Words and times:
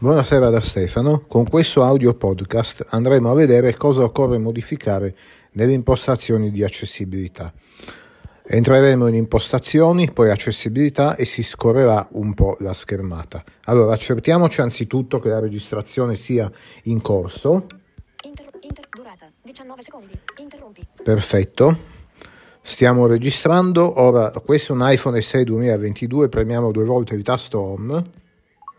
Buonasera 0.00 0.48
da 0.48 0.60
Stefano, 0.60 1.24
con 1.26 1.48
questo 1.48 1.82
audio 1.82 2.14
podcast 2.14 2.86
andremo 2.90 3.32
a 3.32 3.34
vedere 3.34 3.76
cosa 3.76 4.04
occorre 4.04 4.38
modificare 4.38 5.12
nelle 5.54 5.72
impostazioni 5.72 6.52
di 6.52 6.62
accessibilità. 6.62 7.52
Entreremo 8.44 9.08
in 9.08 9.14
impostazioni, 9.14 10.12
poi 10.12 10.30
accessibilità 10.30 11.16
e 11.16 11.24
si 11.24 11.42
scorrerà 11.42 12.06
un 12.12 12.32
po' 12.34 12.56
la 12.60 12.74
schermata. 12.74 13.42
Allora, 13.64 13.94
accertiamoci 13.94 14.60
anzitutto 14.60 15.18
che 15.18 15.30
la 15.30 15.40
registrazione 15.40 16.14
sia 16.14 16.48
in 16.84 17.02
corso. 17.02 17.66
Inter- 18.22 18.50
inter- 18.60 18.88
durata 18.90 19.28
19 19.42 19.82
secondi. 19.82 20.12
Interrompi. 20.36 20.86
Perfetto. 21.02 21.76
Stiamo 22.62 23.06
registrando. 23.06 24.00
Ora, 24.00 24.30
questo 24.30 24.74
è 24.74 24.76
un 24.76 24.88
iPhone 24.88 25.20
SE 25.20 25.42
2022, 25.42 26.28
premiamo 26.28 26.70
due 26.70 26.84
volte 26.84 27.16
il 27.16 27.22
tasto 27.24 27.58
Home. 27.58 28.26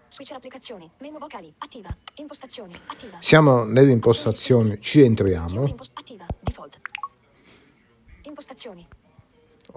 Switcher 0.09 0.35
applicazioni. 0.37 0.89
Menu 0.99 1.17
vocali. 1.19 1.53
Attiva. 1.59 1.89
Impostazioni. 2.15 2.73
Attiva. 2.87 3.17
Siamo 3.21 3.63
nelle 3.63 3.91
impostazioni, 3.91 4.79
ci 4.81 5.01
entriamo. 5.01 5.63
attiva. 5.93 6.25
Default. 6.41 6.79
Impostazioni. 8.23 8.87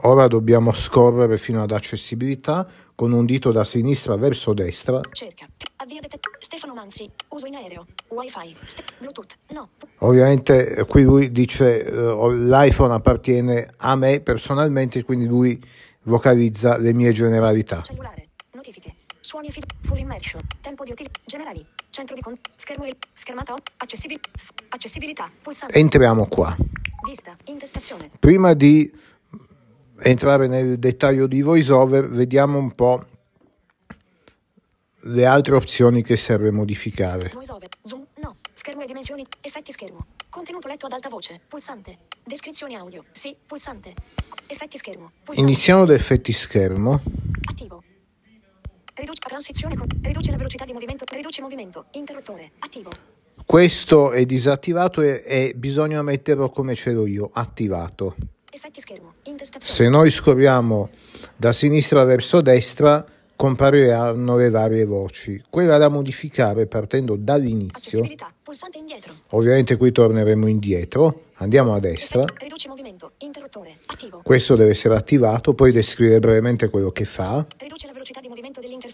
Ora 0.05 0.27
dobbiamo 0.27 0.73
scorrere 0.73 1.37
fino 1.37 1.63
ad 1.63 1.71
accessibilità 1.71 2.67
con 2.95 3.13
un 3.13 3.27
dito 3.27 3.53
da 3.53 3.63
sinistra 3.63 4.17
verso 4.17 4.55
destra. 4.55 5.01
Cerca. 5.13 5.47
Avvia 5.77 6.01
detect- 6.01 6.29
Stefano 6.39 6.73
Manzi. 6.75 7.11
Uso 7.29 7.47
in 7.47 7.57
aereo. 7.57 7.87
Wi-Fi. 8.09 8.57
Ste- 8.65 8.85
Bluetooth. 8.99 9.37
No. 9.51 9.69
Ovviamente 9.99 10.75
eh, 10.77 10.87
qui 10.87 11.03
lui 11.03 11.31
dice 11.31 11.85
eh, 11.85 11.91
l'iPhone 11.93 12.95
appartiene 12.95 13.75
a 13.77 13.95
me 13.95 14.21
personalmente, 14.21 15.03
quindi 15.05 15.27
lui 15.27 15.63
vocalizza 16.05 16.79
le 16.79 16.93
mie 16.95 17.13
generalità. 17.13 17.83
Cellulare. 17.83 18.22
Suoni 19.33 19.49
e 19.49 19.51
feed. 19.51 19.65
Full 19.81 19.97
immersion. 19.97 20.43
Tempo 20.61 20.85
di 20.85 20.91
utilizzo. 20.91 21.19
Generali. 21.25 21.65
Centro 21.89 22.15
di 22.15 22.21
con. 22.21 22.39
Schermo. 22.55 22.87
Schermata. 23.15 23.55
Accessibil- 23.79 24.21
accessibilità. 24.69 25.31
Pulsante. 25.41 25.79
Entriamo 25.79 26.27
qua. 26.27 26.55
Vista. 27.07 27.35
Intestazione. 27.45 28.11
Prima 28.19 28.53
di 28.53 28.93
entrare 30.01 30.49
nel 30.49 30.79
dettaglio 30.79 31.27
di 31.27 31.41
VoiceOver, 31.41 32.11
vediamo 32.11 32.59
un 32.59 32.75
po' 32.75 33.07
le 35.05 35.25
altre 35.25 35.55
opzioni 35.55 36.03
che 36.03 36.19
serve 36.19 36.51
modificare. 36.51 37.31
VoiceOver. 37.33 37.69
Zoom. 37.85 38.07
No. 38.17 38.37
Schermo 38.53 38.83
e 38.83 38.87
dimensioni. 38.87 39.25
Effetti 39.41 39.73
schermo. 39.73 40.09
Contenuto 40.29 40.69
letto 40.69 40.85
ad 40.85 40.93
alta 40.93 41.09
voce. 41.09 41.41
Pulsante. 41.49 42.01
Descrizioni 42.23 42.77
audio. 42.77 43.03
Sì. 43.13 43.35
Pulsante. 43.47 43.95
Effetti 44.47 44.77
schermo. 44.77 45.11
Pulsante. 45.25 45.51
Iniziamo 45.51 45.87
da 45.87 45.95
effetti 45.95 46.35
schermo. 46.35 47.01
Attivo. 47.49 47.83
Transizione 49.33 49.79
con. 49.79 49.87
Riduce 50.03 50.31
la 50.31 50.37
velocità 50.37 50.67
di 50.67 50.75
movimento. 50.75 51.07
Riduce 51.11 51.41
movimento. 51.41 51.87
Interruttore. 51.93 52.51
Attivo. 52.59 52.91
Questo 53.47 54.11
è 54.11 54.27
disattivato 54.27 55.01
e, 55.01 55.23
e 55.25 55.53
bisogna 55.57 56.03
metterlo 56.03 56.51
come 56.51 56.75
ce 56.75 56.93
l'ho 56.93 57.07
io, 57.07 57.31
attivato. 57.33 58.15
Effetti 58.51 58.81
schermo. 58.81 59.15
Intestazione. 59.23 59.75
Se 59.75 59.89
noi 59.89 60.11
scorriamo 60.11 60.91
da 61.35 61.51
sinistra 61.53 62.05
verso 62.05 62.43
destra, 62.43 63.03
compariranno 63.35 64.37
le 64.37 64.51
varie 64.51 64.85
voci. 64.85 65.43
Quella 65.49 65.79
da 65.79 65.89
modificare 65.89 66.67
partendo 66.67 67.17
dall'inizio. 67.17 68.07
Pulsante 68.43 68.77
indietro. 68.77 69.15
Ovviamente 69.31 69.77
qui 69.77 69.93
torneremo 69.93 70.47
indietro, 70.47 71.29
andiamo 71.37 71.73
a 71.73 71.81
destra. 71.81 72.23
Riduce 72.37 72.69
movimento. 72.69 73.13
Interruttore. 73.19 73.79
Attivo. 73.87 74.21
Questo 74.23 74.57
deve 74.57 74.73
essere 74.73 74.95
attivato, 74.95 75.55
poi 75.55 75.73
descrive 75.73 76.19
brevemente 76.19 76.69
quello 76.69 76.91
che 76.91 77.07
fa. 77.07 77.47
Riduce 77.57 77.87
la 77.87 77.93
velocità 77.93 78.02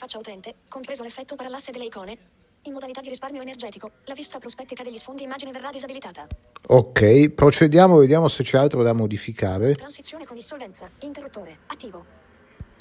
dell'interfaccia 0.09 0.19
utente, 0.19 0.55
compreso 0.69 1.03
l'effetto 1.03 1.37
parallasse 1.37 1.70
delle 1.70 1.84
icone. 1.84 2.17
In 2.62 2.73
modalità 2.73 3.01
di 3.01 3.09
risparmio 3.09 3.42
energetico, 3.42 3.92
la 4.05 4.14
vista 4.14 4.39
prospettica 4.39 4.83
degli 4.83 4.97
sfondi 4.97 5.23
immagine 5.23 5.53
verrà 5.53 5.70
disabilitata. 5.70 6.27
Ok, 6.67 7.31
procediamo, 7.31 7.98
vediamo 7.98 8.27
se 8.29 8.42
c'è 8.42 8.59
altro 8.59 8.83
da 8.83 8.92
modificare. 8.92 9.75
Transizione 9.75 10.27
con 10.27 10.35
dissolvenza. 10.35 10.91
Interruttore. 11.01 11.58
Attivo. 11.67 12.05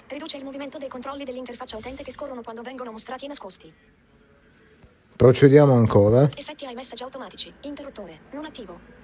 Riduce 0.07 0.37
il 0.37 0.43
movimento 0.43 0.77
dei 0.77 0.87
controlli 0.87 1.25
dell'interfaccia 1.25 1.77
utente 1.77 2.03
che 2.03 2.11
scorrono 2.11 2.41
quando 2.41 2.61
vengono 2.61 2.91
mostrati 2.91 3.25
e 3.25 3.27
nascosti. 3.27 3.73
Procediamo 5.15 5.73
ancora. 5.73 6.29
Effetti 6.35 6.65
ai 6.65 6.75
messaggi 6.75 7.03
automatici. 7.03 7.53
Interruttore. 7.61 8.21
Non 8.31 8.45
attivo. 8.45 8.96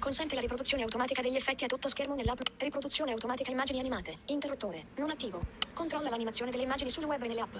Consente 0.00 0.34
la 0.34 0.40
riproduzione 0.40 0.82
automatica 0.82 1.20
degli 1.20 1.36
effetti 1.36 1.62
a 1.62 1.66
tutto 1.66 1.90
schermo 1.90 2.14
nell'app. 2.14 2.40
Riproduzione 2.56 3.12
automatica 3.12 3.50
immagini 3.50 3.80
animate. 3.80 4.16
Interruttore. 4.26 4.86
Non 4.96 5.10
attivo. 5.10 5.40
Controlla 5.74 6.08
l'animazione 6.08 6.50
delle 6.50 6.62
immagini 6.62 6.90
sul 6.90 7.04
web 7.04 7.22
e 7.22 7.28
nelle 7.28 7.40
app. 7.42 7.54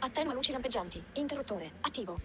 Attenua 0.00 0.34
luci 0.34 0.50
lampeggianti. 0.50 1.00
Interruttore. 1.14 1.70
Attivo. 1.82 2.18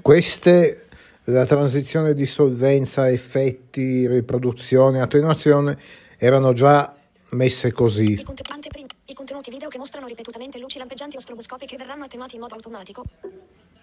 Queste, 0.00 0.88
la 1.24 1.44
transizione 1.44 2.14
di 2.14 2.24
solvenza, 2.24 3.10
effetti, 3.10 4.06
riproduzione, 4.06 5.02
attenuazione, 5.02 5.78
erano 6.16 6.54
già 6.54 6.96
messe 7.32 7.72
così. 7.72 8.12
I, 8.12 8.22
conte- 8.22 8.42
anteprim- 8.48 8.90
I 9.04 9.14
contenuti 9.14 9.50
video 9.50 9.68
che 9.68 9.76
mostrano 9.76 10.06
ripetutamente 10.06 10.58
luci 10.58 10.78
lampeggianti 10.78 11.16
o 11.16 11.20
stroboscopiche 11.20 11.76
verranno 11.76 12.04
attenuati 12.04 12.36
in 12.36 12.40
modo 12.40 12.54
automatico. 12.54 13.04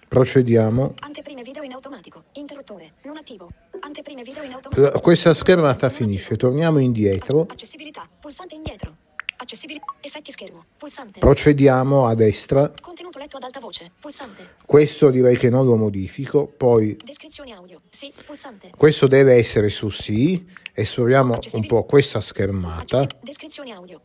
Procediamo. 0.08 0.96
Anteprime 1.02 1.44
video 1.44 1.62
in 1.62 1.74
automatico. 1.74 2.24
Interruttore. 2.34 2.94
Non 3.03 3.18
attivo. 3.18 3.52
Anteprime 3.89 4.22
video 4.22 4.44
in 4.44 4.51
La- 4.51 4.57
automatico. 4.57 5.00
Questa 5.00 5.33
schermata 5.33 5.89
finisce, 5.89 6.35
torniamo 6.38 6.77
indietro, 6.77 7.47
Accessibilità. 7.50 8.07
Pulsante 8.19 8.53
indietro. 8.53 8.95
Accessibilità. 9.38 9.85
Effetti 10.01 10.31
schermo. 10.31 10.66
Pulsante. 10.77 11.17
procediamo 11.17 12.05
a 12.05 12.13
destra. 12.13 12.72
Contenuto 12.79 13.17
letto 13.17 13.38
ad 13.38 13.44
alta 13.44 13.59
voce. 13.59 13.89
Pulsante. 13.99 14.57
Questo 14.63 15.09
direi 15.09 15.38
che 15.38 15.49
non 15.49 15.66
lo 15.66 15.75
modifico, 15.75 16.45
poi 16.45 16.97
Descrizioni 17.03 17.51
audio. 17.51 17.81
Sì. 17.89 18.13
Pulsante. 18.28 18.69
questo 18.78 19.07
deve 19.07 19.33
essere 19.33 19.69
su 19.69 19.89
sì, 19.89 20.45
esploriamo 20.72 21.39
un 21.53 21.66
po' 21.66 21.83
questa 21.85 22.22
schermata. 22.22 23.07
Descrizioni 23.22 23.72
audio. 23.72 24.01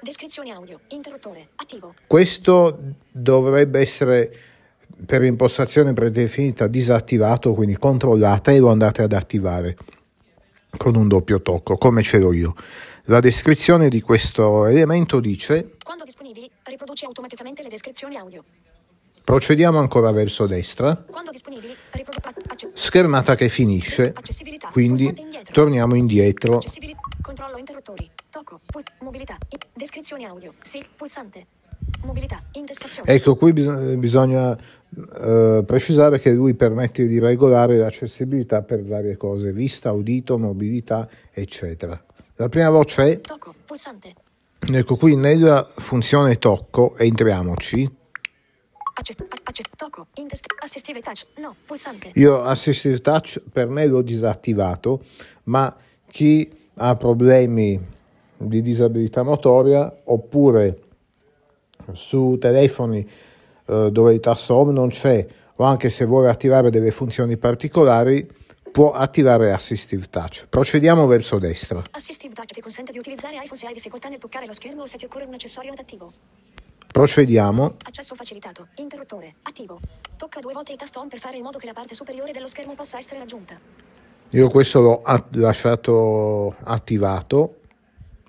Descrizioni 0.00 0.52
audio. 0.52 0.78
Interruttore. 0.90 1.48
Attivo. 1.56 1.92
Questo 2.06 2.78
dovrebbe 3.10 3.80
essere 3.80 4.32
per 5.06 5.22
impostazione 5.24 5.92
predefinita 5.92 6.66
disattivato, 6.66 7.54
quindi 7.54 7.76
controllate 7.76 8.52
e 8.54 8.58
lo 8.58 8.70
andate 8.70 9.02
ad 9.02 9.12
attivare 9.12 9.76
con 10.76 10.96
un 10.96 11.06
doppio 11.08 11.40
tocco, 11.42 11.76
come 11.76 12.02
ce 12.02 12.18
l'ho 12.18 12.32
io. 12.32 12.54
La 13.04 13.20
descrizione 13.20 13.88
di 13.88 14.00
questo 14.00 14.66
elemento 14.66 15.20
dice 15.20 15.76
Quando 15.84 16.04
disponibili, 16.04 16.50
riproduce 16.64 17.04
automaticamente 17.06 17.62
le 17.62 17.68
descrizioni 17.68 18.16
audio. 18.16 18.42
procediamo 19.22 19.78
ancora 19.78 20.10
verso 20.10 20.46
destra. 20.46 21.04
Acce- 22.48 22.70
schermata 22.74 23.34
che 23.34 23.48
finisce, 23.48 24.12
quindi 24.72 25.04
indietro. 25.06 25.52
torniamo 25.52 25.94
indietro. 25.94 26.60
Controllo 27.22 27.56
interruttori. 27.58 28.10
Tocco. 28.30 28.60
Puls- 28.66 28.84
mobilità. 29.00 29.36
I- 29.48 29.56
descrizioni 29.74 30.24
audio. 30.26 30.52
Sì. 30.60 30.84
Pulsante. 30.96 31.46
Mobilità. 32.04 32.42
Intestazione. 32.52 33.10
Ecco, 33.10 33.34
qui 33.36 33.52
bis- 33.52 33.94
bisogna 33.96 34.56
eh, 35.20 35.62
precisare 35.66 36.18
che 36.18 36.32
lui 36.32 36.54
permette 36.54 37.06
di 37.06 37.18
regolare 37.18 37.76
l'accessibilità 37.76 38.62
per 38.62 38.82
varie 38.82 39.16
cose, 39.16 39.52
vista, 39.52 39.92
udito, 39.92 40.38
mobilità, 40.38 41.08
eccetera. 41.32 42.02
La 42.36 42.48
prima 42.48 42.70
voce 42.70 43.12
è 43.12 43.20
Tocco. 43.20 43.54
Pulsante. 43.64 44.14
Ecco 44.58 44.96
qui 44.96 45.16
nella 45.16 45.68
funzione 45.76 46.38
tocco, 46.38 46.96
entriamoci. 46.96 47.90
Access- 48.96 49.20
a- 49.20 49.26
access- 49.42 49.70
tocco. 49.76 50.06
Intest- 50.14 50.46
assistive 50.62 51.00
touch. 51.00 51.26
No. 51.38 51.54
Pulsante. 51.66 52.10
Io 52.14 52.40
Assistive 52.42 53.00
Touch 53.00 53.42
per 53.52 53.68
me 53.68 53.86
l'ho 53.86 54.02
disattivato, 54.02 55.02
ma 55.44 55.74
chi 56.06 56.48
ha 56.76 56.96
problemi 56.96 57.78
di 58.36 58.62
disabilità 58.62 59.22
motoria 59.22 59.92
oppure 60.04 60.78
su 61.92 62.36
telefoni 62.40 63.08
eh, 63.66 63.90
dove 63.90 64.14
il 64.14 64.20
tasto 64.20 64.54
home 64.54 64.72
non 64.72 64.88
c'è 64.88 65.26
o 65.56 65.64
anche 65.64 65.88
se 65.88 66.04
vuole 66.04 66.28
attivare 66.28 66.70
delle 66.70 66.90
funzioni 66.90 67.36
particolari 67.36 68.28
può 68.74 68.90
attivare 68.90 69.52
Assistive 69.52 70.06
Touch. 70.10 70.46
Procediamo 70.48 71.06
verso 71.06 71.38
destra. 71.38 71.80
Assistive 71.92 72.34
touch 72.34 72.50
ti 72.50 72.60
consente 72.60 72.90
di 72.90 72.98
utilizzare 72.98 73.36
iPhone 73.36 73.56
se 73.56 73.66
hai 73.66 73.72
difficoltà 73.72 74.08
nel 74.08 74.18
toccare 74.18 74.46
lo 74.46 74.52
schermo 74.52 74.82
o 74.82 74.86
se 74.86 74.98
ti 74.98 75.04
occorre 75.04 75.26
un 75.26 75.34
accessorio 75.34 75.70
adattivo. 75.70 76.12
Procediamo. 76.90 77.76
Accesso 77.84 78.16
facilitato. 78.16 78.66
Interruttore. 78.76 79.36
Attivo. 79.42 79.78
Tocca 80.16 80.40
due 80.40 80.52
volte 80.52 80.72
il 80.72 80.78
tasto 80.78 80.98
on 80.98 81.08
per 81.08 81.20
fare 81.20 81.36
in 81.36 81.44
modo 81.44 81.58
che 81.58 81.66
la 81.66 81.72
parte 81.72 81.94
superiore 81.94 82.32
dello 82.32 82.48
schermo 82.48 82.74
possa 82.74 82.98
essere 82.98 83.20
raggiunta. 83.20 83.56
Io 84.30 84.48
questo 84.48 84.80
l'ho 84.80 85.02
at- 85.02 85.36
lasciato 85.36 86.56
attivato. 86.64 87.60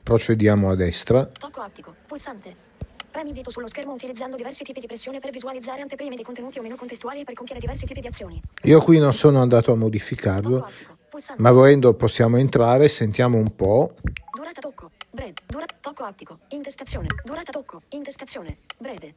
Procediamo 0.03 0.69
a 0.69 0.75
destra. 0.75 1.25
Tocco 1.25 1.61
attico. 1.61 1.95
Pulsante. 2.05 2.64
Premi 3.15 3.29
il 3.29 3.35
dito 3.35 3.49
sullo 3.49 3.69
schermo 3.69 3.93
utilizzando 3.93 4.35
diversi 4.35 4.65
tipi 4.65 4.81
di 4.81 4.87
pressione 4.87 5.21
per 5.21 5.31
visualizzare 5.31 5.79
anteprime 5.79 6.17
di 6.17 6.23
contenuti 6.23 6.59
o 6.59 6.61
menu 6.61 6.75
contestuali 6.75 7.21
e 7.21 7.23
per 7.23 7.33
compiere 7.33 7.61
diversi 7.61 7.85
tipi 7.85 8.01
di 8.01 8.07
azioni. 8.07 8.41
Io 8.63 8.81
qui 8.81 8.99
non 8.99 9.13
sono 9.13 9.39
andato 9.39 9.71
a 9.71 9.75
modificarlo, 9.77 10.67
ma 11.37 11.51
volendo 11.51 11.93
possiamo 11.93 12.35
entrare, 12.35 12.89
sentiamo 12.89 13.37
un 13.37 13.55
po'. 13.55 13.93
Durata 14.35 14.59
tocco. 14.59 14.91
Breve. 15.11 15.31
Dura- 15.47 15.63
tocco 15.79 16.03
attico. 16.03 16.39
Intestazione. 16.49 17.07
Durata 17.23 17.53
tocco. 17.53 17.83
Intestazione. 17.91 18.57
Breve. 18.77 19.13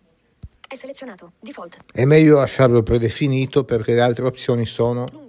È 0.68 0.76
selezionato. 0.76 1.32
Default. 1.40 1.78
È 1.92 2.04
meglio 2.04 2.36
lasciarlo 2.36 2.84
predefinito 2.84 3.64
perché 3.64 3.94
le 3.94 4.00
altre 4.00 4.26
opzioni 4.26 4.64
sono 4.64 5.06
Lunga. 5.10 5.27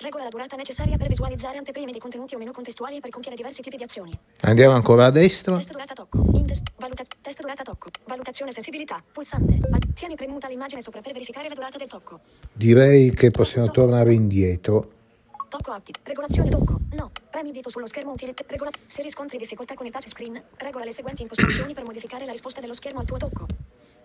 Regola 0.00 0.22
la 0.22 0.28
durata 0.28 0.54
necessaria 0.54 0.96
per 0.96 1.08
visualizzare 1.08 1.58
anteprime 1.58 1.90
di 1.90 1.98
contenuti 1.98 2.36
o 2.36 2.38
meno 2.38 2.52
contestuali 2.52 2.98
e 2.98 3.00
per 3.00 3.10
compiere 3.10 3.34
diversi 3.34 3.62
tipi 3.62 3.76
di 3.76 3.82
azioni. 3.82 4.16
Andiamo 4.42 4.74
ancora 4.76 5.06
a 5.06 5.10
destra. 5.10 5.56
Test 5.56 5.72
durata 5.72 5.92
tocco. 5.92 6.24
Indes. 6.34 6.62
Valuta- 6.78 7.02
test 7.20 7.40
durata 7.40 7.64
tocco. 7.64 7.88
Valutazione 8.06 8.52
sensibilità. 8.52 9.02
Pulsante. 9.12 9.58
Tieni 9.94 10.14
premuta 10.14 10.46
l'immagine 10.46 10.82
sopra 10.82 11.00
per 11.00 11.12
verificare 11.12 11.48
la 11.48 11.54
durata 11.54 11.78
del 11.78 11.88
tocco. 11.88 12.20
Direi 12.52 13.12
che 13.12 13.32
possiamo 13.32 13.72
tornare 13.72 14.12
indietro. 14.12 14.92
Tocco 15.48 15.72
attivo. 15.72 15.98
Regolazione 16.04 16.48
tocco. 16.48 16.78
No. 16.92 17.10
Premi 17.28 17.48
il 17.48 17.54
dito 17.54 17.68
sullo 17.68 17.88
schermo 17.88 18.12
utile. 18.12 18.34
Regola. 18.46 18.70
Se 18.86 19.02
riscontri 19.02 19.36
difficoltà 19.36 19.74
con 19.74 19.84
il 19.86 19.90
touchscreen, 19.90 20.40
regola 20.58 20.84
le 20.84 20.92
seguenti 20.92 21.22
impostazioni 21.22 21.74
per 21.74 21.82
modificare 21.84 22.24
la 22.24 22.30
risposta 22.30 22.60
dello 22.60 22.74
schermo 22.74 23.00
al 23.00 23.04
tuo 23.04 23.16
tocco. 23.16 23.46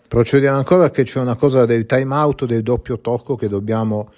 Procediamo 0.07 0.57
ancora 0.57 0.89
che 0.89 1.03
c'è 1.03 1.19
una 1.19 1.35
cosa 1.35 1.65
del 1.65 1.85
timeout 1.85 2.45
del 2.45 2.63
doppio 2.63 2.99
tocco 2.99 3.35
che 3.35 3.47
dobbiamo 3.47 4.11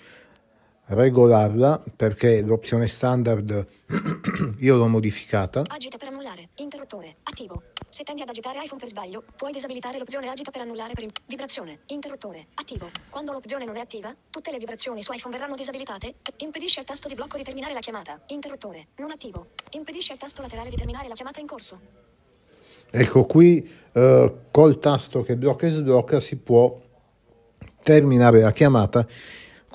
regolarla 0.87 1.83
perché 1.95 2.41
l'opzione 2.41 2.87
standard 2.87 3.67
io 4.59 4.75
l'ho 4.75 4.87
modificata. 4.87 5.63
Agita 5.67 5.97
per 5.97 6.09
annullare. 6.09 6.49
Interruttore. 6.55 7.17
Attivo. 7.23 7.61
Se 7.89 8.03
tendi 8.03 8.21
ad 8.21 8.29
agitare 8.29 8.61
iPhone 8.63 8.79
per 8.79 8.89
sbaglio, 8.89 9.23
puoi 9.35 9.51
disabilitare 9.51 9.97
l'opzione 9.97 10.27
agita 10.27 10.51
per 10.51 10.61
annullare 10.61 10.93
per 10.93 11.03
im- 11.03 11.11
vibrazione. 11.27 11.79
Interruttore. 11.87 12.47
Attivo. 12.55 12.89
Quando 13.09 13.31
l'opzione 13.31 13.65
non 13.65 13.77
è 13.77 13.79
attiva, 13.79 14.13
tutte 14.29 14.51
le 14.51 14.57
vibrazioni 14.57 15.01
su 15.01 15.13
iPhone 15.13 15.35
verranno 15.35 15.55
disabilitate. 15.55 16.15
Impedisci 16.37 16.79
al 16.79 16.85
tasto 16.85 17.07
di 17.07 17.15
blocco 17.15 17.37
di 17.37 17.43
terminare 17.43 17.73
la 17.73 17.79
chiamata. 17.79 18.21
Interruttore. 18.27 18.87
Non 18.97 19.11
attivo. 19.11 19.47
Impedisci 19.71 20.11
al 20.11 20.17
tasto 20.17 20.41
laterale 20.41 20.69
di 20.69 20.75
terminare 20.75 21.07
la 21.07 21.15
chiamata 21.15 21.39
in 21.39 21.47
corso. 21.47 21.79
Ecco 22.91 23.25
qui 23.25 23.67
eh, 23.93 24.33
col 24.51 24.79
tasto 24.79 25.23
che 25.23 25.35
blocca 25.35 25.65
e 25.65 25.69
sblocca 25.69 26.19
si 26.19 26.37
può 26.37 26.79
terminare 27.81 28.41
la 28.41 28.51
chiamata 28.51 29.05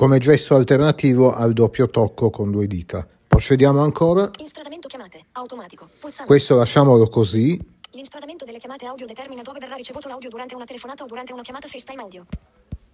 come 0.01 0.17
gesto 0.17 0.55
alternativo 0.55 1.31
al 1.31 1.53
doppio 1.53 1.87
tocco 1.87 2.31
con 2.31 2.51
due 2.51 2.67
dita. 2.67 3.07
Procediamo 3.27 3.83
ancora. 3.83 4.31
Instradamento 4.39 4.89
chiamate. 4.89 5.27
Automatico. 5.33 5.91
Pulsante. 6.01 6.25
Questo 6.25 6.57
lasciamolo 6.57 7.07
così. 7.11 7.61
L'instradamento 7.91 8.47
delle 8.47 8.57
chiamate 8.57 8.87
audio 8.87 9.05
determina 9.05 9.43
dove 9.43 9.59
verrà 9.59 9.75
ricevuto 9.75 10.09
l'audio 10.09 10.31
durante 10.31 10.55
una 10.55 10.65
telefonata 10.65 11.05
o 11.05 11.07
durante 11.07 11.35
una 11.35 11.43
chiamata 11.43 11.69
FaceTime 11.69 12.01
audio. 12.01 12.25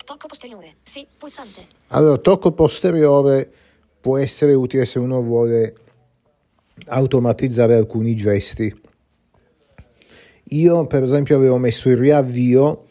Tocco 0.05 0.27
posteriore. 0.27 0.75
Sì. 0.83 1.07
Pulsante. 1.17 1.65
Allora, 1.91 2.19
tocco 2.19 2.51
posteriore 2.51 3.53
può 4.01 4.17
essere 4.19 4.55
utile 4.55 4.85
se 4.85 4.99
uno 4.99 5.23
vuole 5.23 5.77
automatizzare 6.87 7.77
alcuni 7.77 8.17
gesti. 8.17 8.81
Io, 10.43 10.87
per 10.89 11.05
esempio, 11.05 11.37
avevo 11.37 11.59
messo 11.59 11.89
il 11.89 11.99
riavvio 11.99 12.85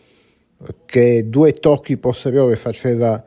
che 0.85 1.27
due 1.27 1.51
tocchi 1.51 1.97
posteriori 1.97 2.55
faceva 2.55 3.21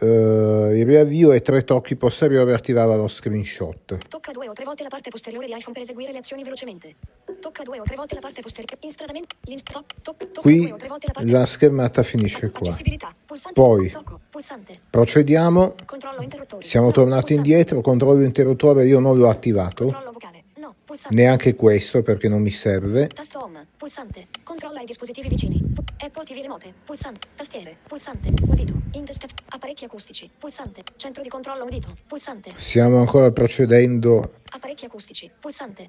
eh, 0.00 0.78
il 0.78 0.86
riavvio 0.86 1.32
e 1.32 1.42
tre 1.42 1.64
tocchi 1.64 1.96
posteriori 1.96 2.52
attivava 2.52 2.96
lo 2.96 3.08
screenshot. 3.08 3.98
Tocca 4.08 4.32
due 4.32 4.48
o 4.48 4.52
tre 4.52 4.64
volte 4.64 4.82
la 4.82 4.88
parte 4.88 5.10
posteriore 5.10 5.46
di 5.46 5.52
iPhone 5.52 5.72
per 5.72 5.82
eseguire 5.82 6.12
le 6.12 6.18
azioni 6.18 6.42
velocemente. 6.42 6.94
Tocca 7.40 7.62
due 7.62 7.80
o 7.80 7.82
tre 7.82 7.96
volte 7.96 8.14
la 8.14 8.20
parte 8.20 8.42
posteriore. 8.42 8.76
Instradamento. 8.80 9.34
L'inst- 9.42 9.84
Qui 10.40 10.72
la 11.22 11.44
schermata 11.46 12.02
finisce 12.02 12.50
qua. 12.50 12.74
Poi. 13.52 13.92
Procediamo. 14.90 15.74
Siamo 16.60 16.90
tornati 16.90 17.34
indietro. 17.34 17.80
Controllo 17.80 18.22
interruttore 18.22 18.86
io 18.86 19.00
non 19.00 19.18
l'ho 19.18 19.28
attivato. 19.28 19.88
Neanche 21.10 21.54
questo 21.54 22.02
perché 22.02 22.28
non 22.28 22.42
mi 22.42 22.50
serve. 22.50 23.06
Tasto 23.06 23.44
home. 23.44 23.66
Pulsante. 23.84 24.26
Controlla 24.42 24.82
i 24.82 24.84
dispositivi 24.84 25.30
vicini. 25.30 25.58
Apple 26.04 26.24
TV 26.24 26.42
remote. 26.42 26.74
Pulsante. 26.84 27.28
Tastiere. 27.34 27.78
Pulsante. 27.88 28.28
Udito. 28.46 28.74
Intestaz. 28.92 29.32
Apparecchi 29.48 29.86
acustici. 29.86 30.30
Pulsante. 30.36 30.82
Centro 30.96 31.22
di 31.22 31.30
controllo 31.30 31.64
udito. 31.64 31.96
Pulsante. 32.06 32.52
Stiamo 32.56 32.98
ancora 32.98 33.30
procedendo. 33.30 34.34
Apparecchi 34.50 34.84
acustici. 34.84 35.30
Pulsante. 35.40 35.88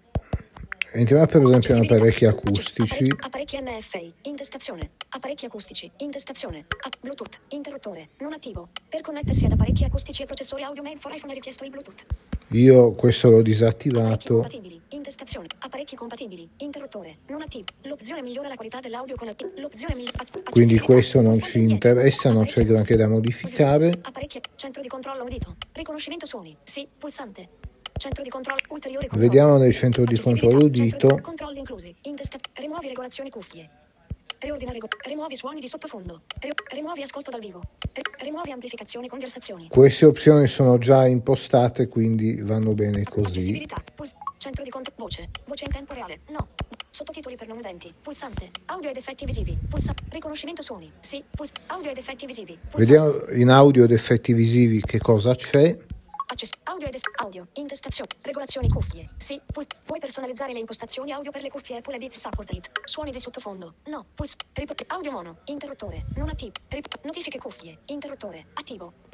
Entriamo 0.93 1.25
per 1.25 1.41
esempio 1.41 1.75
in 1.75 1.83
apparecchi 1.83 2.25
acustici. 2.25 3.07
Apparecchi, 3.19 3.59
MFI. 3.61 4.13
Intestazione. 4.21 4.91
Apparecchi 5.09 5.43
acustici. 5.43 5.91
Intestazione. 5.97 6.67
App- 6.85 6.95
Bluetooth. 7.01 7.39
Interruttore. 7.49 8.11
Non 8.19 8.31
attivo. 8.31 8.69
Per 8.88 9.01
connettersi 9.01 9.43
ad 9.43 9.51
apparecchi 9.51 9.83
acustici 9.83 10.21
e 10.21 10.25
processori 10.25 10.63
audio 10.63 10.81
made 10.81 10.99
for 11.01 11.13
iPhone 11.13 11.33
è 11.33 11.35
richiesto 11.35 11.65
il 11.65 11.71
Bluetooth. 11.71 12.05
Io 12.51 12.92
questo 12.94 13.30
l'ho 13.30 13.42
disattivato. 13.42 14.45
Intestazione. 14.89 15.48
Apparecchi 15.59 15.95
compatibili. 15.95 16.48
Interruttore. 16.57 17.19
Non 17.30 17.42
attivo. 17.42 17.63
L'opzione 17.83 18.21
migliora 18.21 18.50
la 18.50 18.56
qualità 18.56 18.80
dell'audio 18.81 19.15
con. 19.15 19.33
L'opzione 19.56 19.95
migliora... 19.95 20.24
Quindi 20.50 20.77
questo 20.80 21.21
non 21.21 21.39
ci 21.39 21.62
interessa, 21.62 22.31
non 22.31 22.45
c'è 22.45 22.65
granché 22.65 22.98
da 22.98 23.07
modificare. 23.07 23.94
Apparecchi. 24.01 24.42
Centro 24.56 24.81
di 24.81 24.89
controllo 24.89 25.24
udito. 25.24 25.56
Riconoscimento 25.71 26.25
suoni. 26.25 26.56
Sì. 26.63 26.86
Pulsante. 26.98 27.48
Centro 27.94 28.21
di 28.21 28.30
controllo. 28.30 28.59
Ulteriori 28.69 29.07
controlli. 29.07 29.30
Vediamo 29.30 29.57
nel 29.57 29.74
centro 29.74 30.03
di 30.03 30.19
controllo 30.19 30.65
udito. 30.65 31.07
di 31.07 31.21
controlli 31.21 31.59
inclusi. 31.59 31.95
Intesta- 32.01 32.38
rimuovi 32.56 32.88
regolazioni 32.88 33.30
cuffie. 33.30 33.69
Riordina 34.41 34.71
rego- 34.71 34.88
rimuovi 35.05 35.35
suoni 35.35 35.59
di 35.59 35.67
sottofondo. 35.67 36.23
Ri- 36.39 36.49
rimuovi 36.73 37.03
ascolto 37.03 37.29
dal 37.29 37.39
vivo. 37.39 37.61
Ri- 37.93 38.01
rimuovi 38.23 38.49
amplificazioni 38.51 39.07
conversazioni. 39.07 39.67
Queste 39.69 40.05
opzioni 40.05 40.47
sono 40.47 40.79
già 40.79 41.05
impostate, 41.05 41.88
quindi 41.88 42.41
vanno 42.41 42.73
bene 42.73 43.03
così. 43.03 43.67
Puls- 43.93 44.15
centro 44.38 44.63
di 44.63 44.71
conto. 44.71 44.91
Voce. 44.95 45.29
Voce 45.45 45.65
in 45.65 45.71
tempo 45.71 45.93
reale. 45.93 46.21
No. 46.29 46.47
Sottotitoli 46.89 47.35
per 47.35 47.47
non 47.49 47.57
udenti. 47.59 47.93
Pulsante. 48.01 48.49
Audio 48.65 48.89
ed 48.89 48.97
effetti 48.97 49.25
visivi. 49.25 49.55
Pulsante. 49.69 50.03
Riconoscimento 50.09 50.63
suoni. 50.63 50.91
Sì. 51.01 51.23
Puls- 51.29 51.51
audio 51.67 51.91
ed 51.91 51.97
effetti 51.97 52.25
visivi. 52.25 52.57
Pulsante. 52.69 52.77
Vediamo 52.77 53.39
in 53.39 53.49
audio 53.49 53.83
ed 53.83 53.91
effetti 53.91 54.33
visivi 54.33 54.81
che 54.81 54.97
cosa 54.97 55.35
c'è. 55.35 55.77
Access- 56.31 56.51
audio 56.63 56.87
ed 56.87 56.97
audio. 57.19 57.45
Intestazione. 57.55 58.09
Regolazioni 58.21 58.69
cuffie. 58.69 59.09
Sì. 59.17 59.41
Puls- 59.45 59.67
puoi 59.83 59.99
personalizzare 59.99 60.53
le 60.53 60.59
impostazioni 60.59 61.11
audio 61.11 61.29
per 61.29 61.41
le 61.41 61.49
cuffie 61.49 61.75
Apple 61.77 61.97
Beats 61.97 62.17
Supported. 62.17 62.69
Suoni 62.85 63.11
di 63.11 63.19
sottofondo. 63.19 63.75
No. 63.87 64.05
Puls- 64.15 64.35
rip- 64.53 64.83
audio 64.87 65.11
mono. 65.11 65.39
Interruttore. 65.45 66.05
Non 66.15 66.29
attivo. 66.29 66.53
Rip- 66.69 67.03
notifiche 67.03 67.37
cuffie. 67.37 67.79
Interruttore. 67.87 68.47
Attivo. 68.53 69.10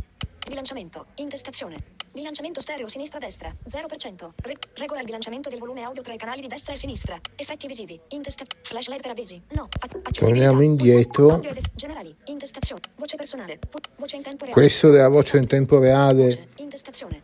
Bilanciamento. 0.48 1.08
Intestazione. 1.16 1.76
Bilanciamento 2.14 2.62
stereo 2.62 2.88
sinistra-destra. 2.88 3.54
0%. 3.68 4.30
Re- 4.44 4.56
regola 4.76 5.02
il 5.02 5.06
bilanciamento 5.06 5.50
del 5.50 5.60
volume 5.60 5.84
audio 5.84 6.02
tra 6.02 6.14
i 6.14 6.18
canali 6.18 6.40
di 6.40 6.48
destra 6.48 6.74
e 6.74 6.78
sinistra. 6.78 7.20
Effetti 7.36 7.68
visivi. 7.68 8.00
Intestazione. 8.10 8.64
Flash 8.64 8.88
LED 8.88 9.02
per 9.02 9.12
avvisi. 9.12 9.42
No. 9.50 9.68
A-. 9.80 10.12
Torniamo 10.12 10.62
indietro. 10.62 11.42
Generali. 11.76 12.16
Intestazione. 12.28 12.82
Voce 12.96 13.18
personale. 13.18 13.60
Voce 13.98 14.16
in 14.16 14.24
tempo 14.24 14.46
reale. 14.46 14.54
Questo 14.54 14.90
della 14.90 15.10
voce 15.10 15.38
in 15.38 15.48
tempo 15.48 15.80
reale 15.80 16.48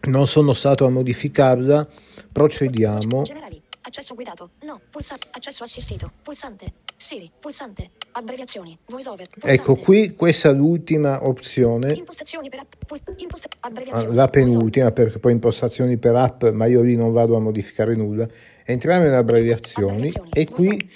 non 0.01 0.27
sono 0.27 0.53
stato 0.53 0.85
a 0.85 0.89
modificarla. 0.89 1.87
Procediamo. 2.31 3.21
Generali. 3.21 3.62
Accesso 3.85 4.15
guidato. 4.15 4.51
No. 4.63 4.79
Pulsante. 4.89 5.27
Accesso 5.31 5.63
assistito. 5.63 6.11
Pulsante. 6.21 6.67
Siri. 6.95 7.29
Pulsante. 7.39 7.89
Abbreviazioni. 8.13 8.77
Voice 8.87 9.09
over. 9.09 9.27
Pulsante. 9.27 9.53
Ecco 9.55 9.75
qui, 9.75 10.13
questa 10.15 10.49
è 10.49 10.53
l'ultima 10.53 11.25
opzione. 11.27 11.93
Impostazioni 11.93 12.47
per 12.49 12.59
app. 12.59 12.73
Puls- 12.87 13.03
imposta- 13.17 13.49
Ah, 13.59 13.67
abbreviazioni. 13.67 14.15
la 14.15 14.27
penultima 14.29 14.91
perché 14.91 15.19
poi 15.19 15.31
impostazioni 15.33 15.97
per 15.97 16.15
app 16.15 16.43
ma 16.45 16.65
io 16.65 16.81
lì 16.81 16.95
non 16.95 17.11
vado 17.13 17.35
a 17.35 17.39
modificare 17.39 17.95
nulla 17.95 18.27
entriamo 18.65 19.05
in 19.07 19.13
abbreviazioni 19.13 20.11
e 20.33 20.45
qui 20.49 20.89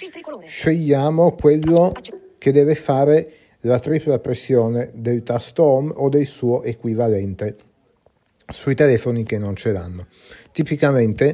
scegliamo 0.45 1.33
quello 1.35 1.93
che 2.37 2.51
deve 2.51 2.75
fare 2.75 3.31
la 3.61 3.79
tripla 3.79 4.19
pressione 4.19 4.91
del 4.93 5.23
tasto 5.23 5.63
home 5.63 5.93
o 5.95 6.09
del 6.09 6.25
suo 6.25 6.63
equivalente 6.63 7.55
sui 8.49 8.75
telefoni 8.75 9.23
che 9.23 9.37
non 9.37 9.55
ce 9.55 9.71
l'hanno 9.71 10.07
tipicamente 10.51 11.33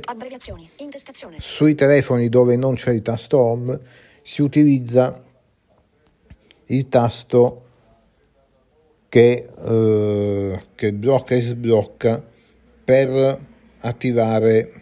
sui 1.37 1.75
telefoni 1.75 2.29
dove 2.29 2.55
non 2.55 2.75
c'è 2.75 2.91
il 2.91 3.01
tasto 3.01 3.37
home 3.37 3.79
si 4.21 4.41
utilizza 4.41 5.21
il 6.67 6.89
tasto 6.89 7.61
che, 9.09 9.47
eh, 9.63 10.63
che 10.73 10.93
blocca 10.93 11.35
e 11.35 11.41
sblocca 11.41 12.23
per 12.83 13.39
attivare 13.79 14.81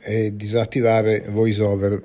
e 0.00 0.34
disattivare 0.34 1.26
VoiceOver 1.28 2.02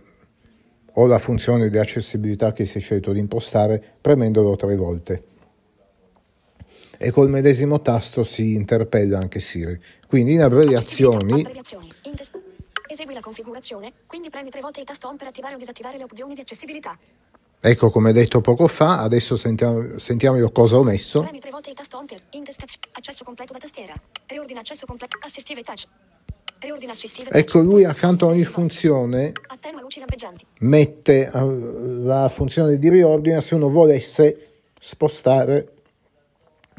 o 0.94 1.06
la 1.06 1.18
funzione 1.18 1.70
di 1.70 1.78
accessibilità 1.78 2.52
che 2.52 2.66
si 2.66 2.78
è 2.78 2.82
scelto 2.82 3.14
di 3.14 3.20
impostare 3.20 3.82
premendolo 4.02 4.56
tre 4.56 4.76
volte. 4.76 5.24
E 7.04 7.10
col 7.10 7.30
medesimo 7.30 7.82
tasto 7.82 8.24
si 8.24 8.54
interpella 8.54 9.18
anche 9.18 9.40
Siri. 9.40 9.82
Quindi 10.08 10.34
in 10.34 10.42
abbreviazioni 10.44 11.44
Esegui 12.88 13.16
la 13.16 13.22
configurazione, 13.22 13.92
quindi 14.06 14.30
premi 14.30 14.52
tre 14.52 14.62
volte 14.62 14.82
il 14.82 14.86
tasto 14.86 15.08
home 15.08 15.18
per 15.18 15.26
attivare 15.26 15.56
o 15.56 15.58
disattivare 15.58 15.98
le 15.98 16.04
opzioni 16.04 16.36
di 16.36 16.42
accessibilità. 16.42 16.96
Ecco, 17.60 17.90
come 17.90 18.14
detto 18.14 18.42
poco 18.42 18.68
fa, 18.68 19.00
adesso 19.00 19.36
sentiamo, 19.36 19.98
sentiamo 19.98 20.38
io 20.38 20.52
cosa 20.52 20.78
ho 20.78 20.84
messo. 20.84 21.22
Premi 21.22 21.40
tre 21.40 21.50
volte 21.50 21.70
il 21.72 21.76
tasto 21.76 21.98
home 21.98 22.06
per. 22.06 22.22
Accesso 22.92 23.24
completo 23.24 23.54
da 23.54 23.60
tastiera. 23.60 23.96
Riordina 24.28 24.60
accesso 24.60 24.86
completo. 24.86 25.18
Assistive 25.22 25.64
touch. 25.64 25.86
Riordina. 26.60 26.94
Ecco, 27.30 27.62
lui 27.62 27.84
accanto 27.84 28.28
a 28.28 28.30
ogni 28.30 28.44
funzione 28.44 29.32
mette 30.60 31.32
eh, 31.34 31.46
la 32.04 32.30
funzione 32.30 32.78
di 32.78 32.90
riordine 32.90 33.42
se 33.42 33.56
uno 33.56 33.70
volesse 33.70 34.50
spostare 34.80 35.81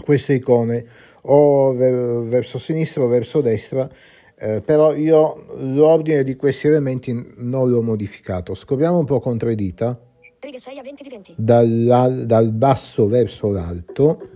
queste 0.01 0.35
icone 0.35 0.85
o 1.23 1.73
ver- 1.73 2.23
verso 2.29 2.59
sinistra 2.59 3.03
o 3.03 3.07
verso 3.09 3.41
destra, 3.41 3.89
eh, 4.37 4.61
però 4.61 4.95
io 4.95 5.47
l'ordine 5.57 6.25
di 6.25 6.35
questi 6.37 6.67
elementi 6.67 7.13
non 7.37 7.69
l'ho 7.71 7.83
modificato. 7.83 8.55
Scopriamo 8.55 8.99
un 8.99 9.05
po' 9.05 9.21
con 9.21 9.39
tre 9.39 9.55
dita, 9.55 9.99
Righe 10.41 10.59
6 10.59 10.79
a 10.79 10.83
20 10.83 11.03
di 11.05 11.09
20. 11.09 11.35
dal, 11.37 12.25
dal 12.27 12.51
basso 12.53 13.07
verso 13.07 13.51
l'alto, 13.51 14.31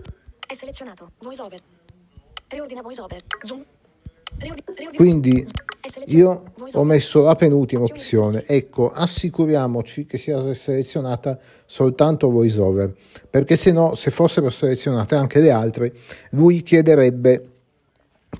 È 0.47 0.53
selezionato. 0.53 1.11
VoiceOver. 1.19 1.59
Riordina 2.47 2.81
VoiceOver. 2.81 3.19
Zoom. 3.41 3.57
Riordi- 3.59 3.65
riordina- 3.65 3.76
quindi 4.95 5.45
io 6.07 6.43
ho 6.71 6.83
messo 6.83 7.21
la 7.21 7.35
penultima 7.35 7.83
opzione. 7.83 8.43
Ecco, 8.45 8.91
assicuriamoci 8.91 10.05
che 10.05 10.17
sia 10.17 10.53
selezionata 10.53 11.39
soltanto 11.65 12.29
VoiceOver, 12.29 12.93
perché 13.29 13.55
se 13.55 13.71
no, 13.71 13.95
se 13.95 14.11
fossero 14.11 14.49
selezionate 14.49 15.15
anche 15.15 15.39
le 15.39 15.51
altre, 15.51 15.93
lui 16.31 16.61
chiederebbe 16.61 17.49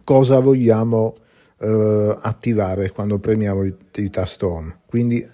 cosa 0.03 0.39
vogliamo 0.39 1.15
eh, 1.59 2.17
attivare 2.19 2.91
quando 2.91 3.19
premiamo 3.19 3.63
il, 3.63 3.75
il 3.95 4.09
tasto 4.09 4.51
home. 4.51 4.79
Quindi 4.85 5.25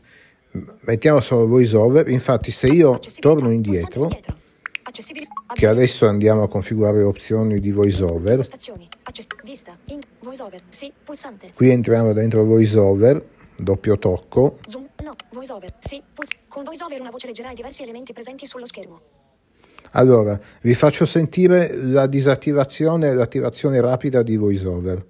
m- 0.52 0.60
mettiamo 0.82 1.20
solo 1.20 1.48
VoiceOver. 1.48 2.10
Infatti, 2.10 2.52
se 2.52 2.68
io 2.68 3.00
torno 3.20 3.52
indietro, 3.52 4.10
che 5.54 5.68
adesso 5.68 6.08
andiamo 6.08 6.44
a 6.44 6.48
configurare 6.48 6.98
le 6.98 7.04
opzioni 7.04 7.60
di 7.60 7.72
VoiceOver, 7.72 8.48
VoiceOver. 10.34 10.62
Sì. 10.70 10.92
Pulsante. 11.04 11.52
qui 11.54 11.70
entriamo 11.70 12.12
dentro 12.12 12.44
VoiceOver, 12.44 13.24
doppio 13.56 14.00
tocco. 14.00 14.58
Zoom. 14.68 14.88
No. 15.04 15.14
VoiceOver. 15.30 15.76
Sì. 15.80 16.02
Puls- 16.12 16.32
con 16.48 16.64
VoiceOver 16.64 17.00
una 17.00 17.12
voce 17.12 17.28
leggerà 17.28 17.52
i 17.52 17.56
diversi 17.56 17.84
elementi 17.84 18.14
presenti 18.14 18.48
sullo 18.48 18.66
schermo. 18.66 19.02
Allora, 19.92 20.40
vi 20.62 20.74
faccio 20.74 21.06
sentire 21.06 21.76
la 21.76 22.08
disattivazione 22.08 23.10
e 23.10 23.14
l'attivazione 23.14 23.80
rapida 23.80 24.24
di 24.24 24.36
VoiceOver. 24.36 25.06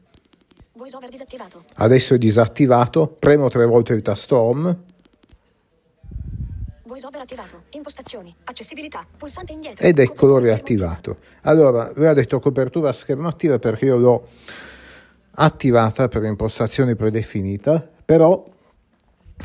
VoiceOver 0.74 1.10
disattivato. 1.10 1.64
Adesso 1.76 2.16
è 2.16 2.18
disattivato, 2.18 3.08
premo 3.08 3.48
tre 3.48 3.66
volte 3.66 3.94
il 3.94 4.02
tasto 4.02 4.38
Home 4.38 4.78
VoiceOver 6.84 7.22
attivato. 7.22 7.64
Impostazioni. 7.72 8.36
Accessibilità. 8.44 9.06
Pulsante 9.18 9.54
indietro. 9.54 9.86
ed 9.86 9.98
eccolo 10.00 10.38
riattivato. 10.38 11.18
Allora, 11.44 11.90
lui 11.96 12.08
ha 12.08 12.14
detto 12.14 12.40
copertura 12.40 12.90
a 12.90 12.94
schermo 12.94 13.28
attiva 13.28 13.58
perché 13.58 13.86
io 13.86 13.98
l'ho 13.98 14.28
attivata 15.36 16.08
per 16.08 16.24
impostazione 16.24 16.96
predefinita, 16.96 17.88
però 18.06 18.46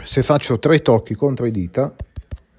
se 0.05 0.23
faccio 0.23 0.59
tre 0.59 0.81
tocchi 0.81 1.15
con 1.15 1.35
tre 1.35 1.51
dita, 1.51 1.95
schermo. 1.95 2.07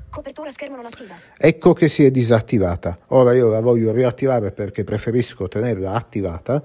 Copertura 0.09 0.51
schermo 0.51 0.75
non 0.75 0.85
attiva. 0.85 1.15
ecco 1.37 1.73
che 1.73 1.87
si 1.87 2.03
è 2.03 2.11
disattivata. 2.11 2.97
Ora 3.07 3.33
io 3.33 3.49
la 3.49 3.61
voglio 3.61 3.91
riattivare 3.91 4.51
perché 4.51 4.83
preferisco 4.83 5.47
tenerla 5.47 5.93
attivata. 5.93 6.61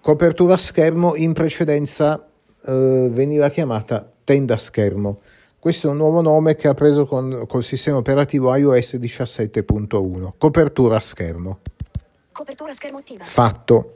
Copertura 0.00 0.56
schermo 0.56 1.14
in 1.14 1.32
precedenza 1.32 2.26
eh, 2.64 3.08
veniva 3.10 3.48
chiamata 3.48 4.08
tenda 4.24 4.56
schermo. 4.56 5.20
Questo 5.58 5.88
è 5.88 5.90
un 5.90 5.96
nuovo 5.96 6.20
nome 6.20 6.54
che 6.54 6.68
ha 6.68 6.74
preso 6.74 7.06
con, 7.06 7.44
col 7.48 7.64
sistema 7.64 7.96
operativo 7.96 8.54
iOS 8.54 8.94
17.1. 8.94 10.32
Copertura 10.36 11.00
schermo. 11.00 11.58
Copertura 12.32 12.72
schermo 12.72 12.98
attiva. 12.98 13.24
Fatto. 13.24 13.94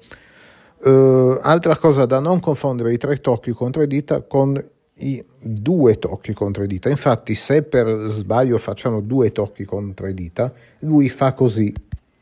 Eh, 0.83 1.39
altra 1.43 1.77
cosa 1.77 2.07
da 2.07 2.21
non 2.21 2.41
confondere 2.41 2.93
i 2.93 2.97
tre 2.97 3.19
tocchi 3.19 3.53
con 3.53 3.71
tre 3.71 3.87
dita 3.87 4.23
con 4.23 4.63
i 5.03 5.25
due 5.39 5.99
tocchi 5.99 6.33
con 6.33 6.53
tre 6.53 6.67
dita. 6.67 6.89
Infatti, 6.89 7.35
se 7.35 7.63
per 7.63 8.09
sbaglio 8.09 8.59
facciamo 8.59 9.01
due 9.01 9.33
tocchi 9.33 9.65
con 9.65 9.95
tre 9.95 10.15
dita, 10.15 10.53
lui 10.81 11.09
fa 11.09 11.33
così. 11.35 11.73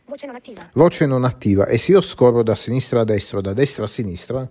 Voce 0.06 0.26
non 0.26 0.36
attiva. 0.36 0.68
Voce 0.72 1.06
non 1.06 1.24
attiva 1.24 1.66
e 1.66 1.78
se 1.78 1.92
io 1.92 2.00
scorro 2.00 2.42
da 2.42 2.54
sinistra 2.54 3.00
a 3.00 3.04
destra 3.04 3.38
o 3.38 3.40
da 3.40 3.52
destra 3.52 3.84
a 3.84 3.88
sinistra, 3.88 4.48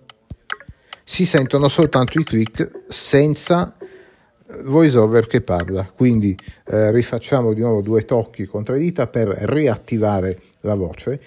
si 1.04 1.26
sentono 1.26 1.68
soltanto 1.68 2.18
i 2.18 2.24
click 2.24 2.84
senza 2.88 3.76
eh, 3.78 4.62
voiceover 4.64 5.26
che 5.26 5.40
parla. 5.40 5.90
Quindi 5.94 6.36
eh, 6.66 6.90
rifacciamo 6.92 7.52
di 7.52 7.60
nuovo 7.60 7.80
due 7.82 8.04
tocchi 8.04 8.46
con 8.46 8.62
tre 8.62 8.78
dita 8.78 9.06
per 9.06 9.28
riattivare 9.28 10.40
la 10.60 10.74
voce. 10.74 11.20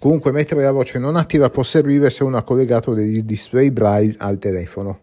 Comunque 0.00 0.32
mettere 0.32 0.62
la 0.62 0.72
voce 0.72 0.98
non 0.98 1.14
attiva 1.16 1.50
può 1.50 1.62
servire 1.62 2.08
se 2.08 2.24
uno 2.24 2.38
ha 2.38 2.42
collegato 2.42 2.94
dei 2.94 3.22
display 3.22 3.70
braille 3.70 4.16
al 4.18 4.38
telefono, 4.38 4.98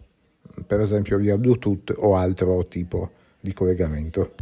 per 0.66 0.80
esempio 0.80 1.20
via 1.20 1.38
Bluetooth 1.38 1.94
o 1.98 2.16
altro 2.16 2.66
tipo 2.66 3.12
di 3.40 3.54
collegamento. 3.54 4.34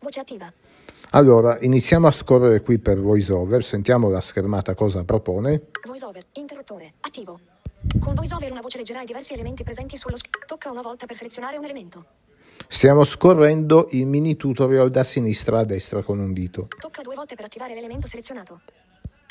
Voce 0.00 0.20
attiva. 0.20 0.50
Allora, 1.10 1.58
iniziamo 1.60 2.06
a 2.06 2.10
scorrere 2.10 2.62
qui 2.62 2.78
per 2.78 2.98
VoiceOver, 2.98 3.62
sentiamo 3.62 4.08
la 4.08 4.22
schermata 4.22 4.72
cosa 4.72 5.04
propone. 5.04 5.64
VoiceOver. 5.86 6.24
Interruttore. 6.32 6.94
Attivo. 7.00 7.38
Con 8.00 8.14
VoiceOver 8.14 8.50
una 8.50 8.62
voce 8.62 8.78
leggerà 8.78 9.02
i 9.02 9.06
diversi 9.06 9.34
elementi 9.34 9.62
presenti 9.62 9.98
sullo 9.98 10.16
schermo. 10.16 10.46
Tocca 10.46 10.70
una 10.70 10.80
volta 10.80 11.04
per 11.04 11.16
selezionare 11.16 11.58
un 11.58 11.64
elemento. 11.64 12.04
Stiamo 12.66 13.04
scorrendo 13.04 13.88
il 13.90 14.06
mini 14.06 14.36
tutorial 14.36 14.88
da 14.88 15.04
sinistra 15.04 15.58
a 15.58 15.64
destra 15.64 16.02
con 16.02 16.18
un 16.18 16.32
dito. 16.32 16.68
Tocca 16.80 17.02
due 17.02 17.14
volte 17.14 17.34
per 17.34 17.44
attivare 17.44 17.74
l'elemento 17.74 18.06
selezionato. 18.06 18.62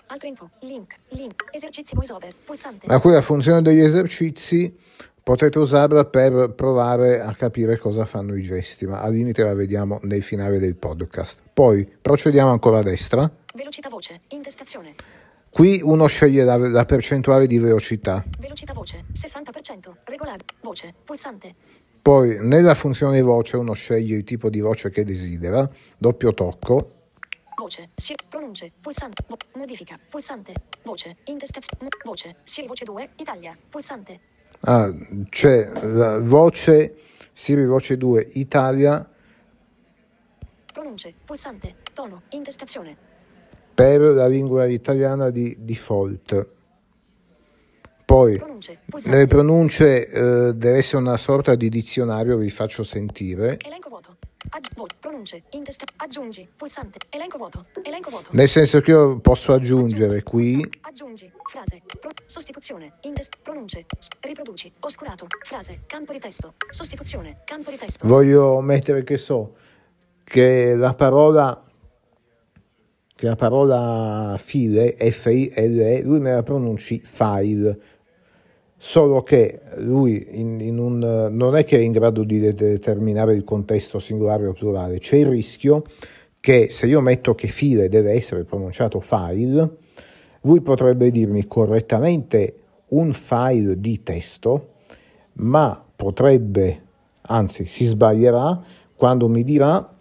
Altre 0.07 0.27
info. 0.29 0.49
Link. 0.61 0.95
Link. 1.09 1.43
Esercizi 1.51 1.93
VoiceOver. 1.95 2.33
Pulsante. 2.45 2.87
Ma 2.87 2.99
qui 2.99 3.11
la 3.11 3.21
funzione 3.21 3.61
degli 3.61 3.81
esercizi 3.81 4.73
potete 5.21 5.59
usarla 5.59 6.05
per 6.05 6.53
provare 6.55 7.19
a 7.19 7.33
capire 7.33 7.77
cosa 7.77 8.05
fanno 8.05 8.33
i 8.35 8.41
gesti, 8.41 8.87
ma 8.87 9.01
al 9.01 9.11
limite 9.11 9.43
la 9.43 9.53
vediamo 9.53 9.99
nel 10.03 10.23
finale 10.23 10.59
del 10.59 10.77
podcast. 10.77 11.41
Poi 11.53 11.85
procediamo 12.01 12.49
ancora 12.49 12.79
a 12.79 12.83
destra. 12.83 13.29
Velocità 13.53 13.89
voce. 13.89 14.21
Intestazione. 14.29 14.95
Qui 15.49 15.81
uno 15.83 16.07
sceglie 16.07 16.45
la, 16.45 16.55
la 16.55 16.85
percentuale 16.85 17.45
di 17.45 17.57
velocità. 17.57 18.23
Velocità 18.39 18.71
voce. 18.71 19.03
60%. 19.11 19.91
Regolare. 20.05 20.45
Voce. 20.61 20.93
Pulsante. 21.03 21.53
Poi 22.01 22.37
nella 22.39 22.73
funzione 22.73 23.21
voce 23.21 23.57
uno 23.57 23.73
sceglie 23.73 24.15
il 24.15 24.23
tipo 24.23 24.49
di 24.49 24.61
voce 24.61 24.89
che 24.89 25.03
desidera, 25.03 25.69
doppio 25.97 26.33
tocco, 26.33 26.96
Voce. 27.57 27.89
Si. 27.95 28.15
Pronunce. 28.29 28.71
Pulsante. 28.79 29.23
Vo- 29.27 29.37
modifica. 29.55 29.99
Pulsante. 30.09 30.53
Voce. 30.83 31.17
Intestazione. 31.25 31.87
Voce. 32.03 32.35
Siri 32.43 32.67
voce 32.67 32.85
2. 32.85 33.09
Italia. 33.17 33.57
Pulsante. 33.69 34.19
Ah, 34.61 34.91
c'è 35.29 35.69
la 35.83 36.19
voce 36.19 36.95
Siri 37.33 37.65
Voce 37.65 37.95
2 37.95 38.27
Italia 38.33 39.07
Pronunce. 40.73 41.13
Pulsante. 41.25 41.75
Tono. 41.93 42.23
Intestazione. 42.29 42.95
per 43.73 44.01
la 44.01 44.27
lingua 44.27 44.65
italiana 44.65 45.29
di 45.29 45.55
default. 45.59 46.47
Poi 48.05 48.37
Pronunce. 48.37 48.79
Nelle 49.05 49.27
pronunce 49.27 50.07
eh, 50.09 50.53
deve 50.55 50.77
essere 50.77 50.97
una 50.97 51.17
sorta 51.17 51.53
di 51.55 51.69
dizionario, 51.69 52.37
vi 52.37 52.49
faccio 52.49 52.81
sentire. 52.83 53.57
Elenco. 53.63 53.96
Aggi- 54.49 54.69
vo- 54.75 54.85
pronunce. 54.99 55.43
Intesta- 55.51 55.85
aggiungi. 55.97 56.47
Pulsante. 56.55 56.99
Elenco 57.09 57.37
vuoto. 57.37 57.65
Elenco 57.83 58.09
vuoto. 58.09 58.29
Nel 58.31 58.47
senso 58.47 58.79
che 58.81 58.91
io 58.91 59.19
posso 59.19 59.53
aggiungere 59.53 60.23
qui 60.23 60.67
Aggiungi. 60.81 61.31
Frase. 61.49 61.81
Pro- 61.99 62.11
sostituzione. 62.25 62.93
Intest- 63.01 63.37
pronunce. 63.41 63.85
Riproduci. 64.21 64.71
Oscurato. 64.79 65.27
Frase. 65.43 65.81
Campo 65.85 66.13
di 66.13 66.19
testo. 66.19 66.53
Sostituzione. 66.69 67.41
Campo 67.45 67.69
di 67.71 67.77
testo. 67.77 68.07
voglio 68.07 68.59
mettere 68.61 69.03
che 69.03 69.17
so 69.17 69.55
che 70.23 70.75
la 70.75 70.93
parola 70.93 71.61
che 73.15 73.25
la 73.25 73.35
parola 73.35 74.35
file 74.39 74.95
F-I-L-E 75.11 76.03
lui 76.03 76.19
me 76.19 76.33
la 76.33 76.43
pronunci 76.43 77.01
file 77.03 77.79
solo 78.77 79.23
che 79.23 79.59
lui 79.77 80.25
in, 80.39 80.59
in 80.59 80.77
un, 80.77 81.29
non 81.31 81.55
è 81.55 81.63
che 81.63 81.77
è 81.77 81.81
in 81.81 81.91
grado 81.91 82.23
di 82.23 82.39
de- 82.39 82.53
determinare 82.53 83.33
il 83.33 83.43
contesto 83.43 83.99
singolare 83.99 84.47
o 84.47 84.53
plurale. 84.53 84.99
C'è 84.99 85.17
il 85.17 85.27
rischio 85.27 85.83
che 86.39 86.69
se 86.69 86.85
io 86.85 87.01
metto 87.01 87.35
che 87.35 87.47
file 87.47 87.89
deve 87.89 88.11
essere 88.11 88.43
pronunciato 88.43 88.99
file 88.99 89.77
lui 90.41 90.61
potrebbe 90.61 91.11
dirmi 91.11 91.47
correttamente 91.47 92.55
un 92.89 93.11
file 93.11 93.79
di 93.79 94.01
testo 94.03 94.75
ma 95.39 95.83
potrebbe, 95.95 96.81
anzi 97.21 97.65
si 97.65 97.85
sbaglierà 97.85 98.61
quando 98.95 99.27
mi 99.27 99.43
dirà, 99.43 99.93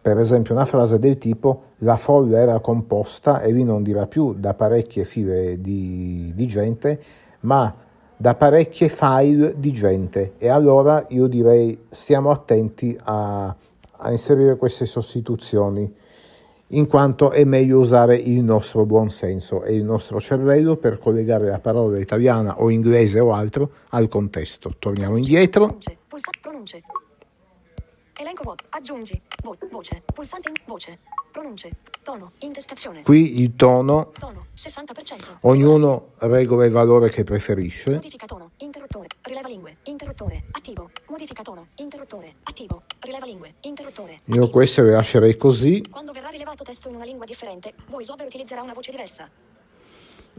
per 0.00 0.18
esempio, 0.18 0.54
una 0.54 0.64
frase 0.64 0.98
del 0.98 1.18
tipo 1.18 1.62
la 1.78 1.96
folla 1.96 2.38
era 2.38 2.58
composta 2.58 3.40
e 3.40 3.52
lui 3.52 3.64
non 3.64 3.82
dirà 3.82 4.06
più 4.06 4.34
da 4.34 4.54
parecchie 4.54 5.04
file 5.04 5.60
di, 5.60 6.32
di 6.34 6.46
gente, 6.46 7.00
ma 7.40 7.74
da 8.16 8.34
parecchie 8.34 8.88
file 8.88 9.54
di 9.58 9.72
gente. 9.72 10.34
E 10.38 10.48
allora 10.48 11.04
io 11.10 11.26
direi 11.26 11.86
stiamo 11.90 12.30
attenti 12.30 12.98
a, 13.04 13.54
a 13.90 14.10
inserire 14.10 14.56
queste 14.56 14.86
sostituzioni. 14.86 15.94
in 16.72 16.86
quanto 16.86 17.30
è 17.30 17.44
meglio 17.44 17.78
usare 17.78 18.16
il 18.16 18.42
nostro 18.42 18.84
buon 18.84 19.08
senso 19.08 19.62
e 19.62 19.74
il 19.74 19.84
nostro 19.84 20.20
cervello 20.20 20.76
per 20.76 20.98
collegare 20.98 21.48
la 21.48 21.60
parola 21.60 21.98
italiana 21.98 22.60
o 22.60 22.68
inglese 22.68 23.20
o 23.20 23.32
altro 23.32 23.70
al 23.90 24.08
contesto. 24.08 24.74
Torniamo 24.78 25.16
indietro. 25.16 25.66
Pronunce. 25.66 25.96
Pulsa. 26.08 26.97
Elenco 28.20 28.42
vuoto. 28.42 28.64
Aggiungi. 28.70 29.20
Vo- 29.44 29.56
voce. 29.70 30.02
Pulsante 30.12 30.48
in 30.48 30.54
voce. 30.66 30.98
Pronunce. 31.30 31.70
Tono. 32.02 32.32
Intestazione. 32.40 33.02
Qui 33.02 33.40
il 33.42 33.54
tono, 33.54 34.10
Tono. 34.18 34.46
60%. 34.56 35.36
ognuno 35.42 36.12
regola 36.18 36.64
il 36.64 36.72
valore 36.72 37.10
che 37.10 37.22
preferisce. 37.22 37.92
Modifica 37.92 38.26
tono. 38.26 38.50
Interruttore. 38.58 39.06
Rileva 39.22 39.46
lingue. 39.46 39.76
Interruttore. 39.84 40.44
Attivo. 40.50 40.90
Modifica 41.08 41.42
tono. 41.42 41.68
Interruttore. 41.76 42.34
Attivo. 42.42 42.82
Rileva 43.00 43.24
lingue. 43.26 43.54
Interruttore. 43.60 44.12
Io 44.12 44.18
Attivo. 44.34 44.50
questo 44.50 44.82
le 44.82 44.90
lascerei 44.92 45.36
così. 45.36 45.84
Quando 45.88 46.10
verrà 46.12 46.28
rilevato 46.30 46.64
testo 46.64 46.88
in 46.88 46.96
una 46.96 47.04
lingua 47.04 47.24
differente, 47.24 47.74
VoiceOver 47.88 48.26
utilizzerà 48.26 48.62
una 48.62 48.72
voce 48.74 48.90
diversa. 48.90 49.28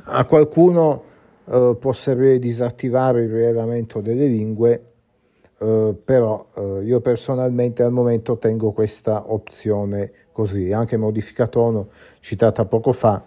A 0.06 0.26
qualcuno 0.26 1.04
eh, 1.46 1.78
può 1.80 1.94
servire 1.94 2.40
disattivare 2.40 3.24
il 3.24 3.30
rilevamento 3.32 4.02
delle 4.02 4.28
lingue, 4.28 4.89
eh, 5.60 5.96
però 6.04 6.48
eh, 6.56 6.84
io 6.84 7.02
personalmente 7.02 7.84
al 7.84 7.92
momento 7.92 8.38
tengo 8.38 8.72
questa 8.72 9.32
opzione 9.32 10.12
così, 10.32 10.72
anche 10.72 10.98
modifica 10.98 11.48
tono 11.48 11.90
citata 12.20 12.66
poco 12.66 12.94
fa, 12.94 13.22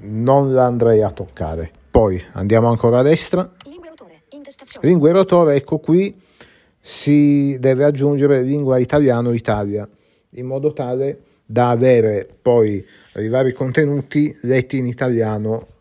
non 0.00 0.52
la 0.52 0.66
andrei 0.66 1.02
a 1.02 1.10
toccare. 1.10 1.70
Poi 1.90 2.22
andiamo 2.32 2.68
ancora 2.68 2.98
a 2.98 3.02
destra, 3.02 3.50
lingua 4.80 5.08
e 5.08 5.12
rotore, 5.12 5.56
ecco 5.56 5.78
qui 5.78 6.20
si 6.80 7.56
deve 7.58 7.84
aggiungere 7.84 8.42
lingua 8.42 8.78
italiano 8.78 9.32
Italia, 9.32 9.88
in 10.30 10.46
modo 10.46 10.72
tale 10.72 11.22
da 11.44 11.70
avere 11.70 12.28
poi 12.42 12.84
i 13.14 13.28
vari 13.28 13.52
contenuti 13.52 14.36
letti 14.42 14.78
in 14.78 14.86
italiano 14.86 15.74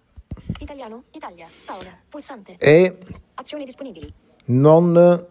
Italiano. 0.59 1.03
Italia. 1.11 1.47
Paola. 1.65 1.97
Pulsante. 2.09 2.55
e 2.59 2.97
Azioni 3.35 3.65
disponibili. 3.65 4.13
Non, 4.45 5.25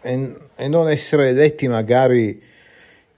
e, 0.00 0.36
e 0.54 0.68
non 0.68 0.88
essere 0.88 1.32
letti 1.32 1.68
magari 1.68 2.42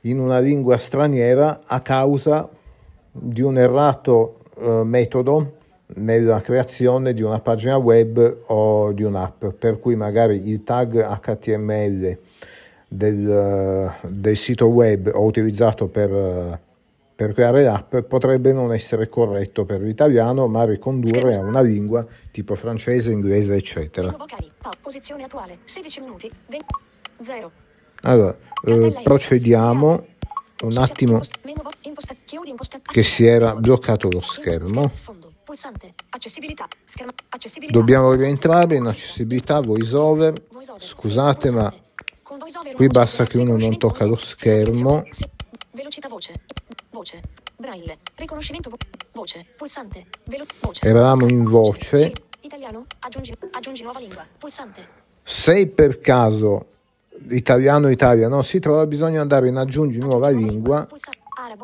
in 0.03 0.19
una 0.19 0.39
lingua 0.39 0.77
straniera 0.77 1.63
a 1.67 1.81
causa 1.81 2.49
di 3.11 3.43
un 3.43 3.59
errato 3.59 4.39
eh, 4.59 4.83
metodo 4.85 5.55
nella 5.97 6.41
creazione 6.41 7.15
di 7.15 7.23
una 7.23 7.41
pagina 7.41 7.77
web 7.77 8.43
o 8.47 8.93
di 8.93 9.03
un'app, 9.03 9.47
per 9.47 9.79
cui 9.79 9.95
magari 9.95 10.49
il 10.49 10.65
tag 10.65 11.19
HTML 11.21 12.19
del, 12.89 13.31
eh, 13.31 14.09
del 14.09 14.37
sito 14.37 14.67
web 14.67 15.11
o 15.13 15.25
utilizzato 15.25 15.87
per, 15.87 16.13
eh, 16.13 16.61
per 17.17 17.33
creare 17.33 17.63
l'app 17.63 17.97
potrebbe 18.01 18.53
non 18.53 18.75
essere 18.75 19.09
corretto 19.09 19.65
per 19.65 19.81
l'italiano, 19.81 20.47
ma 20.49 20.67
ricondurre 20.67 21.35
a 21.35 21.41
una 21.41 21.63
lingua 21.63 22.05
tipo 22.31 22.55
francese, 22.55 23.11
inglese, 23.11 23.55
eccetera. 23.55 24.09
Lingue 24.09 24.27
vocali. 24.29 24.51
Pa- 24.61 24.71
posizione 24.83 25.25
attuale. 25.25 25.59
16 25.65 26.01
minuti. 26.01 26.31
20. 26.49 26.67
0. 27.23 27.51
Allora, 28.03 28.37
eh, 28.65 29.01
procediamo 29.03 30.07
un 30.63 30.77
attimo 30.77 31.21
che 32.93 33.03
si 33.03 33.25
era 33.25 33.55
bloccato 33.55 34.11
lo 34.11 34.21
schermo. 34.21 34.93
Dobbiamo 37.71 38.13
rientrare 38.13 38.77
in 38.77 38.85
accessibilità 38.85 39.61
voiceover. 39.61 40.35
VoiceOver. 40.51 40.83
Scusate, 40.83 41.51
ma 41.51 41.75
qui 42.75 42.87
basta 42.89 43.25
che 43.25 43.39
uno 43.39 43.57
non 43.57 43.79
tocca 43.79 44.05
lo 44.05 44.17
schermo. 44.17 45.03
Velocità 45.77 46.09
voce. 46.09 46.33
Voce. 46.91 47.21
Braille. 47.55 47.99
Riconoscimento 48.15 48.71
vo- 48.71 48.77
voce. 49.13 49.45
Pulsante. 49.55 50.07
Velo- 50.25 50.47
voce. 50.61 50.87
Eravamo 50.87 51.29
in 51.29 51.45
voce. 51.45 51.97
Sì. 51.97 52.13
Italiano. 52.41 52.87
Aggiungi, 53.01 53.35
aggiungi 53.51 53.83
nuova 53.83 53.99
lingua. 53.99 54.25
Pulsante. 54.39 54.81
Se 55.23 55.67
per 55.67 56.01
caso 56.01 56.67
l'italiano 57.27 57.91
Italia 57.91 58.29
non 58.29 58.43
si 58.43 58.59
trova, 58.59 58.87
bisogna 58.87 59.21
andare 59.21 59.49
in 59.49 59.57
aggiungi 59.57 59.99
nuova 59.99 60.31
lingua 60.31 60.89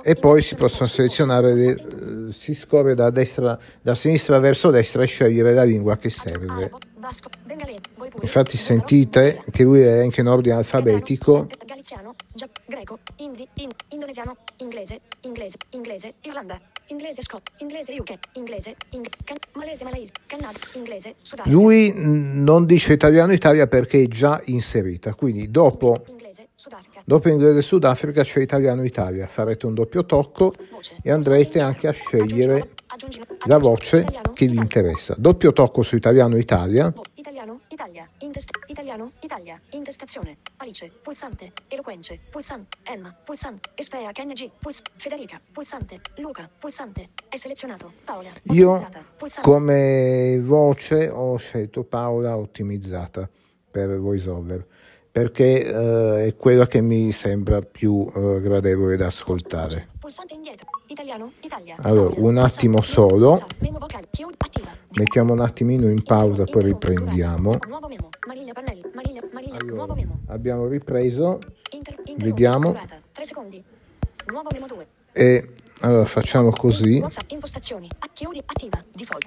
e 0.03 0.15
poi 0.17 0.43
si 0.43 0.57
possono 0.57 0.89
selezionare, 0.89 1.55
le, 1.55 1.71
eh, 1.71 2.33
si 2.33 2.53
scorre 2.53 2.95
da, 2.95 3.09
destra, 3.09 3.59
da 3.81 3.95
sinistra 3.95 4.39
verso 4.41 4.71
destra 4.71 5.03
e 5.03 5.07
scegliere 5.07 5.55
la 5.55 5.63
lingua 5.65 5.97
che 5.97 6.11
serve. 6.11 6.71
Infatti 8.21 8.57
sentite 8.57 9.43
che 9.51 9.65
lui 9.65 9.81
è 9.81 10.03
anche 10.03 10.21
in 10.21 10.29
ordine 10.29 10.55
alfabetico. 10.55 11.49
Galiziano, 11.67 12.15
greco, 12.65 13.01
indi, 13.17 13.47
in, 13.55 13.69
indonesiano, 13.89 14.37
inglese, 14.59 15.01
inglese, 15.23 15.57
inglese, 15.71 16.15
Irlanda, 16.21 16.61
inglese, 16.87 17.23
scot, 17.23 17.43
inglese, 17.59 17.97
UK, 17.99 18.15
inglese, 18.35 18.77
malese, 19.55 19.85
malaise, 19.85 20.13
Canada, 20.27 20.59
inglese, 20.75 21.17
Sudafrica, 21.23 21.57
Lui 21.57 21.93
non 21.97 22.67
dice 22.67 22.93
italiano 22.93 23.33
Italia 23.33 23.67
perché 23.67 24.03
è 24.03 24.07
già 24.07 24.41
inserita, 24.45 25.15
quindi 25.15 25.51
dopo, 25.51 26.05
dopo 27.05 27.29
inglese 27.29 27.63
Sudafrica 27.63 28.23
c'è 28.23 28.41
italiano 28.41 28.85
Italia. 28.85 29.27
Farete 29.27 29.67
un 29.67 29.75
doppio 29.75 30.07
tocco 30.07 30.53
e 31.03 31.11
andrete 31.11 31.59
anche 31.59 31.89
a 31.89 31.93
scegliere 31.93 32.71
la 33.47 33.59
voce 33.59 34.05
che 34.35 34.47
vi 34.47 34.57
interessa. 34.57 35.15
Doppio 35.17 35.53
tocco 35.53 35.83
su 35.83 35.97
italiano 35.97 36.37
Italia. 36.37 36.91
Vo- 36.91 37.03
Italiano, 37.15 37.61
Italia, 37.69 38.09
intest- 38.19 38.51
italiano, 38.67 39.13
Italia, 39.21 39.61
intestazione, 39.71 40.39
Alice, 40.57 40.91
pulsante, 41.03 41.53
eloquence, 41.69 42.19
pulsante, 42.31 42.77
Emma, 42.83 43.15
pulsante, 43.25 43.71
Espea 43.75 44.13
KNG, 44.13 44.51
puls- 44.59 44.83
Federica, 44.97 45.41
pulsante, 45.53 46.01
Luca, 46.17 46.49
pulsante, 46.59 47.09
è 47.29 47.37
selezionato, 47.37 47.93
Paola, 48.05 48.29
Io 48.45 48.89
come 49.41 50.41
voce 50.43 51.09
ho 51.09 51.37
scelto 51.37 51.85
Paola 51.85 52.37
ottimizzata 52.37 53.29
per 53.71 53.99
VoiceOver 53.99 54.67
perché 55.13 55.65
eh, 55.65 56.27
è 56.27 56.37
quella 56.37 56.67
che 56.67 56.81
mi 56.81 57.13
sembra 57.13 57.61
più 57.61 58.11
eh, 58.15 58.41
gradevole 58.41 58.97
da 58.97 59.07
ascoltare. 59.07 59.89
pulsante 59.99 60.35
indietro, 60.35 60.67
italiano, 60.93 61.33
Italia, 61.41 61.77
Allora, 61.81 62.15
un 62.21 62.37
attimo 62.39 62.81
solo. 62.83 63.45
Mettiamo 64.95 65.33
un 65.33 65.41
attimino 65.41 65.89
in 65.89 66.03
pausa, 66.03 66.45
poi 66.45 66.65
riprendiamo. 66.65 67.57
Allora, 69.59 69.97
abbiamo 70.27 70.67
ripreso 70.67 71.41
Vediamo. 72.17 72.73
durata, 72.73 73.01
3 73.13 73.25
secondi, 73.25 73.65
nuovo 74.27 74.49
memo 74.53 74.67
2, 74.67 74.87
e 75.13 75.49
allora 75.81 76.05
facciamo 76.05 76.51
così. 76.51 77.03
Impostazioni, 77.29 77.89
chiudi, 78.13 78.43
attiva, 78.45 78.85
default. 78.93 79.27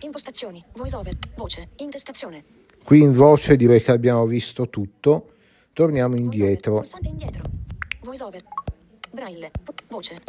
Impostazioni, 0.00 0.64
voiceover, 0.74 1.16
voce, 1.36 1.70
intestazione. 1.76 2.44
Qui 2.84 3.02
in 3.02 3.12
voce 3.12 3.56
direi 3.56 3.82
che 3.82 3.90
abbiamo 3.90 4.24
visto 4.24 4.68
tutto. 4.68 5.32
Torniamo 5.72 6.14
indietro. 6.16 6.76
Pulsante 6.76 7.08
indietro. 7.08 7.42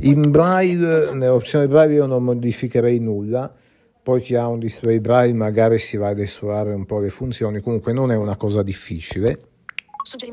In 0.01 0.31
braille, 0.31 1.11
nell'opzione 1.13 1.67
braille 1.67 1.95
io 1.95 2.05
non 2.05 2.23
modificherei 2.23 2.99
nulla. 2.99 3.53
Poi 4.01 4.21
chi 4.21 4.35
ha 4.35 4.47
un 4.47 4.59
display 4.59 4.99
braille 4.99 5.33
magari 5.33 5.77
si 5.77 5.97
va 5.97 6.07
ad 6.09 6.19
esplorare 6.19 6.73
un 6.73 6.85
po' 6.85 6.99
le 6.99 7.09
funzioni. 7.09 7.59
Comunque 7.59 7.93
non 7.93 8.11
è 8.11 8.15
una 8.15 8.35
cosa 8.37 8.63
difficile. 8.63 9.41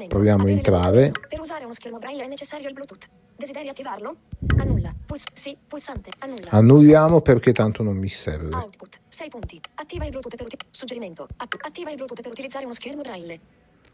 Proviamo 0.08 0.44
a 0.44 0.50
entrare. 0.50 1.10
Per 1.28 1.40
usare 1.40 1.64
uno 1.64 1.74
schermo 1.74 1.98
braille 1.98 2.24
è 2.24 2.28
necessario 2.28 2.68
il 2.68 2.72
Bluetooth. 2.72 3.06
Desideri 3.36 3.68
attivarlo? 3.68 4.16
Annulla. 4.56 4.94
Puls- 5.04 5.24
sì, 5.34 5.54
pulsante. 5.66 6.08
Annulla. 6.20 6.48
Annulliamo 6.50 7.20
perché 7.20 7.52
tanto 7.52 7.82
non 7.82 7.96
mi 7.96 8.08
serve. 8.08 8.54
Output. 8.54 9.00
6 9.08 9.28
punti. 9.28 9.60
Attiva 9.74 10.04
il 10.04 10.10
Bluetooth 10.10 10.36
per 10.36 10.46
uti- 10.46 10.56
Suggerimento. 10.70 11.26
Attiva 11.36 11.90
il 11.90 11.96
Bluetooth 11.96 12.22
per 12.22 12.30
utilizzare 12.30 12.64
uno 12.64 12.72
schermo 12.72 13.02
braille. 13.02 13.38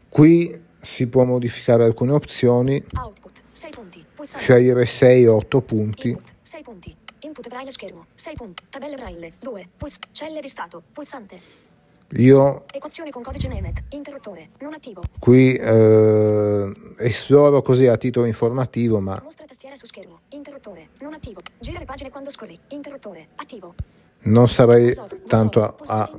Qui 0.07 0.57
si 0.79 1.07
può 1.07 1.23
modificare 1.25 1.83
alcune 1.83 2.13
opzioni, 2.13 2.81
Output. 3.01 3.41
6 3.53 3.71
punti. 3.71 4.05
Pulsante. 4.13 4.43
scegliere 4.43 4.85
6 4.85 5.27
o 5.27 5.35
8 5.35 5.61
punti. 5.61 6.07
Input, 6.09 6.33
6 6.41 6.61
punti. 6.63 6.95
Input 7.19 7.47
braille 7.47 7.71
schermo, 7.71 8.07
6 8.15 8.33
punti. 8.35 8.63
Tabelle 8.69 8.95
braille, 8.95 9.31
2. 9.39 9.69
Puls- 9.77 9.99
celle 10.11 10.41
di 10.41 10.49
stato, 10.49 10.81
pulsante. 10.91 11.39
Io 12.15 12.65
Equazione 12.71 13.09
con 13.09 13.23
codice 13.23 13.47
Nemet, 13.47 13.83
interruttore, 13.89 14.49
non 14.59 14.73
attivo. 14.73 15.01
qui 15.17 15.55
eh, 15.55 16.71
esploro 16.99 17.63
così 17.63 17.87
a 17.87 17.97
titolo 17.97 18.27
informativo, 18.27 18.99
ma 18.99 19.19
Mostra 19.23 19.45
tastiera 19.45 19.75
su 19.75 19.87
schermo, 19.87 20.19
interruttore, 20.29 20.89
non 20.99 21.13
attivo. 21.13 21.39
Gira 21.59 21.79
le 21.79 21.85
pagine 21.85 22.11
quando 22.11 22.29
scorri, 22.29 22.59
interruttore, 22.67 23.29
attivo. 23.35 23.73
non 24.25 24.47
sarei 24.47 24.95
tanto 25.25 25.63
a, 25.63 25.75
a 25.87 26.09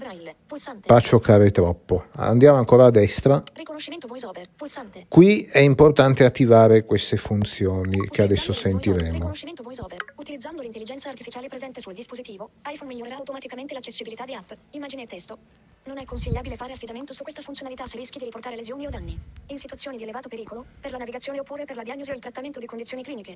braille, 0.00 0.34
pulsante. 0.46 0.86
paccioccare 0.86 1.50
troppo. 1.50 2.06
Andiamo 2.12 2.56
ancora 2.56 2.86
a 2.86 2.90
destra. 2.90 3.42
Riconoscimento 3.52 4.08
voiceover, 4.08 4.48
pulsante. 4.56 5.04
Qui 5.08 5.42
è 5.42 5.58
importante 5.58 6.24
attivare 6.24 6.84
queste 6.84 7.18
funzioni 7.18 8.08
che 8.08 8.22
adesso 8.22 8.54
sentiremo. 8.54 9.12
Riconoscimento 9.12 9.62
voiceover, 9.62 9.98
Utilizzando 10.16 10.62
l'intelligenza 10.62 11.08
artificiale 11.08 11.48
presente 11.48 11.80
sul 11.80 11.92
dispositivo, 11.92 12.50
iPhone 12.72 12.90
migliorerà 12.90 13.16
automaticamente 13.16 13.74
l'accessibilità 13.74 14.24
di 14.24 14.34
app, 14.34 14.50
immagini 14.70 15.02
e 15.02 15.06
testo. 15.06 15.38
Non 15.84 15.98
è 15.98 16.04
consigliabile 16.04 16.56
fare 16.56 16.72
affidamento 16.72 17.12
su 17.12 17.22
questa 17.22 17.42
funzionalità 17.42 17.86
se 17.86 17.96
rischi 17.96 18.18
di 18.18 18.24
riportare 18.24 18.56
lesioni 18.56 18.86
o 18.86 18.90
danni. 18.90 19.18
In 19.46 19.58
situazioni 19.58 19.96
di 19.96 20.02
elevato 20.02 20.28
pericolo, 20.28 20.64
per 20.80 20.92
la 20.92 20.98
navigazione 20.98 21.40
oppure 21.40 21.64
per 21.64 21.76
la 21.76 21.82
diagnosi 21.82 22.10
o 22.10 22.14
il 22.14 22.20
trattamento 22.20 22.58
di 22.58 22.66
condizioni 22.66 23.02
cliniche. 23.02 23.34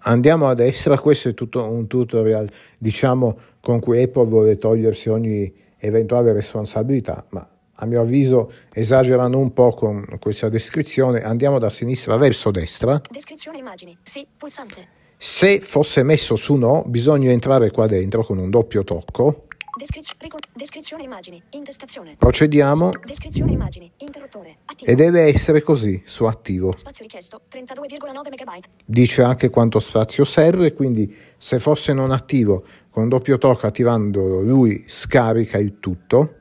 Andiamo 0.00 0.48
a 0.48 0.54
destra, 0.54 0.98
questo 0.98 1.28
è 1.28 1.34
tutto 1.34 1.64
un 1.64 1.86
tutorial, 1.86 2.50
diciamo, 2.78 3.38
con 3.60 3.80
cui 3.80 4.02
Apple 4.02 4.26
vuole 4.26 4.56
togliersi 4.56 5.08
ogni 5.08 5.52
eventuale 5.80 6.32
responsabilità, 6.32 7.24
ma 7.30 7.48
a 7.82 7.86
mio 7.86 8.00
avviso 8.02 8.52
esagerano 8.72 9.38
un 9.38 9.52
po' 9.52 9.72
con 9.72 10.04
questa 10.20 10.48
descrizione. 10.48 11.22
Andiamo 11.22 11.58
da 11.58 11.70
sinistra 11.70 12.16
verso 12.16 12.50
destra. 12.50 13.00
Descrizione 13.10 13.58
immagini. 13.58 13.96
Sì, 14.02 14.26
pulsante. 14.36 14.98
Se 15.16 15.60
fosse 15.60 16.02
messo 16.02 16.36
su 16.36 16.54
no, 16.54 16.82
bisogna 16.86 17.30
entrare 17.30 17.70
qua 17.70 17.86
dentro 17.86 18.22
con 18.22 18.38
un 18.38 18.50
doppio 18.50 18.84
tocco. 18.84 19.46
Descriz- 19.78 20.12
rico- 20.18 20.36
descrizione 20.54 21.04
immagini. 21.04 21.42
Intestazione. 21.50 22.16
Procediamo 22.18 22.90
Descrizione 23.06 23.52
immagini. 23.52 23.90
Interruttore. 23.98 24.58
Attivo. 24.66 24.90
e 24.90 24.94
deve 24.94 25.22
essere 25.22 25.62
così, 25.62 26.02
su 26.04 26.24
attivo. 26.24 26.74
Spazio 26.76 27.04
richiesto 27.04 27.42
32,9 27.50 28.28
MB. 28.30 28.64
Dice 28.84 29.22
anche 29.22 29.48
quanto 29.48 29.78
spazio 29.78 30.24
serve, 30.24 30.74
quindi 30.74 31.14
se 31.38 31.58
fosse 31.60 31.92
non 31.94 32.10
attivo, 32.10 32.64
con 32.90 33.08
doppio 33.08 33.38
tocco 33.38 33.66
attivandolo, 33.66 34.40
lui 34.40 34.84
scarica 34.86 35.58
il 35.58 35.78
tutto. 35.78 36.34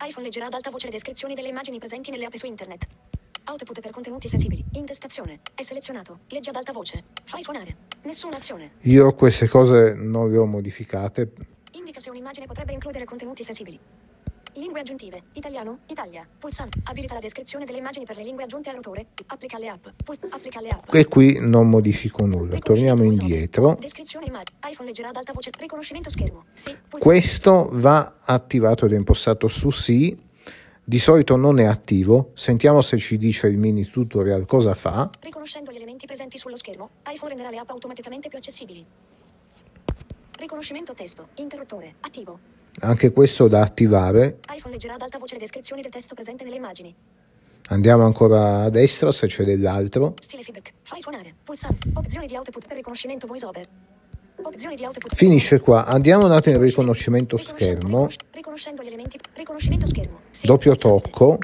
iPhone 0.00 0.24
leggerà 0.24 0.46
ad 0.46 0.54
alta 0.54 0.70
voce 0.70 0.86
le 0.86 0.92
descrizioni 0.92 1.34
delle 1.34 1.48
immagini 1.48 1.78
presenti 1.78 2.10
nelle 2.10 2.24
app 2.24 2.34
su 2.34 2.46
internet. 2.46 2.86
Output 3.44 3.80
per 3.80 3.90
contenuti 3.90 4.28
sensibili. 4.28 4.64
Intestazione. 4.72 5.40
È 5.54 5.62
selezionato. 5.62 6.20
Legge 6.28 6.50
ad 6.50 6.56
alta 6.56 6.72
voce. 6.72 7.04
Fai 7.24 7.42
suonare. 7.42 7.76
Nessuna 8.02 8.36
azione. 8.36 8.72
Io 8.82 9.12
queste 9.14 9.48
cose 9.48 9.94
non 9.94 10.30
le 10.30 10.38
ho 10.38 10.46
modificate, 10.46 11.32
Indica 11.72 12.00
se 12.00 12.10
un'immagine 12.10 12.46
potrebbe 12.46 12.72
includere 12.72 13.04
contenuti 13.04 13.44
sensibili. 13.44 13.78
Lingue 14.54 14.80
aggiuntive. 14.80 15.22
Italiano. 15.34 15.80
Italia. 15.86 16.26
Pulsante. 16.38 16.80
Abilita 16.84 17.14
la 17.14 17.20
descrizione 17.20 17.64
delle 17.64 17.78
immagini 17.78 18.04
per 18.04 18.16
le 18.16 18.22
lingue 18.22 18.44
aggiunte 18.44 18.68
al 18.68 18.76
rotore. 18.76 19.06
Applica 19.26 19.56
alle 19.56 19.68
app. 19.68 19.86
Puls- 20.02 20.20
applica 20.28 20.58
alle 20.58 20.70
app. 20.70 20.92
e 20.94 21.06
qui 21.06 21.38
non 21.40 21.68
modifico 21.68 22.24
nulla. 22.26 22.58
Torniamo 22.58 23.04
indietro. 23.04 23.76
Descrizione 23.80 24.26
immagine. 24.26 24.58
iPhone 24.68 24.88
leggerà 24.88 25.08
ad 25.10 25.16
alta 25.16 25.32
voce. 25.32 25.50
Riconoscimento 25.58 26.10
schermo. 26.10 26.44
Sì. 26.52 26.70
Pulsante. 26.72 27.04
Questo 27.04 27.68
va 27.72 28.16
attivato 28.22 28.86
ed 28.86 28.92
impostato 28.92 29.48
su 29.48 29.70
sì. 29.70 30.18
Di 30.82 30.98
solito 30.98 31.36
non 31.36 31.60
è 31.60 31.64
attivo. 31.64 32.32
Sentiamo 32.34 32.80
se 32.80 32.98
ci 32.98 33.16
dice 33.16 33.46
il 33.46 33.56
mini 33.56 33.84
tutorial 33.84 34.44
cosa 34.46 34.74
fa. 34.74 35.08
Riconoscendo 35.20 35.70
gli 35.70 35.76
elementi 35.76 36.06
presenti 36.06 36.36
sullo 36.36 36.56
schermo, 36.56 36.90
iPhone 37.06 37.28
renderà 37.28 37.50
le 37.50 37.58
app 37.58 37.70
automaticamente 37.70 38.28
più 38.28 38.38
accessibili. 38.38 38.84
Riconoscimento 40.36 40.92
testo. 40.94 41.28
Interruttore. 41.36 41.94
Attivo. 42.00 42.59
Anche 42.80 43.10
questo 43.10 43.48
da 43.48 43.60
attivare. 43.62 44.38
iPhone 44.54 44.72
leggerà 44.72 44.94
ad 44.94 45.02
alta 45.02 45.18
voce 45.18 45.34
le 45.34 45.40
descrizioni 45.40 45.82
del 45.82 45.90
testo 45.90 46.14
presente 46.14 46.44
nelle 46.44 46.56
immagini. 46.56 46.94
Andiamo 47.68 48.04
ancora 48.04 48.62
a 48.62 48.70
destra 48.70 49.12
se 49.12 49.26
c'è 49.26 49.44
dell'altro. 49.44 50.14
Stile 50.20 50.42
feedback. 50.42 50.72
Fai 50.82 51.00
suonare. 51.00 51.34
Pulsante. 51.44 51.88
Opzioni 51.94 52.26
di 52.26 52.34
output 52.36 52.66
per 52.66 52.76
riconoscimento 52.76 53.26
voice 53.26 53.46
over. 53.46 53.66
Opzioni 54.42 54.74
di 54.74 54.84
output. 54.84 55.14
Finisce 55.14 55.60
qua. 55.60 55.84
Andiamo 55.84 56.24
un 56.24 56.32
attimo 56.32 56.56
in 56.56 56.62
riconoscimento 56.62 57.36
schermo. 57.36 58.08
Riconoscendo 58.32 58.82
gli 58.82 58.86
elementi. 58.88 59.18
Riconoscimento 59.34 59.86
schermo. 59.86 60.20
Sì, 60.30 60.46
Doppio 60.46 60.74
tocco. 60.74 61.38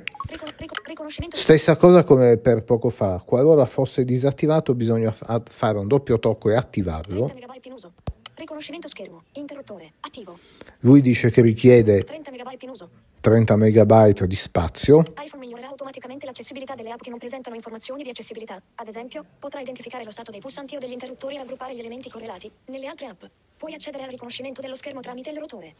Stessa 1.32 1.76
cosa 1.76 2.02
come 2.02 2.38
per 2.38 2.64
poco 2.64 2.88
fa. 2.88 3.22
Qualora 3.24 3.66
fosse 3.66 4.04
disattivato 4.04 4.74
bisogna 4.74 5.12
fa- 5.12 5.40
fare 5.48 5.78
un 5.78 5.86
doppio 5.86 6.18
tocco 6.18 6.50
e 6.50 6.56
attivarlo. 6.56 7.26
30 7.26 7.46
MB 7.46 7.64
in 7.64 7.72
uso. 7.72 7.92
Riconoscimento 8.36 8.86
schermo. 8.86 9.24
Interruttore. 9.32 9.94
Attivo. 10.00 10.38
Lui 10.80 11.00
dice 11.00 11.30
che 11.30 11.40
richiede 11.40 12.04
30 12.04 12.30
MB 12.30 12.56
in 12.60 12.68
uso. 12.68 12.90
30 13.20 13.56
MB 13.56 14.24
di 14.24 14.36
spazio. 14.36 15.02
iPhone 15.24 15.42
migliorerà 15.42 15.68
automaticamente 15.68 16.26
l'accessibilità 16.26 16.74
delle 16.74 16.90
app 16.90 17.00
che 17.00 17.08
non 17.08 17.18
presentano 17.18 17.56
informazioni 17.56 18.02
di 18.02 18.10
accessibilità. 18.10 18.60
Ad 18.74 18.86
esempio, 18.86 19.24
potrà 19.38 19.60
identificare 19.60 20.04
lo 20.04 20.10
stato 20.10 20.30
dei 20.30 20.40
pulsanti 20.40 20.76
o 20.76 20.78
degli 20.78 20.92
interruttori 20.92 21.36
e 21.36 21.38
raggruppare 21.38 21.74
gli 21.74 21.78
elementi 21.78 22.10
correlati. 22.10 22.50
Nelle 22.66 22.86
altre 22.86 23.06
app, 23.06 23.24
puoi 23.56 23.72
accedere 23.72 24.04
al 24.04 24.10
riconoscimento 24.10 24.60
dello 24.60 24.76
schermo 24.76 25.00
tramite 25.00 25.30
il 25.30 25.38
rotore. 25.38 25.74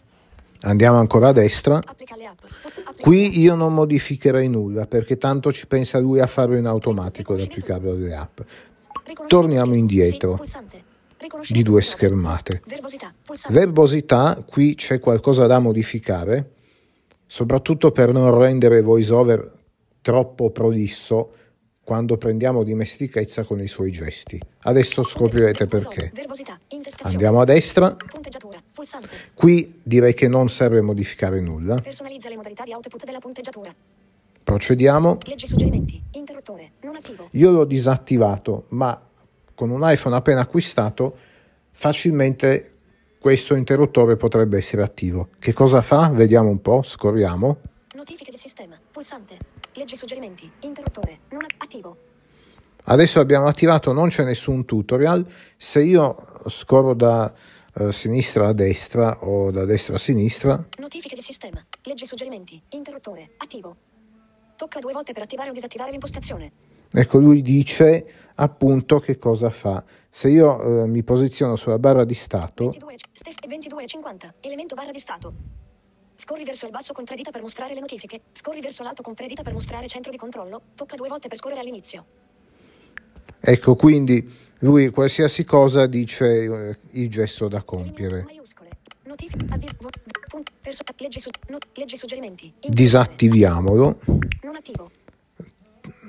Andiamo 0.62 0.99
ancora 0.99 1.29
a 1.29 1.33
destra. 1.33 1.81
Qui 3.01 3.38
io 3.38 3.55
non 3.55 3.75
modificherei 3.75 4.49
nulla 4.49 4.87
perché 4.87 5.19
tanto 5.19 5.53
ci 5.53 5.66
pensa 5.66 5.99
lui 5.99 6.21
a 6.21 6.27
farlo 6.27 6.57
in 6.57 6.64
automatico 6.64 7.35
ad 7.35 7.40
applicarlo 7.40 7.90
alle 7.90 8.14
app. 8.14 8.40
Torniamo 9.29 9.75
indietro. 9.75 10.40
Di 11.48 11.62
due 11.62 11.83
schermate. 11.83 12.62
Verbosità. 13.48 14.42
Qui 14.46 14.74
c'è 14.74 15.00
qualcosa 15.00 15.46
da 15.46 15.59
modificare, 15.59 16.52
soprattutto 17.26 17.90
per 17.92 18.12
non 18.12 18.38
rendere 18.38 18.83
voiceover 18.83 19.52
troppo 20.00 20.50
prolisso 20.50 21.33
quando 21.87 22.16
prendiamo 22.16 22.64
dimestichezza 22.64 23.44
con 23.44 23.61
i 23.61 23.68
suoi 23.68 23.92
gesti. 23.92 24.40
Adesso 24.62 25.05
scoprirete 25.05 25.66
perché. 25.66 26.12
Andiamo 27.02 27.40
a 27.40 27.44
destra. 27.44 27.94
Qui 29.35 29.81
direi 29.85 30.12
che 30.12 30.26
non 30.29 30.48
serve 30.48 30.81
modificare 30.81 31.40
nulla. 31.40 31.81
Procediamo. 34.42 35.18
Leggi 35.26 35.46
suggerimenti. 35.46 36.02
Interruttore. 36.12 36.72
Non 36.83 36.96
attivo. 36.96 37.29
Io 37.33 37.50
l'ho 37.52 37.64
disattivato, 37.64 38.66
ma 38.68 39.06
con 39.57 39.71
un 39.71 39.81
iPhone 39.83 40.14
appena 40.14 40.42
acquistato 40.42 41.16
facilmente 41.73 42.75
questo 43.19 43.57
interruttore 43.57 44.16
potrebbe 44.16 44.59
essere 44.59 44.83
attivo. 44.83 45.31
Che 45.40 45.53
cosa 45.53 45.83
fa? 45.83 46.11
Vediamo 46.11 46.49
un 46.49 46.61
po', 46.61 46.83
scorriamo. 46.83 47.59
Notifiche 47.97 48.31
di 48.31 48.37
sistema. 48.37 48.79
Pulsante. 48.92 49.37
Leggi 49.75 49.97
suggerimenti. 49.97 50.49
Interruttore. 50.61 51.21
Non 51.31 51.42
at- 51.42 51.55
attivo. 51.59 51.97
Adesso 52.85 53.19
abbiamo 53.19 53.49
attivato, 53.49 53.92
non 53.92 54.11
c'è 54.11 54.23
nessun 54.23 54.64
tutorial. 54.64 55.27
Se 55.57 55.83
io 55.83 56.16
scorro 56.47 56.95
da 56.95 57.35
eh, 57.75 57.90
sinistra 57.90 58.47
a 58.47 58.53
destra 58.53 59.25
o 59.25 59.51
da 59.51 59.64
destra 59.64 59.97
a 59.97 59.99
sinistra, 59.99 60.64
Notifiche 60.79 61.16
di 61.16 61.23
sistema. 61.23 61.64
Leggi 61.83 62.07
suggerimenti. 62.07 62.62
Interruttore. 62.71 63.31
Attivo. 63.38 63.77
Tocca 64.55 64.79
due 64.79 64.92
volte 64.92 65.12
per 65.12 65.23
attivare 65.23 65.51
o 65.51 65.53
disattivare 65.53 65.90
l'impostazione. 65.90 66.53
Ecco 67.01 67.19
lui 67.19 67.43
dice 67.43 68.07
appunto 68.37 68.99
che 68.99 69.19
cosa 69.19 69.51
fa. 69.51 69.85
Se 70.09 70.29
io 70.29 70.83
eh, 70.83 70.87
mi 70.87 71.03
posiziono 71.03 71.57
sulla 71.57 71.79
barra 71.79 72.05
di 72.05 72.15
stato, 72.15 72.71
22, 72.71 72.95
stef- 73.13 73.47
22,50. 73.47 74.31
Elemento 74.41 74.75
barra 74.75 74.93
di 74.93 74.99
stato. 74.99 75.33
Scorri 76.17 76.45
verso 76.45 76.65
il 76.65 76.73
basso 76.73 76.95
con 76.95 77.05
tre 77.05 77.15
dita 77.17 77.31
per 77.31 77.43
mostrare 77.43 77.75
le 77.75 77.81
notifiche. 77.81 78.23
Scorri 78.33 78.61
verso 78.61 78.83
l'alto 78.83 79.03
con 79.03 79.15
tre 79.15 79.27
dita 79.27 79.43
per 79.43 79.53
mostrare 79.53 79.87
centro 79.89 80.11
di 80.11 80.17
controllo. 80.17 80.63
Tocca 80.75 80.97
due 80.97 81.09
volte 81.09 81.29
per 81.29 81.37
scorrere 81.37 81.61
all'inizio. 81.61 82.05
ecco 83.39 83.77
quindi 83.77 84.45
lui 84.61 84.89
qualsiasi 84.89 85.45
cosa 85.45 85.87
dice 85.87 86.25
eh, 86.25 86.79
il 86.93 87.11
gesto 87.11 87.49
da 87.49 87.63
compiere. 87.63 88.25
Disattiviamolo. 92.67 93.99
Non 94.43 94.57
attivo. 94.57 94.91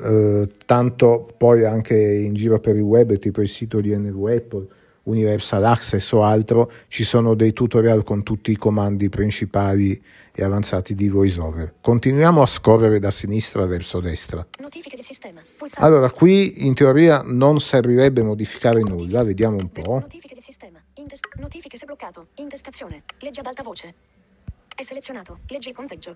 Eh, 0.04 0.50
tanto 0.66 1.28
poi 1.38 1.66
anche 1.66 1.96
in 1.96 2.34
giro 2.34 2.60
per 2.60 2.76
il 2.76 2.82
web, 2.82 3.18
tipo 3.18 3.42
il 3.42 3.48
sito 3.48 3.82
di 3.82 3.96
NV 3.96 4.26
Apple, 4.26 4.68
Universal 5.04 5.64
Access 5.64 6.12
o 6.12 6.24
altro, 6.24 6.72
ci 6.88 7.04
sono 7.04 7.34
dei 7.34 7.54
tutorial 7.54 8.04
con 8.04 8.24
tutti 8.24 8.52
i 8.52 8.58
comandi 8.58 9.10
principali 9.10 10.00
e 10.34 10.44
avanzati 10.44 10.94
di 10.94 11.08
VoiceOver. 11.10 11.76
Continuiamo 11.82 12.42
a 12.42 12.46
scorrere 12.46 13.00
da 13.00 13.10
sinistra 13.10 13.66
verso 13.66 14.00
destra. 14.00 14.46
Allora, 15.76 16.12
qui 16.12 16.66
in 16.68 16.74
teoria 16.74 17.22
non 17.26 17.60
servirebbe 17.60 18.22
modificare 18.22 18.82
nulla, 18.82 19.24
vediamo 19.24 19.58
un 19.58 19.72
po'. 19.72 20.00
Notifiche 20.00 20.36
di 20.36 20.42
sistema. 20.42 20.80
Intes- 20.96 21.22
notifiche 21.40 21.78
se 21.78 21.86
bloccato. 21.86 22.28
Intestazione. 22.36 23.04
Leggi 23.20 23.40
ad 23.40 23.46
alta 23.46 23.64
voce. 23.64 23.94
È 24.76 24.82
selezionato. 24.84 25.40
Leggi 25.48 25.70
il 25.70 25.76
conteggio. 25.76 26.16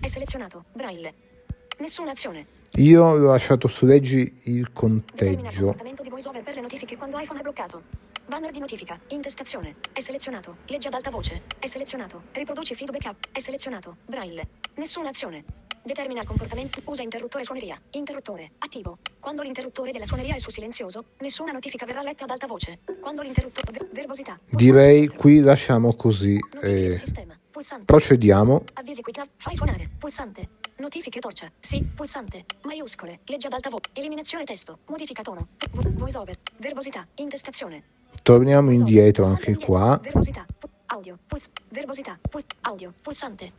È 0.00 0.06
selezionato. 0.06 0.64
Braille. 0.72 1.35
Nessuna 1.78 2.12
azione. 2.12 2.46
Io 2.76 3.16
l'ho 3.16 3.30
lasciato 3.30 3.68
su 3.68 3.84
leggi 3.84 4.40
il 4.44 4.72
conteggio. 4.72 5.66
comportamento 5.66 6.02
di 6.02 6.08
voiceover 6.08 6.42
per 6.42 6.54
le 6.54 6.62
notifiche 6.62 6.96
quando 6.96 7.18
iPhone 7.18 7.40
è 7.40 7.42
bloccato. 7.42 7.82
Banner 8.26 8.50
di 8.50 8.58
notifica. 8.58 8.98
Intestazione. 9.08 9.76
È 9.92 10.00
selezionato. 10.00 10.56
Leggi 10.66 10.86
ad 10.86 10.94
alta 10.94 11.10
voce. 11.10 11.42
È 11.58 11.66
selezionato. 11.66 12.22
Riproduci 12.32 12.74
feedback 12.74 13.04
up. 13.04 13.16
È 13.30 13.40
selezionato. 13.40 13.96
Braille. 14.06 14.48
Nessuna 14.76 15.10
azione. 15.10 15.44
Determina 15.82 16.22
il 16.22 16.26
comportamento. 16.26 16.80
Usa 16.84 17.02
interruttore 17.02 17.44
suoneria. 17.44 17.78
Interruttore. 17.90 18.52
Attivo. 18.58 18.98
Quando 19.20 19.42
l'interruttore 19.42 19.92
della 19.92 20.06
suoneria 20.06 20.34
è 20.34 20.38
su 20.38 20.50
silenzioso, 20.50 21.04
nessuna 21.20 21.52
notifica 21.52 21.84
verrà 21.84 22.02
letta 22.02 22.24
ad 22.24 22.30
alta 22.30 22.46
voce. 22.46 22.78
Quando 23.00 23.20
l'interruttore... 23.20 23.70
ver- 23.70 23.92
verbosità. 23.92 24.40
Direi 24.48 25.08
qui 25.08 25.40
lasciamo 25.40 25.94
così. 25.94 26.38
Eh, 26.62 26.98
procediamo. 27.84 28.64
Avvisi 28.74 29.02
quick 29.02 29.18
nav. 29.18 29.28
Fai 29.36 29.54
suonare. 29.54 29.90
Pulsante. 29.98 30.48
Notifiche 30.78 31.20
torcia. 31.20 31.50
Sì. 31.58 31.82
Pulsante. 31.94 32.44
Maiuscole. 32.62 33.20
Legge 33.26 33.46
ad 33.46 33.54
alta 33.54 33.70
voce. 33.70 33.88
Eliminazione 33.94 34.44
testo. 34.44 34.78
Modifica 34.86 35.22
tono. 35.22 35.48
Vo- 35.72 35.90
voice 35.94 36.18
over. 36.18 36.36
Verbosità. 36.58 37.06
Intestazione. 37.14 37.82
Torniamo 38.22 38.70
indietro 38.70 39.24
anche 39.26 39.56
qua. 39.56 39.98
Verbosità. 40.02 40.44
Audio. 40.86 41.18
Puls- 41.26 41.50
verbosità. 41.70 42.18
Puls- 42.28 42.44
audio. 42.62 42.92
Pulsante. 43.02 43.52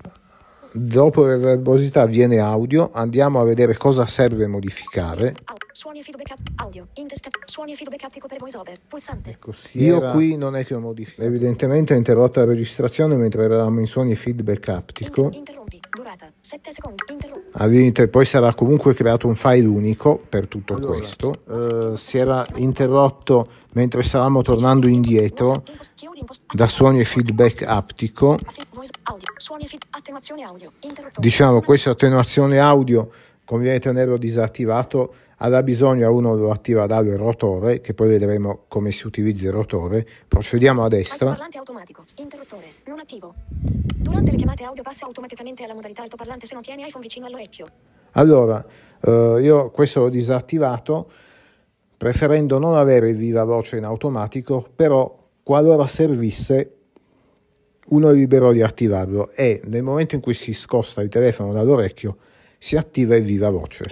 Dopo 0.73 1.25
la 1.25 1.37
verbosità 1.37 2.05
viene 2.05 2.39
audio, 2.39 2.91
andiamo 2.93 3.39
a 3.39 3.43
vedere 3.45 3.75
cosa 3.77 4.05
serve 4.05 4.45
modificare. 4.47 5.33
Suoni 5.71 5.99
e 5.99 6.03
feedback 6.03 6.33
audio. 6.55 6.87
Intesta- 6.95 7.29
Suoni 7.45 7.71
e 7.73 7.75
feedback 7.75 8.03
attico 8.03 8.27
per 8.27 8.37
voiceover. 8.39 8.77
Pulsante. 8.87 9.31
Ecco, 9.31 9.53
Io 9.73 10.01
qui 10.11 10.35
non 10.37 10.55
è 10.55 10.65
che 10.65 10.73
ho 10.75 10.79
modificato. 10.79 11.25
Evidentemente 11.27 11.93
ho 11.93 11.97
interrotto 11.97 12.39
la 12.41 12.45
registrazione 12.45 13.15
mentre 13.15 13.43
eravamo 13.43 13.79
in 13.79 13.87
suoni 13.87 14.11
e 14.11 14.15
feedback 14.15 14.67
aptico. 14.69 15.21
Inter- 15.23 15.37
interrompi. 15.39 15.76
Durata. 15.91 16.31
7 16.39 16.71
secondi. 16.71 17.03
Interrompi. 17.09 17.49
Avete- 17.53 18.07
poi 18.07 18.25
sarà 18.25 18.53
comunque 18.53 18.93
creato 18.93 19.27
un 19.27 19.35
file 19.35 19.67
unico 19.67 20.21
per 20.29 20.47
tutto 20.47 20.75
questo. 20.79 21.31
Eh, 21.49 21.97
si 21.97 22.17
era 22.17 22.45
interrotto 22.55 23.47
mentre 23.73 24.03
stavamo 24.03 24.41
tornando 24.41 24.87
indietro 24.87 25.63
da 26.53 26.67
suoni 26.67 26.99
e 26.99 27.05
feedback 27.05 27.63
aptico. 27.63 28.37
E. 28.37 28.65
Diciamo, 31.17 31.61
questa 31.61 31.91
attenuazione 31.91 32.59
audio 32.59 33.09
conviene 33.45 33.79
tenerlo 33.79 34.17
disattivato. 34.17 35.13
Alla 35.39 35.61
bisogna 35.61 36.09
uno 36.09 36.35
lo 36.35 36.49
attiva 36.49 36.87
dal 36.87 37.05
rotore, 37.09 37.79
che 37.79 37.93
poi 37.93 38.07
vedremo 38.07 38.63
come 38.67 38.89
si 38.89 39.05
utilizza 39.05 39.45
il 39.45 39.51
rotore. 39.51 40.07
Procediamo 40.27 40.83
a 40.83 40.87
destra. 40.87 41.29
Altoparlante 41.29 41.57
automatico. 41.59 42.05
Interruttore. 42.15 42.65
Non 42.85 42.97
attivo. 42.99 43.35
Durante 43.47 44.31
le 44.31 44.37
chiamate 44.37 44.63
audio 44.63 44.81
passa 44.81 45.05
automaticamente 45.05 45.63
alla 45.63 45.75
modalità 45.75 46.01
altoparlante 46.01 46.47
se 46.47 46.55
non 46.55 46.63
tieni 46.63 46.87
iPhone 46.87 47.03
vicino 47.03 47.27
all'orecchio. 47.27 47.65
Allora, 48.13 48.65
eh, 48.99 49.37
io 49.39 49.69
questo 49.69 49.99
l'ho 49.99 50.09
disattivato, 50.09 51.11
preferendo 51.95 52.57
non 52.57 52.75
avere 52.75 53.09
il 53.09 53.17
viva 53.17 53.43
voce 53.43 53.77
in 53.77 53.83
automatico, 53.83 54.67
però 54.75 55.15
qualora 55.43 55.85
servisse 55.85 56.71
uno 57.89 58.09
è 58.09 58.13
libero 58.13 58.51
di 58.51 58.63
attivarlo 58.63 59.29
e 59.35 59.61
nel 59.65 59.83
momento 59.83 60.15
in 60.15 60.21
cui 60.21 60.33
si 60.33 60.53
scosta 60.53 61.01
il 61.01 61.09
telefono 61.09 61.53
dall'orecchio 61.53 62.17
si 62.57 62.75
attiva 62.75 63.15
il 63.15 63.23
viva 63.23 63.49
voce. 63.49 63.85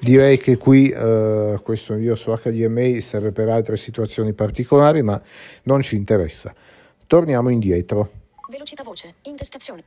Direi 0.00 0.38
che 0.38 0.56
qui 0.56 0.90
eh, 0.90 1.58
questo 1.62 1.94
invio 1.94 2.14
su 2.14 2.32
HDMI 2.32 3.00
serve 3.00 3.32
per 3.32 3.48
altre 3.48 3.76
situazioni 3.76 4.32
particolari, 4.32 5.02
ma 5.02 5.20
non 5.64 5.82
ci 5.82 5.96
interessa. 5.96 6.54
Torniamo 7.06 7.48
indietro. 7.48 8.12
Velocità 8.48 8.82
voce. 8.82 9.14
Intestazione. 9.22 9.82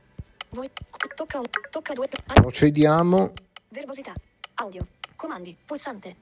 Voi- 0.50 0.70
tocca 1.14 1.38
un. 1.38 1.44
Tocca 1.70 1.94
due. 1.94 2.08
Procediamo, 2.34 3.32
Verbosità. 3.68 4.12
Audio. 4.54 4.86
Comandi. 5.16 5.56
Pulsante. 5.64 6.16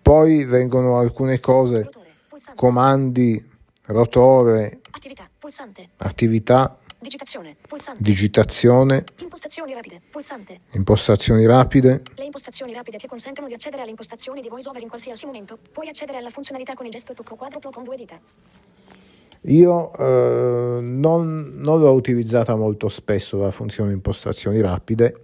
poi 0.00 0.44
vengono 0.44 0.98
alcune 0.98 1.40
cose, 1.40 1.82
Rotore. 1.82 2.14
Comandi, 2.54 3.50
rotore, 3.86 4.80
Attività. 4.90 5.28
Pulsante. 5.38 5.88
attività, 5.96 6.78
Digitazione. 7.00 7.56
Pulsante. 7.66 8.02
digitazione, 8.02 9.04
Impostazioni 9.20 9.72
rapide. 9.72 10.00
Pulsante. 10.10 10.58
impostazioni 10.72 11.46
rapide. 11.46 12.02
Le 12.16 12.24
impostazioni 12.24 12.72
rapide 12.72 12.98
ti 12.98 13.06
consentono 13.06 13.46
di 13.46 13.54
accedere 13.54 13.82
alle 13.82 13.90
impostazioni 13.90 14.40
di 14.40 14.48
VoiceOver 14.48 14.82
in 14.82 14.88
qualsiasi 14.88 15.24
momento. 15.24 15.58
Puoi 15.72 15.88
accedere 15.88 16.18
alla 16.18 16.30
funzionalità 16.30 16.74
con 16.74 16.86
il 16.86 16.92
gesto 16.92 17.14
tocco 17.14 17.36
quadruplo 17.36 17.70
con 17.70 17.84
due 17.84 17.96
dita. 17.96 18.18
Io 19.42 19.92
eh, 19.96 20.80
non, 20.80 21.52
non 21.54 21.78
l'ho 21.80 21.92
utilizzata 21.92 22.56
molto 22.56 22.88
spesso 22.88 23.36
la 23.36 23.52
funzione 23.52 23.92
impostazioni 23.92 24.60
rapide, 24.60 25.16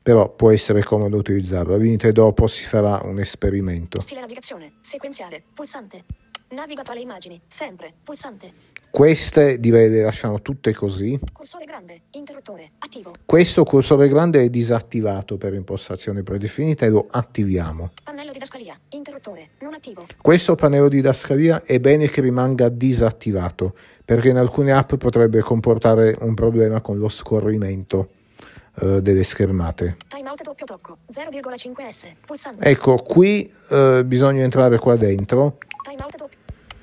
però 0.00 0.28
può 0.28 0.52
essere 0.52 0.84
comodo 0.84 1.16
utilizzarla. 1.16 1.76
Venite 1.76 2.12
dopo, 2.12 2.46
si 2.46 2.62
farà 2.62 3.00
un 3.02 3.18
esperimento. 3.18 4.00
Stile 4.00 4.20
navigazione. 4.20 4.74
Sequenziale. 4.80 5.42
Pulsante. 5.52 6.04
Naviga 6.50 6.82
tra 6.82 6.94
le 6.94 7.00
immagini. 7.00 7.40
Sempre. 7.46 7.92
Pulsante. 8.04 8.52
Queste 8.92 9.58
direi 9.58 9.88
le 9.88 10.02
lasciamo 10.02 10.42
tutte 10.42 10.74
così. 10.74 11.18
Cursore 11.32 11.64
grande. 11.64 12.02
Interruttore. 12.10 12.72
Attivo. 12.78 13.14
Questo 13.24 13.64
cursore 13.64 14.06
grande 14.06 14.42
è 14.42 14.50
disattivato 14.50 15.38
per 15.38 15.54
impostazione 15.54 16.22
predefinita 16.22 16.84
e 16.84 16.90
lo 16.90 17.06
attiviamo. 17.10 17.92
Pannello 18.04 18.32
didascalia. 18.32 18.78
Interruttore. 18.90 19.48
Non 19.60 19.72
attivo. 19.72 20.02
Questo 20.20 20.56
pannello 20.56 20.90
di 20.90 20.96
didascalia 20.96 21.62
è 21.64 21.80
bene 21.80 22.10
che 22.10 22.20
rimanga 22.20 22.68
disattivato 22.68 23.74
perché 24.04 24.28
in 24.28 24.36
alcune 24.36 24.72
app 24.72 24.92
potrebbe 24.96 25.40
comportare 25.40 26.14
un 26.20 26.34
problema 26.34 26.82
con 26.82 26.98
lo 26.98 27.08
scorrimento 27.08 28.10
eh, 28.82 29.00
delle 29.00 29.24
schermate. 29.24 29.96
Timeout 30.08 30.42
doppio 30.42 30.66
tocco. 30.66 30.98
0,5 31.10 31.88
S. 31.88 32.12
Pulsante. 32.26 32.62
Ecco, 32.68 32.96
qui 32.96 33.50
eh, 33.70 34.02
bisogna 34.04 34.42
entrare 34.42 34.76
qua 34.76 34.96
dentro. 34.96 35.56
Timeout 35.82 36.14
doppio. 36.18 36.31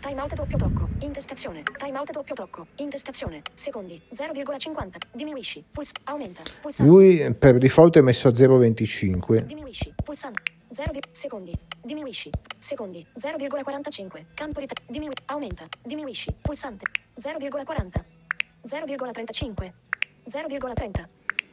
Timeout 0.10 0.34
doppio 0.34 0.58
tocco. 0.58 0.88
Intestazione. 1.02 1.62
Timeout 1.78 2.10
doppio 2.10 2.34
tocco. 2.34 2.66
Intestazione. 2.78 3.44
Secondi. 3.54 4.02
0,50. 4.12 4.96
Diminuisci. 5.14 5.64
Puls. 5.72 5.92
Aumenta. 6.06 6.42
Pulsante. 6.62 6.92
Lui 6.92 7.32
per 7.36 7.60
default 7.60 7.96
è 7.98 8.02
messo 8.02 8.28
a 8.28 8.32
0,25. 8.32 9.44
Diminuisci. 9.46 9.94
Pulsante. 10.04 10.42
0, 10.72 10.94
secondi. 11.12 11.54
Diminuisci. 11.84 12.32
Secondi. 12.58 13.06
0,45. 13.20 14.26
Campo 14.34 14.60
di 14.60 14.66
te- 14.66 14.82
diminu- 14.88 15.14
aumenta. 15.26 15.68
Diminuisci. 15.84 16.34
Pulsante. 16.42 16.86
0,40. 17.20 18.04
0,35. 18.66 19.74
0,30. 20.28 21.08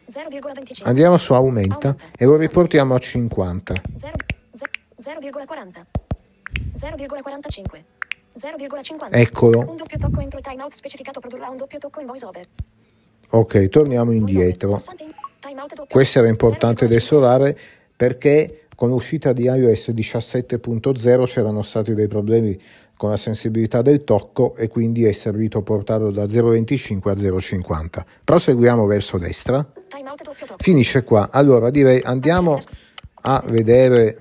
0,25. 0.08 0.82
Andiamo 0.88 1.18
su 1.18 1.34
aumenta 1.34 1.94
e 2.16 2.24
lo 2.24 2.36
riportiamo 2.38 2.94
a 2.94 2.98
50. 2.98 3.74
0, 3.96 4.14
0,40. 4.98 5.84
0,45. 6.74 7.84
0,50. 8.36 9.08
Eccolo. 9.10 9.60
Un 9.60 9.76
doppio 9.76 9.98
tocco 9.98 10.20
entro 10.20 10.40
timeout 10.40 10.72
specificato 10.72 11.20
produrrà 11.20 11.48
un 11.48 11.56
doppio 11.56 11.78
tocco 11.78 12.00
in 12.00 12.06
voiceover. 12.06 12.46
Ok, 13.30 13.68
torniamo 13.68 14.12
indietro. 14.12 14.80
Questo 15.88 16.18
era 16.18 16.28
importante 16.28 16.84
0,5. 16.84 16.88
adesso 16.88 17.06
solare 17.06 17.58
perché 17.96 18.66
con 18.74 18.90
l'uscita 18.90 19.32
di 19.32 19.44
iOS 19.44 19.90
17.0 19.90 21.24
c'erano 21.24 21.62
stati 21.62 21.94
dei 21.94 22.08
problemi 22.08 22.60
con 22.96 23.10
la 23.10 23.16
sensibilità 23.16 23.82
del 23.82 24.04
tocco 24.04 24.54
e 24.56 24.68
quindi 24.68 25.04
è 25.04 25.12
servito 25.12 25.62
portarlo 25.62 26.10
da 26.10 26.24
0.25 26.24 27.08
a 27.08 27.12
0.50. 27.12 28.04
Proseguiamo 28.24 28.86
verso 28.86 29.18
destra. 29.18 29.66
Finisce 30.58 31.02
qua. 31.02 31.30
Allora 31.30 31.70
direi 31.70 32.00
andiamo 32.02 32.58
a 33.22 33.42
vedere 33.46 34.18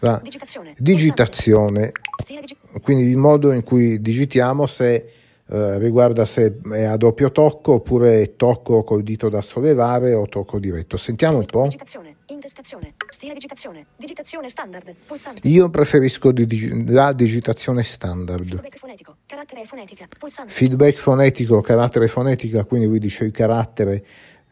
la 0.00 0.20
digitazione. 0.76 1.92
Quindi 2.82 3.04
il 3.04 3.16
modo 3.16 3.52
in 3.52 3.62
cui 3.62 4.00
digitiamo 4.00 4.66
se 4.66 5.12
eh, 5.50 5.78
riguarda 5.78 6.24
se 6.26 6.60
è 6.72 6.84
a 6.84 6.96
doppio 6.96 7.32
tocco 7.32 7.74
oppure 7.74 8.36
tocco 8.36 8.84
col 8.84 9.02
dito 9.02 9.28
da 9.28 9.40
sollevare 9.40 10.12
o 10.12 10.26
tocco 10.26 10.58
diretto. 10.58 10.96
Sentiamo 10.98 11.38
un 11.38 11.46
po'. 11.46 11.62
Digitazione, 11.62 12.16
intestazione, 12.26 12.92
stile 13.08 13.32
digitazione, 13.32 13.86
digitazione 13.96 14.48
standard, 14.50 14.94
pulsante, 15.06 15.48
Io 15.48 15.70
preferisco 15.70 16.32
di 16.32 16.46
digi- 16.46 16.90
la 16.90 17.12
digitazione 17.12 17.82
standard. 17.82 18.44
feedback 18.44 18.76
fonetico, 18.76 19.16
carattere 19.26 19.64
fonetica, 19.64 20.06
pulsante, 20.18 20.52
Feedback 20.52 20.96
fonetico, 20.96 21.60
carattere 21.62 22.08
fonetica, 22.08 22.64
quindi 22.64 22.86
lui 22.86 22.98
dice 22.98 23.24
il 23.24 23.30
carattere, 23.30 24.04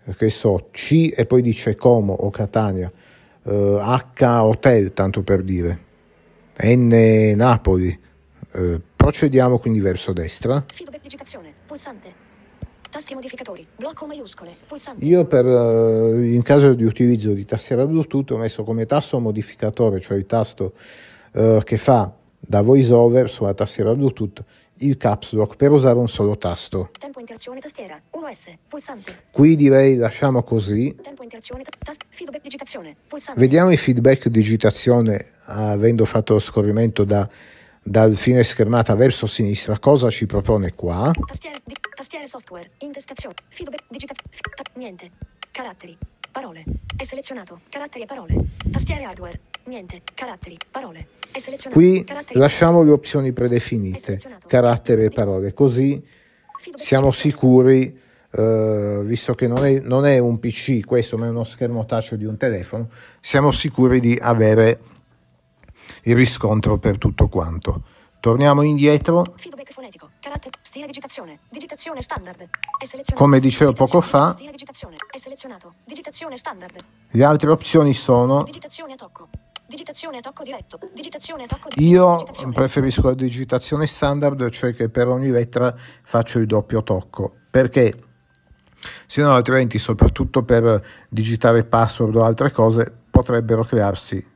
eh, 0.04 0.14
che 0.16 0.30
so, 0.30 0.68
C 0.70 1.12
e 1.14 1.26
poi 1.26 1.42
dice 1.42 1.74
Como 1.74 2.14
o 2.14 2.30
Catania, 2.30 2.90
eh, 3.42 3.78
H 3.80 4.42
Hotel, 4.42 4.94
tanto 4.94 5.22
per 5.22 5.42
dire, 5.42 5.84
N 6.62 7.32
Napoli. 7.36 7.98
Eh, 8.52 8.80
procediamo 8.94 9.58
quindi 9.58 9.80
verso 9.80 10.12
destra. 10.12 10.64
feedback 10.72 11.02
digitazione, 11.02 11.52
pulsante, 11.66 12.12
tasti 12.90 13.14
modificatori, 13.14 13.66
blocco 13.76 14.06
maiuscole, 14.06 14.54
pulsante, 14.66 15.04
Io 15.04 15.26
per, 15.26 15.44
eh, 15.46 16.32
in 16.32 16.42
caso 16.42 16.72
di 16.72 16.84
utilizzo 16.84 17.32
di 17.32 17.44
tastiera 17.44 17.86
Bluetooth 17.86 18.30
ho 18.30 18.38
messo 18.38 18.64
come 18.64 18.86
tasto 18.86 19.20
modificatore, 19.20 20.00
cioè 20.00 20.16
il 20.16 20.26
tasto 20.26 20.72
eh, 21.32 21.60
che 21.64 21.76
fa 21.76 22.10
da 22.38 22.62
voiceover 22.62 23.28
sulla 23.28 23.52
tastiera 23.54 23.94
Bluetooth 23.94 24.42
il 24.80 24.96
caps 24.96 25.32
lock 25.32 25.56
per 25.56 25.70
usare 25.72 25.98
un 25.98 26.08
solo 26.08 26.36
tasto. 26.38 26.90
tempo 26.98 27.20
interazione 27.20 27.60
tastiera, 27.60 28.00
1S, 28.12 28.54
pulsante, 28.68 29.24
Qui 29.30 29.56
direi 29.56 29.96
lasciamo 29.96 30.42
così. 30.42 30.94
tempo 31.02 31.22
interazione, 31.22 31.62
ta- 31.62 31.70
tast, 31.78 32.02
feedback 32.08 32.42
digitazione, 32.42 32.96
pulsante, 33.06 33.40
Vediamo 33.40 33.70
il 33.72 33.78
feedback 33.78 34.28
digitazione 34.28 35.32
avendo 35.46 36.04
fatto 36.04 36.34
lo 36.34 36.38
scorrimento 36.38 37.04
da- 37.04 37.28
dal 37.82 38.16
fine 38.16 38.42
schermata 38.42 38.94
verso 38.94 39.26
sinistra. 39.26 39.78
Cosa 39.78 40.10
ci 40.10 40.26
propone 40.26 40.74
qua? 40.74 41.12
tastiere, 41.26 41.58
di- 41.64 41.74
tastiere 41.94 42.26
software, 42.26 42.70
intestazione, 42.78 43.34
feedback 43.48 43.84
digitazione, 43.88 44.30
niente, 44.74 45.10
caratteri, 45.52 45.96
parole, 46.32 46.64
è 46.96 47.04
selezionato, 47.04 47.60
caratteri 47.68 48.02
e 48.04 48.06
parole, 48.06 48.34
tastiere 48.70 49.04
hardware, 49.04 49.40
niente, 49.66 50.02
caratteri, 50.14 50.56
parole, 50.70 51.06
è 51.30 51.38
selezionato, 51.38 51.80
Qui 51.80 52.04
caratteri, 52.04 52.38
lasciamo 52.38 52.82
le 52.82 52.90
opzioni 52.90 53.32
predefinite, 53.32 54.18
carattere 54.46 55.04
e 55.04 55.08
parole, 55.10 55.54
così 55.54 56.04
siamo 56.74 57.12
sicuri, 57.12 57.98
eh, 58.32 59.00
visto 59.04 59.34
che 59.34 59.46
non 59.46 59.64
è, 59.64 59.78
non 59.80 60.04
è 60.04 60.18
un 60.18 60.40
PC 60.40 60.84
questo, 60.84 61.16
ma 61.16 61.26
è 61.26 61.28
uno 61.28 61.44
schermo 61.44 61.84
touch 61.84 62.14
di 62.14 62.24
un 62.24 62.36
telefono, 62.36 62.90
siamo 63.20 63.52
sicuri 63.52 64.00
di 64.00 64.18
avere 64.20 64.80
il 66.04 66.14
riscontro 66.14 66.78
per 66.78 66.98
tutto 66.98 67.28
quanto. 67.28 67.82
Torniamo 68.20 68.62
indietro. 68.62 69.22
Digitazione. 70.86 71.38
Digitazione. 71.48 72.00
Come 73.14 73.38
dicevo 73.38 73.72
poco 73.72 74.00
fa. 74.00 74.34
Le 77.10 77.24
altre 77.24 77.50
opzioni 77.50 77.94
sono 77.94 78.42
Digitazione 79.68 80.18
a 80.18 80.20
tocco. 80.20 80.42
Diretto. 80.42 80.78
Digitazione 80.92 81.44
a 81.44 81.46
tocco 81.46 81.68
diretto. 81.74 81.80
Io 81.80 82.50
preferisco 82.52 83.08
la 83.08 83.14
digitazione 83.14 83.86
standard, 83.86 84.48
cioè 84.50 84.74
che 84.74 84.88
per 84.88 85.08
ogni 85.08 85.30
lettera 85.30 85.74
faccio 86.02 86.38
il 86.38 86.46
doppio 86.46 86.82
tocco, 86.82 87.34
perché 87.50 87.96
se 89.06 89.22
no 89.22 89.34
altrimenti, 89.34 89.78
soprattutto 89.78 90.42
per 90.42 90.84
digitare 91.08 91.64
password 91.64 92.16
o 92.16 92.24
altre 92.24 92.50
cose, 92.52 92.92
potrebbero 93.10 93.64
crearsi 93.64 94.34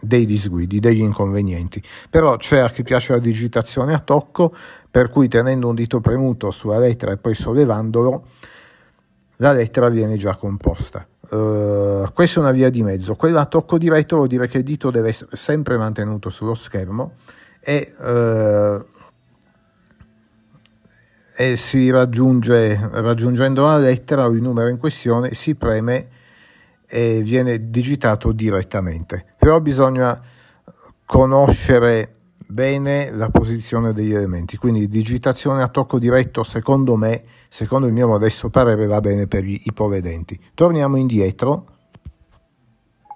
dei 0.00 0.26
disguidi, 0.26 0.80
degli 0.80 1.00
inconvenienti. 1.00 1.82
Però 2.10 2.36
c'è 2.36 2.58
a 2.58 2.70
chi 2.70 2.82
piace 2.82 3.12
la 3.12 3.18
digitazione 3.18 3.94
a 3.94 3.98
tocco, 3.98 4.54
per 4.90 5.10
cui 5.10 5.28
tenendo 5.28 5.68
un 5.68 5.74
dito 5.74 6.00
premuto 6.00 6.50
sulla 6.50 6.78
lettera 6.78 7.12
e 7.12 7.16
poi 7.16 7.34
sollevandolo, 7.34 8.24
la 9.36 9.52
lettera 9.52 9.88
viene 9.88 10.16
già 10.16 10.34
composta. 10.36 11.06
Eh, 11.30 12.04
questa 12.12 12.40
è 12.40 12.42
una 12.42 12.52
via 12.52 12.70
di 12.70 12.82
mezzo. 12.82 13.14
Quella 13.14 13.40
a 13.40 13.46
tocco 13.46 13.78
diretto 13.78 14.16
vuol 14.16 14.28
dire 14.28 14.48
che 14.48 14.58
il 14.58 14.64
dito 14.64 14.90
deve 14.90 15.08
essere 15.08 15.36
sempre 15.36 15.76
mantenuto 15.76 16.30
sullo 16.30 16.54
schermo 16.54 17.12
e, 17.60 17.94
eh, 18.00 18.84
e 21.36 21.56
si 21.56 21.90
raggiunge, 21.90 22.88
raggiungendo 22.90 23.64
la 23.64 23.76
lettera 23.76 24.26
o 24.26 24.30
il 24.30 24.42
numero 24.42 24.68
in 24.68 24.78
questione, 24.78 25.34
si 25.34 25.54
preme 25.54 26.08
e 26.88 27.22
viene 27.22 27.70
digitato 27.70 28.32
direttamente. 28.32 29.34
Però 29.38 29.60
bisogna 29.60 30.20
conoscere 31.04 32.14
bene 32.46 33.10
la 33.10 33.28
posizione 33.28 33.92
degli 33.92 34.14
elementi, 34.14 34.56
quindi 34.56 34.88
digitazione 34.88 35.62
a 35.62 35.68
tocco 35.68 35.98
diretto 35.98 36.42
secondo 36.42 36.96
me, 36.96 37.24
secondo 37.48 37.86
il 37.86 37.92
mio 37.92 38.08
modesto 38.08 38.48
parere 38.48 38.86
va 38.86 39.00
bene 39.00 39.26
per 39.26 39.44
gli 39.44 39.60
ipovedenti. 39.64 40.40
Torniamo 40.54 40.96
indietro, 40.96 41.76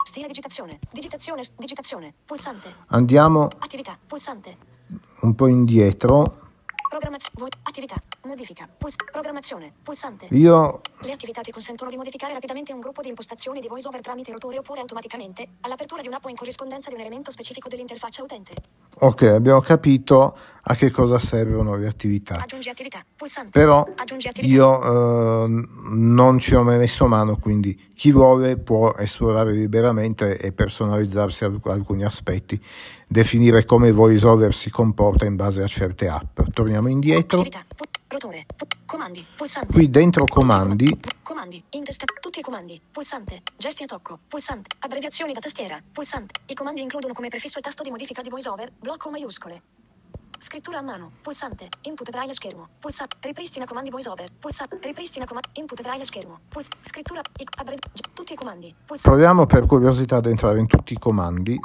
Stile 0.05 0.27
digitazione. 0.27 0.79
Digitazione. 0.91 1.43
Digitazione. 1.57 2.13
Pulsante. 2.27 2.75
andiamo 2.89 3.49
Attività. 3.59 3.97
Pulsante. 4.07 4.57
un 5.21 5.35
po' 5.35 5.47
indietro, 5.47 6.52
Programmazione. 6.93 7.49
Attività. 7.63 7.95
Modifica. 8.27 8.69
Puls- 8.77 8.97
programmazione. 9.11 9.73
Pulsante. 9.83 10.27
io 10.31 10.83
Le 11.01 11.13
attività 11.13 11.41
ti 11.41 11.51
consentono 11.51 11.89
di 11.89 11.97
modificare 11.97 12.35
rapidamente 12.35 12.73
un 12.75 12.81
gruppo 12.81 13.01
di 13.01 13.09
impostazioni 13.09 13.61
di 13.61 13.67
voiceover 13.67 14.03
tramite 14.03 14.31
rotore 14.31 14.59
oppure 14.59 14.81
automaticamente 14.81 15.49
all'apertura 15.63 16.03
di 16.03 16.09
un'app 16.09 16.27
o 16.27 16.29
in 16.29 16.37
corrispondenza 16.37 16.91
di 16.91 16.95
un 16.97 17.01
elemento 17.01 17.31
specifico 17.31 17.69
dell'interfaccia 17.71 18.23
utente. 18.23 18.53
ok 18.99 19.23
abbiamo 19.23 19.61
capito 19.61 20.37
a 20.65 20.75
che 20.75 20.91
cosa 20.91 21.19
servono 21.19 21.77
le 21.77 21.87
attività. 21.87 22.35
Aggiungi 22.35 22.69
attività. 22.69 23.03
Pulsante. 23.17 23.59
però 23.59 23.89
Aggiungi 23.97 24.29
attività. 24.29 24.53
io 24.55 25.45
eh, 25.47 25.67
non 25.89 26.39
ci 26.39 26.55
ho 26.55 26.63
mai 26.63 26.77
messo 26.79 27.07
mano, 27.07 27.39
quindi 27.39 27.91
chi 27.97 28.13
vuole 28.13 28.59
può 28.59 28.95
esplorare 28.99 29.53
liberamente 29.53 30.37
e 30.39 30.53
personalizzarsi 30.53 31.45
alc- 31.45 31.67
alcuni 31.67 32.05
aspetti, 32.05 32.63
definire 33.09 33.65
come 33.65 33.91
VoiceOver 33.93 34.55
si 34.55 34.71
comporta 34.71 35.25
in 35.25 35.37
base 35.37 35.63
a 35.63 35.67
certe 35.67 36.09
app. 36.09 36.41
Torniamo 36.53 36.82
indietro, 36.89 37.45
rotore. 38.09 38.47
Pu- 38.57 38.67
comandi. 38.87 39.25
Pulsante. 39.37 39.73
qui 39.73 39.89
dentro 39.91 40.25
comandi, 40.25 40.99
Comandi. 41.23 41.63
In 41.71 41.85
testa. 41.85 42.05
Tutti 42.21 42.39
i 42.41 42.43
comandi. 42.43 42.81
Pulsante. 42.91 43.43
Gesti 43.57 43.83
a 43.85 43.87
tocco. 43.87 44.19
Pulsante. 44.29 44.77
Abbreviazioni 44.81 45.33
da 45.33 45.41
tastiera. 45.41 45.81
Pulsante. 45.93 46.35
I 46.47 46.55
comandi 46.55 46.83
includono 46.83 47.15
come 47.15 47.29
prefisso 47.29 47.59
il 47.59 47.65
tasto 47.65 47.83
di 47.83 47.91
modifica 47.91 48.23
di 48.23 48.29
voiceover, 48.29 48.71
blocco 48.79 49.11
maiuscole. 49.11 49.63
Scrittura 50.39 50.79
a 50.79 50.83
mano. 50.83 51.13
Pulsante. 51.23 51.69
Input 51.83 52.11
braille 52.11 52.33
schermo. 52.35 52.69
Pulsante. 52.79 53.17
Ripristina 53.21 53.65
comandi 53.65 53.91
voiceover. 53.91 54.31
Pulsante. 54.39 54.79
Ripristina 54.83 55.25
comandi. 55.25 55.49
Input 55.55 55.81
braille 55.83 56.05
schermo. 56.05 56.41
Puls- 56.49 56.69
scrittura. 56.83 57.21
I- 57.39 57.47
abbrevi- 57.59 57.81
tutti 58.13 58.33
i 58.33 58.37
comandi. 58.37 58.75
Pulsante. 58.85 59.09
proviamo 59.09 59.47
per 59.47 59.67
curiosità 59.67 60.17
ad 60.17 60.27
entrare 60.27 60.59
in 60.59 60.67
tutti 60.67 60.93
i 60.93 60.99
comandi, 60.99 61.59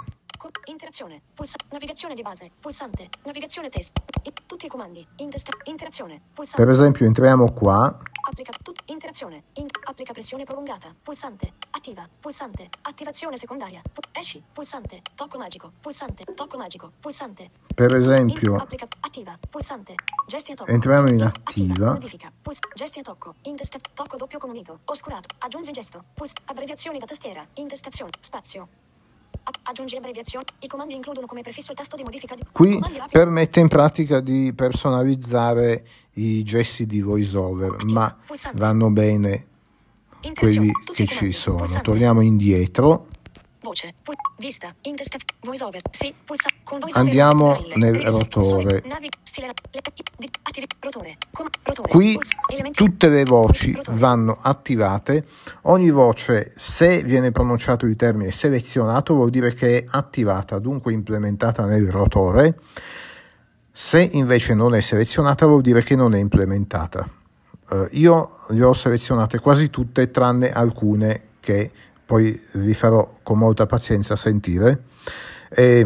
Co- 0.47 0.71
interazione. 0.71 1.21
Pulsante. 1.33 1.65
Navigazione 1.71 2.15
di 2.15 2.21
base. 2.21 2.49
Pulsante. 2.59 3.09
Navigazione 3.23 3.69
test. 3.69 3.97
I- 4.23 4.31
tutti 4.45 4.65
i 4.65 4.69
comandi. 4.69 5.05
In 5.17 5.29
testa. 5.29 5.51
Interazione. 5.65 6.21
Pulsante. 6.33 6.63
per 6.63 6.71
esempio 6.73 7.05
entriamo 7.05 7.51
qua, 7.51 7.97
Applica 8.29 8.51
tut- 8.61 8.81
interazione. 8.85 9.43
In- 9.53 9.67
applica 9.85 10.11
pressione 10.13 10.43
prolungata. 10.45 10.93
Pulsante. 11.01 11.53
Attiva. 11.71 12.07
Pulsante. 12.19 12.69
Attivazione 12.81 13.37
secondaria. 13.37 13.81
Pu- 13.81 14.01
esci. 14.11 14.41
Pulsante. 14.53 15.01
Tocco 15.15 15.37
magico. 15.37 15.71
Pulsante. 15.81 16.23
Tocco 16.33 16.57
magico. 16.57 16.91
Pulsante. 16.99 17.49
per 17.75 17.91
In- 17.91 17.97
esempio 18.01 18.55
applica. 18.55 18.87
Attiva. 19.01 19.37
Pulsante. 19.49 19.95
Gesti 20.27 20.51
a 20.53 20.55
tocco. 20.55 20.71
Entriamo 20.71 21.07
in 21.09 21.15
In- 21.19 21.23
attiva. 21.23 21.91
Modifica. 21.91 22.31
Puls- 22.41 22.59
gesti 22.73 22.99
a 22.99 23.03
tocco. 23.03 23.35
Intesta- 23.43 23.79
tocco 23.93 24.15
doppio 24.17 24.39
con 24.39 24.49
un 24.49 24.55
dito. 24.55 24.79
Oscurato. 24.85 25.27
Aggiungi 25.39 25.71
gesto. 25.71 26.03
Puls- 26.13 26.33
abbreviazioni 26.45 26.99
da 26.99 27.05
tastiera. 27.05 27.45
Intestazione. 27.55 28.11
Spazio. 28.19 28.67
Aggiungi 29.63 29.95
abbreviazioni. 29.95 30.45
I 30.59 30.67
comandi 30.67 30.93
includono 30.93 31.25
come 31.25 31.41
prefisso 31.41 31.71
il 31.71 31.77
tasto 31.77 31.95
di 31.95 32.03
modifica 32.03 32.35
di 32.35 32.43
qui 32.51 32.79
permette 33.09 33.61
in 33.61 33.69
pratica 33.69 34.19
di 34.19 34.51
personalizzare 34.53 35.87
i 36.13 36.43
gesti 36.43 36.85
di 36.85 37.01
VoiceOver, 37.01 37.85
ma 37.85 38.13
vanno 38.53 38.89
bene 38.89 39.45
quelli 40.35 40.69
che 40.93 41.05
ci 41.05 41.31
sono. 41.31 41.65
Torniamo 41.81 42.21
indietro. 42.21 43.07
Voce. 43.67 43.93
Pul- 44.01 44.15
vista. 44.37 44.73
Intestazione. 44.83 45.33
VoiceOver. 45.41 45.81
Sì. 45.91 46.13
Pulsa. 46.23 46.49
Con 46.63 46.79
VoiceOver. 46.79 47.05
Andiamo 47.05 47.61
nel 47.75 47.99
rotore. 48.01 48.81
Qui 51.89 52.17
tutte 52.71 53.09
le 53.09 53.25
voci 53.25 53.77
vanno 53.89 54.37
attivate. 54.41 55.25
Ogni 55.63 55.91
voce, 55.91 56.53
se 56.55 57.03
viene 57.03 57.31
pronunciato 57.31 57.85
il 57.85 57.97
termine 57.97 58.31
selezionato, 58.31 59.13
vuol 59.15 59.31
dire 59.31 59.53
che 59.53 59.79
è 59.79 59.85
attivata, 59.89 60.59
dunque 60.59 60.93
implementata 60.93 61.65
nel 61.65 61.91
rotore. 61.91 62.57
Se 63.73 64.01
invece 64.01 64.53
non 64.53 64.75
è 64.75 64.79
selezionata, 64.79 65.45
vuol 65.45 65.61
dire 65.61 65.83
che 65.83 65.97
non 65.97 66.15
è 66.15 66.19
implementata. 66.19 67.07
Eh, 67.69 67.89
io 67.91 68.37
le 68.47 68.63
ho 68.63 68.73
selezionate 68.73 69.39
quasi 69.39 69.69
tutte, 69.69 70.09
tranne 70.09 70.53
alcune 70.53 71.23
che 71.41 71.71
poi 72.07 72.41
vi 72.53 72.73
farò 72.73 73.17
con 73.21 73.37
molta 73.37 73.65
pazienza 73.65 74.15
sentire. 74.15 74.85
E 75.49 75.85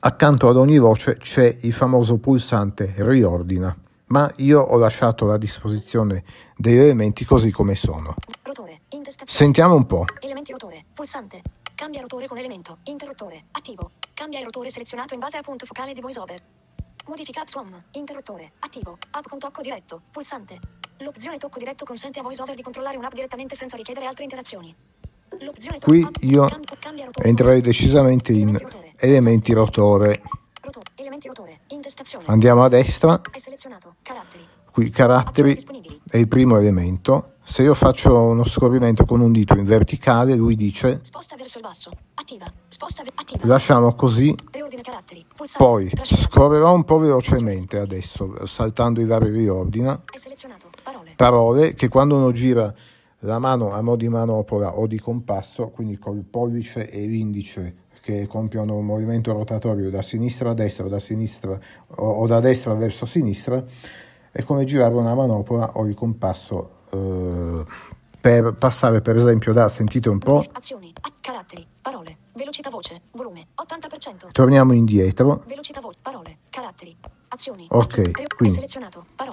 accanto 0.00 0.48
ad 0.48 0.56
ogni 0.56 0.78
voce 0.78 1.16
c'è 1.16 1.56
il 1.62 1.72
famoso 1.72 2.18
pulsante 2.18 2.94
riordina, 2.98 3.74
ma 4.08 4.30
io 4.36 4.60
ho 4.60 4.76
lasciato 4.76 5.30
a 5.32 5.38
disposizione 5.38 6.22
degli 6.56 6.76
elementi 6.76 7.24
così 7.24 7.50
come 7.50 7.74
sono. 7.74 8.14
Rotore. 8.42 8.82
Sentiamo 9.24 9.74
un 9.74 9.86
po'. 9.86 10.04
Elementi 10.20 10.52
rotore. 10.52 10.84
Pulsante. 10.92 11.42
Cambia 11.74 12.00
rotore 12.00 12.26
con 12.28 12.36
elemento. 12.38 12.78
Interruttore. 12.84 13.44
Attivo. 13.52 13.92
Cambia 14.14 14.38
il 14.38 14.44
rotore 14.44 14.70
selezionato 14.70 15.14
in 15.14 15.20
base 15.20 15.38
al 15.38 15.44
punto 15.44 15.64
focale 15.64 15.92
di 15.92 16.00
VoiceOver. 16.00 16.42
Modifica 17.06 17.40
app 17.40 17.48
swam. 17.48 17.82
Interruttore. 17.92 18.52
Attivo. 18.60 18.98
App 19.10 19.28
con 19.28 19.38
tocco 19.38 19.62
diretto. 19.62 20.02
Pulsante. 20.10 20.58
L'opzione 20.98 21.36
tocco 21.36 21.58
diretto 21.58 21.84
consente 21.84 22.18
a 22.18 22.22
VoiceOver 22.22 22.56
di 22.56 22.62
controllare 22.62 22.96
un'app 22.96 23.12
direttamente 23.12 23.54
senza 23.54 23.76
richiedere 23.76 24.06
altre 24.06 24.24
interazioni. 24.24 24.74
Qui 25.80 26.06
io 26.20 26.48
entrerei 27.22 27.60
decisamente 27.60 28.32
in 28.32 28.58
elementi 28.96 29.52
rotore. 29.52 30.22
Andiamo 32.26 32.64
a 32.64 32.68
destra, 32.68 33.20
qui 34.70 34.90
caratteri 34.90 35.56
è 36.08 36.16
il 36.16 36.28
primo 36.28 36.58
elemento. 36.58 37.34
Se 37.42 37.62
io 37.62 37.74
faccio 37.74 38.20
uno 38.20 38.44
scorrimento 38.44 39.04
con 39.04 39.20
un 39.20 39.30
dito 39.30 39.54
in 39.54 39.64
verticale, 39.64 40.34
lui 40.34 40.56
dice 40.56 41.00
lasciamo 43.42 43.94
così. 43.94 44.34
Poi 45.56 45.90
scorrerò 46.02 46.74
un 46.74 46.84
po' 46.84 46.98
velocemente 46.98 47.78
adesso, 47.78 48.44
saltando 48.46 49.00
i 49.00 49.04
vari 49.04 49.30
riordina. 49.30 50.00
Parole 51.14 51.74
che 51.74 51.88
quando 51.88 52.16
uno 52.16 52.32
gira 52.32 52.74
la 53.20 53.38
mano 53.38 53.72
a 53.72 53.80
mo' 53.80 53.96
di 53.96 54.08
manopola 54.08 54.78
o 54.78 54.86
di 54.86 54.98
compasso, 54.98 55.68
quindi 55.68 55.98
col 55.98 56.22
pollice 56.22 56.88
e 56.90 57.06
l'indice 57.06 57.84
che 58.00 58.26
compiono 58.26 58.76
un 58.76 58.84
movimento 58.84 59.32
rotatorio 59.32 59.90
da 59.90 60.02
sinistra 60.02 60.50
a 60.50 60.54
destra 60.54 60.84
o 60.84 60.88
da 60.88 61.00
sinistra 61.00 61.58
o, 61.96 62.08
o 62.08 62.26
da 62.26 62.40
destra 62.40 62.74
verso 62.74 63.04
sinistra, 63.04 63.64
è 64.30 64.42
come 64.42 64.64
girare 64.64 64.94
una 64.94 65.14
manopola 65.14 65.72
o 65.74 65.86
il 65.86 65.94
compasso 65.94 66.70
eh, 66.90 67.64
per 68.20 68.54
passare 68.54 69.00
per 69.00 69.16
esempio 69.16 69.52
da, 69.52 69.68
sentite 69.68 70.08
un 70.08 70.18
po', 70.18 70.44
Azioni. 70.52 70.92
Caratteri. 71.20 71.66
Parole. 71.82 72.18
Velocità 72.34 72.70
voce. 72.70 73.00
Volume. 73.14 73.46
80%. 73.56 74.30
torniamo 74.30 74.72
indietro, 74.72 75.42
Velocità 75.46 75.80
voce. 75.80 76.00
Parole. 76.02 76.38
Caratteri. 76.50 76.96
Azioni. 77.28 77.66
Ok, 77.70 78.34
quindi- 78.36 78.64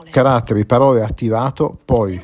caratteri, 0.09 0.65
parole 0.65 1.03
attivato, 1.03 1.77
poi 1.85 2.19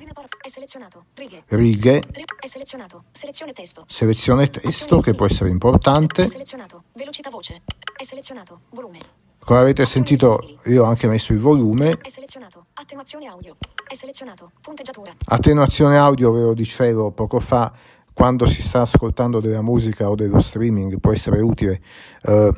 selezionato. 0.50 1.06
Righe. 1.16 1.44
righe, 1.48 2.02
Ri- 2.12 2.24
È 2.40 2.48
selezionato. 2.48 3.04
Selezione 3.12 3.54
testo. 3.54 3.86
selezione 3.88 4.50
testo 4.50 5.00
che 5.00 5.14
può 5.14 5.26
essere 5.26 5.50
importante. 5.50 6.24
È 6.24 6.28
selezionato. 6.28 6.84
Velocità 6.94 7.30
voce. 7.30 7.62
È 7.96 8.04
selezionato. 8.04 8.62
Volume. 8.70 9.00
Come 9.40 9.60
avete 9.60 9.86
sentito 9.86 10.60
io 10.66 10.84
ho 10.84 10.88
anche 10.88 11.08
messo 11.08 11.34
il 11.34 11.40
volume. 11.40 11.98
È 12.02 12.10
selezionato. 12.10 12.66
Attenuazione 12.74 13.28
audio. 13.28 13.56
È 13.88 13.94
selezionato. 13.96 14.52
Punteggiatura. 14.62 15.16
Attenuazione 15.26 15.98
audio, 15.98 16.32
ve 16.32 16.42
lo 16.42 16.54
dicevo 16.54 17.12
poco 17.12 17.40
fa, 17.40 17.72
quando 18.14 18.46
si 18.46 18.62
sta 18.62 18.82
ascoltando 18.82 19.40
della 19.40 19.62
musica 19.62 20.10
o 20.10 20.16
dello 20.16 20.40
streaming 20.40 21.00
può 21.00 21.14
essere 21.14 21.40
utile 21.40 21.82
eh, 22.24 22.54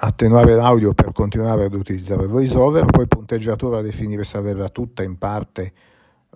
attenuare 0.00 0.54
l'audio 0.56 0.92
per 0.92 1.12
continuare 1.12 1.64
ad 1.64 1.74
utilizzare 1.74 2.26
VoiceOver, 2.26 2.86
poi 2.86 3.06
punteggiatura 3.06 3.80
definire 3.80 4.24
se 4.24 4.36
averla 4.36 4.68
tutta 4.68 5.02
in 5.02 5.18
parte 5.18 5.72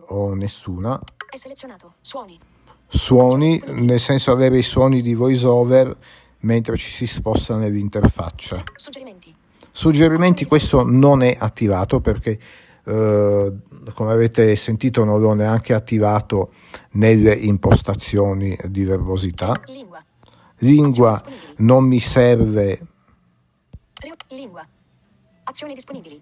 o 0.09 0.35
nessuna, 0.35 1.01
È 1.31 1.37
selezionato. 1.37 1.95
Suoni. 2.01 2.39
suoni, 2.87 3.63
nel 3.67 4.01
senso 4.01 4.31
avere 4.33 4.59
i 4.59 4.63
suoni 4.63 5.01
di 5.03 5.15
VoiceOver 5.15 5.97
mentre 6.41 6.77
ci 6.77 6.91
si 6.91 7.07
sposta 7.07 7.57
nell'interfaccia. 7.57 8.63
Suggerimenti. 8.77 9.35
Suggerimenti 9.71 10.45
questo 10.45 10.85
non 10.85 11.23
è 11.23 11.37
attivato 11.39 12.01
perché 12.01 12.39
eh, 12.85 13.53
come 13.95 14.13
avete 14.13 14.55
sentito 14.57 15.05
non 15.05 15.21
l'ho 15.21 15.33
neanche 15.35 15.73
attivato 15.73 16.53
nelle 16.93 17.33
impostazioni 17.35 18.57
di 18.67 18.85
verbosità. 18.85 19.59
Lingua. 19.67 20.05
Lingua 20.59 21.23
non 21.57 21.85
mi 21.85 21.99
serve 21.99 22.81
Lingua. 24.29 24.67
Azioni 25.45 25.75
disponibili. 25.75 26.21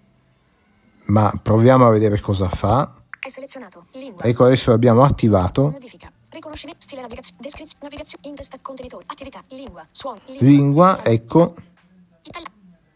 ma 1.05 1.31
proviamo 1.41 1.85
a 1.85 1.89
vedere 1.91 2.19
cosa 2.19 2.49
fa. 2.49 3.02
È 3.25 3.29
selezionato. 3.29 3.85
Lingua. 3.93 4.21
Ecco 4.23 4.43
adesso 4.45 4.71
l'abbiamo 4.71 5.01
attivato. 5.03 5.69
Modifica. 5.69 6.11
Riconoscimento. 6.31 6.81
Stile 6.81 7.01
navigazione. 7.01 7.39
Descrizione. 7.41 7.83
Navigazione. 7.83 8.27
Intesta. 8.27 8.57
Contenitore. 8.61 9.05
Attività. 9.07 9.39
Lingua. 9.51 9.83
Suoni. 9.89 10.19
Lingua, 10.39 11.03
ecco, 11.05 11.55
Itali- 12.23 12.45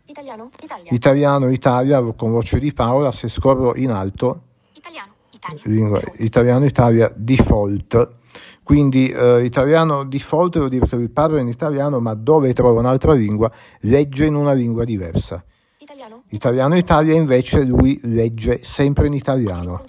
Italiano. 0.06 0.50
Italia. 0.62 0.92
italiano, 0.92 1.50
Italia 1.50 2.02
con 2.14 2.32
voce 2.32 2.60
di 2.60 2.74
Paola, 2.74 3.12
se 3.14 3.30
scorro 3.30 3.76
in 3.78 3.92
alto 3.92 4.42
Italiano. 4.74 5.14
Italia. 5.32 5.62
lingua 5.64 6.02
italiano 6.18 6.66
Italia 6.66 7.12
default. 7.16 8.16
Quindi 8.64 9.10
eh, 9.10 9.46
italiano 9.46 10.04
default 10.04 10.58
vuol 10.58 10.70
dire 10.70 10.86
che 10.86 10.96
lui 10.98 11.08
parla 11.08 11.40
in 11.40 11.48
italiano, 11.48 12.02
ma 12.02 12.14
dove 12.16 12.52
trova 12.52 12.80
un'altra 12.82 13.14
lingua 13.14 13.50
legge 13.82 14.26
in 14.26 14.36
una 14.36 14.52
lingua 14.52 14.84
diversa. 14.84 15.42
Italiano. 15.78 16.24
Italiano 16.30 16.76
Italia 16.76 17.14
invece 17.14 17.64
lui 17.64 17.98
legge 18.04 18.62
sempre 18.64 19.08
in 19.08 19.14
italiano. 19.14 19.84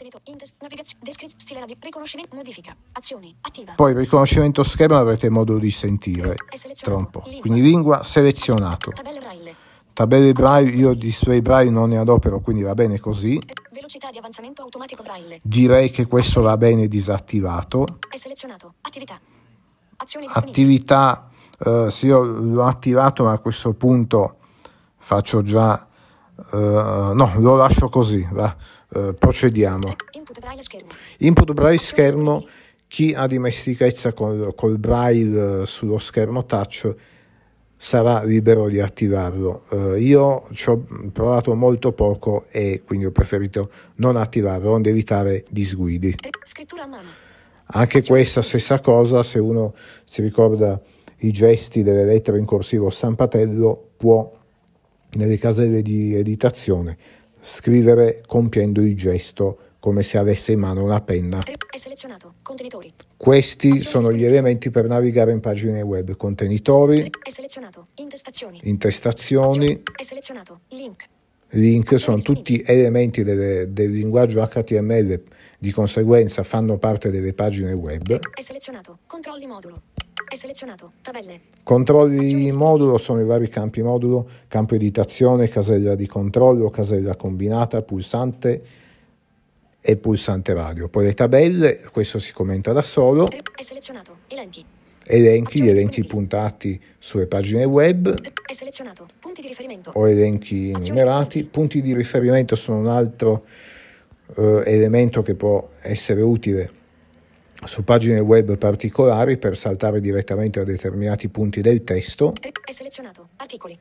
Poi 3.76 3.94
riconoscimento 3.94 4.62
schermo 4.62 4.98
avrete 4.98 5.28
modo 5.28 5.58
di 5.58 5.70
sentire 5.70 6.34
tra 6.80 6.94
un 6.94 7.10
po'. 7.10 7.20
Quindi 7.40 7.60
lingua 7.60 8.02
selezionato. 8.02 8.92
Tabelle 9.92 10.32
braille. 10.32 10.76
Io 10.76 10.94
display 10.94 11.40
braille 11.40 11.72
non 11.72 11.88
ne 11.88 11.98
adopero, 11.98 12.38
quindi 12.40 12.62
va 12.62 12.74
bene 12.74 13.00
così. 13.00 13.40
Velocità 13.72 14.10
di 14.12 14.18
avanzamento 14.18 14.62
automatico 14.62 15.02
braille. 15.02 15.40
Direi 15.42 15.90
che 15.90 16.06
questo 16.06 16.40
va 16.40 16.56
bene 16.56 16.86
disattivato. 16.86 17.98
È 18.08 18.16
selezionato. 18.16 18.74
Attività. 18.82 19.18
Azioni. 19.96 20.28
Attività, 20.30 21.30
eh, 21.58 21.88
sì, 21.90 22.06
io 22.06 22.22
l'ho 22.22 22.64
attivato, 22.64 23.24
ma 23.24 23.32
a 23.32 23.38
questo 23.38 23.72
punto 23.72 24.36
faccio 24.98 25.42
già... 25.42 25.84
eh, 26.52 26.56
no, 26.56 27.32
lo 27.38 27.56
lascio 27.56 27.88
così, 27.88 28.24
va. 28.30 28.56
Eh, 28.94 29.14
procediamo. 29.14 29.96
Input 31.18 31.52
braille 31.52 31.78
schermo. 31.78 32.46
Chi 32.86 33.12
ha 33.12 33.26
dimestichezza 33.26 34.12
col, 34.12 34.54
col 34.54 34.78
braille 34.78 35.62
eh, 35.62 35.66
sullo 35.66 35.98
schermo 35.98 36.46
touch 36.46 36.94
sarà 37.76 38.24
libero 38.24 38.68
di 38.68 38.80
attivarlo. 38.80 39.64
Eh, 39.70 40.00
io 40.00 40.48
ci 40.52 40.68
ho 40.70 40.84
provato 41.12 41.54
molto 41.54 41.92
poco 41.92 42.46
e 42.50 42.82
quindi 42.84 43.06
ho 43.06 43.12
preferito 43.12 43.70
non 43.96 44.16
attivarlo, 44.16 44.72
onde 44.72 44.90
evitare 44.90 45.44
disguidi. 45.48 46.14
Anche 47.70 48.02
questa 48.02 48.42
stessa 48.42 48.80
cosa, 48.80 49.22
se 49.22 49.38
uno 49.38 49.74
si 50.04 50.22
ricorda 50.22 50.80
i 51.18 51.30
gesti 51.30 51.82
delle 51.82 52.04
lettere 52.04 52.38
in 52.38 52.46
corsivo 52.46 52.90
stampatello, 52.90 53.90
può 53.96 54.34
nelle 55.10 55.38
caselle 55.38 55.82
di 55.82 56.14
editazione 56.14 56.96
scrivere 57.40 58.22
compiendo 58.26 58.80
il 58.80 58.96
gesto 58.96 59.58
come 59.88 60.02
se 60.02 60.18
avesse 60.18 60.52
in 60.52 60.58
mano 60.58 60.84
una 60.84 61.00
penna. 61.00 61.40
Questi 63.16 63.80
sono 63.80 64.12
gli 64.12 64.22
elementi 64.22 64.68
per 64.68 64.86
navigare 64.86 65.32
in 65.32 65.40
pagine 65.40 65.80
web, 65.80 66.14
contenitori. 66.14 67.10
Intestazioni. 67.94 68.60
intestazioni. 68.64 69.82
Link. 70.68 71.04
link, 71.52 71.98
sono 71.98 72.18
tutti 72.18 72.62
elementi 72.66 73.24
delle- 73.24 73.72
del 73.72 73.90
linguaggio 73.90 74.46
HTML, 74.46 75.22
di 75.58 75.70
conseguenza 75.70 76.42
fanno 76.42 76.76
parte 76.76 77.10
delle 77.10 77.32
pagine 77.32 77.72
web. 77.72 78.18
Controlli 79.06 79.46
modulo. 79.46 79.80
È 80.28 80.34
selezionato. 80.34 80.92
Tabelle. 81.00 81.40
Controlli 81.62 82.52
modulo 82.52 82.98
sono 82.98 83.22
i 83.22 83.24
vari 83.24 83.48
campi 83.48 83.80
modulo, 83.80 84.28
campo 84.48 84.74
editazione, 84.74 85.48
casella 85.48 85.94
di 85.94 86.06
controllo, 86.06 86.68
casella 86.68 87.16
combinata, 87.16 87.80
pulsante 87.80 88.62
e 89.80 89.96
pulsante 89.96 90.52
radio. 90.52 90.88
Poi 90.88 91.04
le 91.04 91.14
tabelle, 91.14 91.80
questo 91.92 92.18
si 92.18 92.32
commenta 92.32 92.72
da 92.72 92.82
solo, 92.82 93.28
È 93.28 93.62
selezionato. 93.62 94.16
Elenchi. 94.28 94.64
elenchi, 95.04 95.62
gli 95.62 95.68
elenchi 95.68 96.04
puntati 96.04 96.80
sulle 96.98 97.26
pagine 97.26 97.64
web 97.64 98.14
È 98.46 98.52
selezionato. 98.52 99.06
Punti 99.18 99.40
di 99.40 99.48
riferimento. 99.48 99.90
o 99.94 100.08
elenchi 100.08 100.72
numerati. 100.72 101.44
Punti 101.44 101.80
di 101.80 101.94
riferimento 101.94 102.56
sono 102.56 102.78
un 102.78 102.86
altro 102.88 103.44
eh, 104.36 104.62
elemento 104.66 105.22
che 105.22 105.34
può 105.34 105.68
essere 105.82 106.20
utile 106.22 106.72
su 107.64 107.82
pagine 107.82 108.20
web 108.20 108.56
particolari 108.58 109.36
per 109.38 109.56
saltare 109.56 110.00
direttamente 110.00 110.60
a 110.60 110.64
determinati 110.64 111.28
punti 111.28 111.60
del 111.60 111.82
testo. 111.82 112.34
È 112.64 112.70
selezionato. 112.72 113.28
Articoli. 113.36 113.76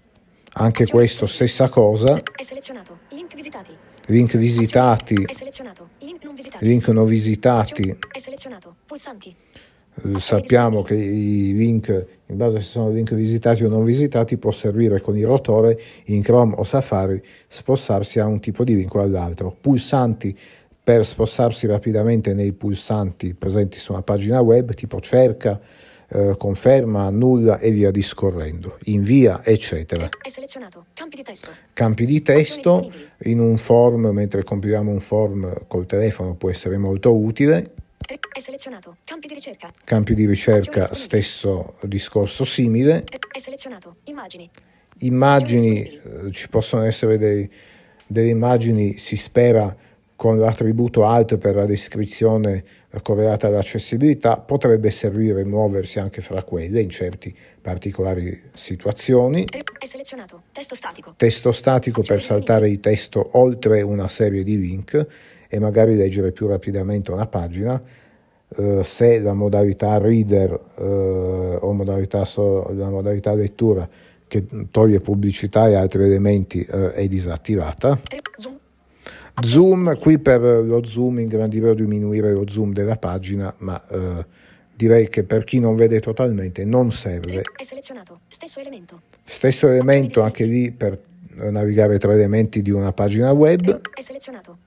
Anche 0.54 0.86
questo 0.88 1.28
stessa 1.28 1.70
cosa. 1.70 2.20
È 2.36 2.42
selezionato. 2.44 3.00
Link 3.10 3.36
visitati. 3.36 3.76
Link 4.08 4.38
visitati. 4.38 5.16
Link 6.60 6.88
non 6.90 7.06
visitati. 7.06 7.98
Eh, 10.04 10.20
Sappiamo 10.20 10.84
che 10.84 10.96
i 10.96 11.54
link, 11.54 12.08
in 12.28 12.38
base 12.38 12.58
a 12.58 12.60
se 12.60 12.68
sono 12.68 12.92
link 12.92 13.14
visitati 13.14 13.64
o 13.64 13.70
non 13.70 13.84
visitati, 13.84 14.38
può 14.38 14.52
servire 14.52 15.02
con 15.02 15.18
il 15.18 15.26
rotore 15.26 15.80
in 16.06 16.22
Chrome 16.22 16.54
o 16.58 16.64
Safari 16.64 17.22
spostarsi 17.48 18.20
da 18.20 18.28
un 18.28 18.40
tipo 18.40 18.64
di 18.64 18.76
link 18.76 18.94
o 18.94 19.02
all'altro. 19.02 19.56
Pulsanti 19.60 20.38
per 20.84 21.06
spostarsi 21.06 21.68
rapidamente 21.68 22.34
nei 22.34 22.54
pulsanti 22.54 23.34
presenti 23.34 23.78
su 23.78 23.92
una 23.92 24.04
pagina 24.04 24.40
web, 24.40 24.74
tipo 24.74 25.02
cerca, 25.02 25.60
eh, 26.10 26.36
conferma, 26.38 27.04
annulla 27.04 27.60
e 27.60 27.72
via 27.72 27.92
discorrendo, 27.92 28.78
invia, 28.86 29.44
eccetera. 29.44 30.08
È 30.22 30.30
selezionato. 30.30 30.86
Campi 30.94 31.18
di 31.18 31.24
testo. 31.24 31.52
campi 31.74 32.06
di 32.06 32.22
testo 32.22 32.92
in 33.24 33.40
un 33.40 33.58
form 33.58 34.08
mentre 34.08 34.44
compiliamo 34.44 34.92
un 34.92 35.00
form 35.02 35.66
col 35.68 35.86
telefono 35.86 36.36
può 36.36 36.50
essere 36.50 36.78
molto 36.78 37.14
utile 37.16 37.74
È 38.08 38.40
selezionato. 38.40 38.98
Campi 39.06 39.28
di 39.28 39.34
ricerca. 39.34 39.72
campi 39.84 40.14
di 40.16 40.26
ricerca 40.26 40.94
stesso 40.94 41.76
discorso 41.84 42.46
simile 42.46 43.04
È 43.04 43.38
selezionato. 43.40 43.98
Immagini. 44.06 44.50
immagini 45.00 45.84
eh, 45.84 46.32
ci 46.32 46.48
possono 46.50 46.84
essere 46.84 47.18
dei- 47.18 47.50
delle 48.08 48.30
immagini 48.30 48.98
si 48.98 49.18
spera 49.18 49.76
con 50.18 50.40
l'attributo 50.40 51.06
alt 51.06 51.38
per 51.38 51.56
la 51.56 51.66
descrizione 51.66 52.64
eh, 52.90 53.02
correlata 53.02 53.48
all'accessibilità 53.48 54.38
potrebbe 54.38 54.90
servire 54.90 55.46
muoversi 55.46 56.00
anche 56.00 56.22
fra 56.22 56.44
quelle 56.44 56.82
in 56.82 56.90
certe 56.90 57.32
particolari 57.62 58.42
situazioni 58.54 59.46
Ri- 59.50 59.62
È 59.78 59.86
selezionato. 59.86 60.42
Testo 60.52 60.74
statico. 60.76 61.14
testo 61.16 61.52
statico 61.52 62.02
per 62.02 62.22
saltare 62.22 62.68
il 62.68 62.80
testo 62.80 63.30
oltre 63.34 63.82
una 63.84 64.08
serie 64.10 64.44
di 64.44 64.58
link 64.58 65.08
e 65.48 65.60
magari 65.60 65.96
leggere 65.96 66.32
più 66.32 66.48
rapidamente 66.48 67.12
una 67.12 67.28
pagina. 67.28 67.82
Eh, 68.58 68.84
se 68.84 69.20
la 69.20 69.34
modalità 69.34 69.98
reader 70.00 70.52
eh, 70.80 71.58
o 71.62 71.72
modalità 71.74 72.26
so- 72.26 72.72
la 72.74 72.90
modalità 72.90 73.34
lettura 73.34 73.88
che 74.28 74.46
toglie 74.72 75.00
pubblicità 75.00 75.68
e 75.68 75.76
altri 75.76 76.04
elementi 76.04 76.62
eh, 76.64 76.94
è 76.94 77.08
disattivata. 77.08 78.00
Zoom. 78.38 78.58
Zoom, 79.44 79.98
qui 80.00 80.18
per 80.18 80.42
lo 80.42 80.84
zoom 80.84 81.20
ingrandire 81.20 81.70
o 81.70 81.74
diminuire 81.74 82.32
lo 82.32 82.48
zoom 82.48 82.74
della 82.74 82.98
pagina, 82.98 83.54
ma 83.60 83.82
eh, 83.88 84.26
direi 84.76 85.10
che 85.10 85.24
per 85.24 85.44
chi 85.44 85.60
non 85.60 85.76
vede 85.76 86.00
totalmente 86.00 86.66
non 86.66 86.92
serve. 86.92 87.44
Stesso 88.28 88.60
elemento. 88.60 89.02
Stesso 89.24 89.68
elemento 89.68 90.22
anche 90.22 90.46
lì 90.46 90.72
per 90.72 91.00
navigare 91.36 92.00
tra 92.00 92.14
elementi 92.14 92.62
di 92.62 92.72
una 92.72 92.92
pagina 92.94 93.32
web. 93.32 93.82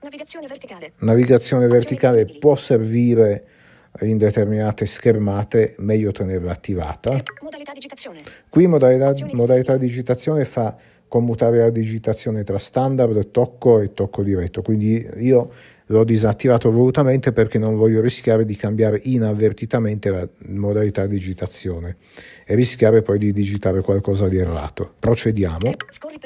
Navigazione 0.02 0.46
verticale. 0.46 0.92
Navigazione 0.98 1.66
verticale 1.66 2.26
può 2.26 2.54
servire 2.54 3.44
in 4.02 4.18
determinate 4.18 4.86
schermate, 4.86 5.74
meglio 5.78 6.12
tenerla 6.12 6.52
attivata. 6.52 7.20
Modalità 7.42 7.72
digitazione. 7.72 8.18
Qui 8.48 8.66
modalità, 8.68 9.12
modalità 9.32 9.76
digitazione 9.76 10.44
fa 10.44 10.76
commutare 11.10 11.58
la 11.58 11.70
digitazione 11.70 12.44
tra 12.44 12.58
standard, 12.58 13.32
tocco 13.32 13.80
e 13.80 13.92
tocco 13.92 14.22
diretto, 14.22 14.62
quindi 14.62 15.04
io 15.16 15.50
l'ho 15.86 16.04
disattivato 16.04 16.70
volutamente 16.70 17.32
perché 17.32 17.58
non 17.58 17.74
voglio 17.74 18.00
rischiare 18.00 18.44
di 18.44 18.54
cambiare 18.54 19.00
inavvertitamente 19.02 20.10
la 20.10 20.28
modalità 20.46 21.06
digitazione 21.06 21.96
e 22.46 22.54
rischiare 22.54 23.02
poi 23.02 23.18
di 23.18 23.32
digitare 23.32 23.80
qualcosa 23.80 24.28
di 24.28 24.36
errato. 24.36 24.94
Procediamo. 25.00 25.72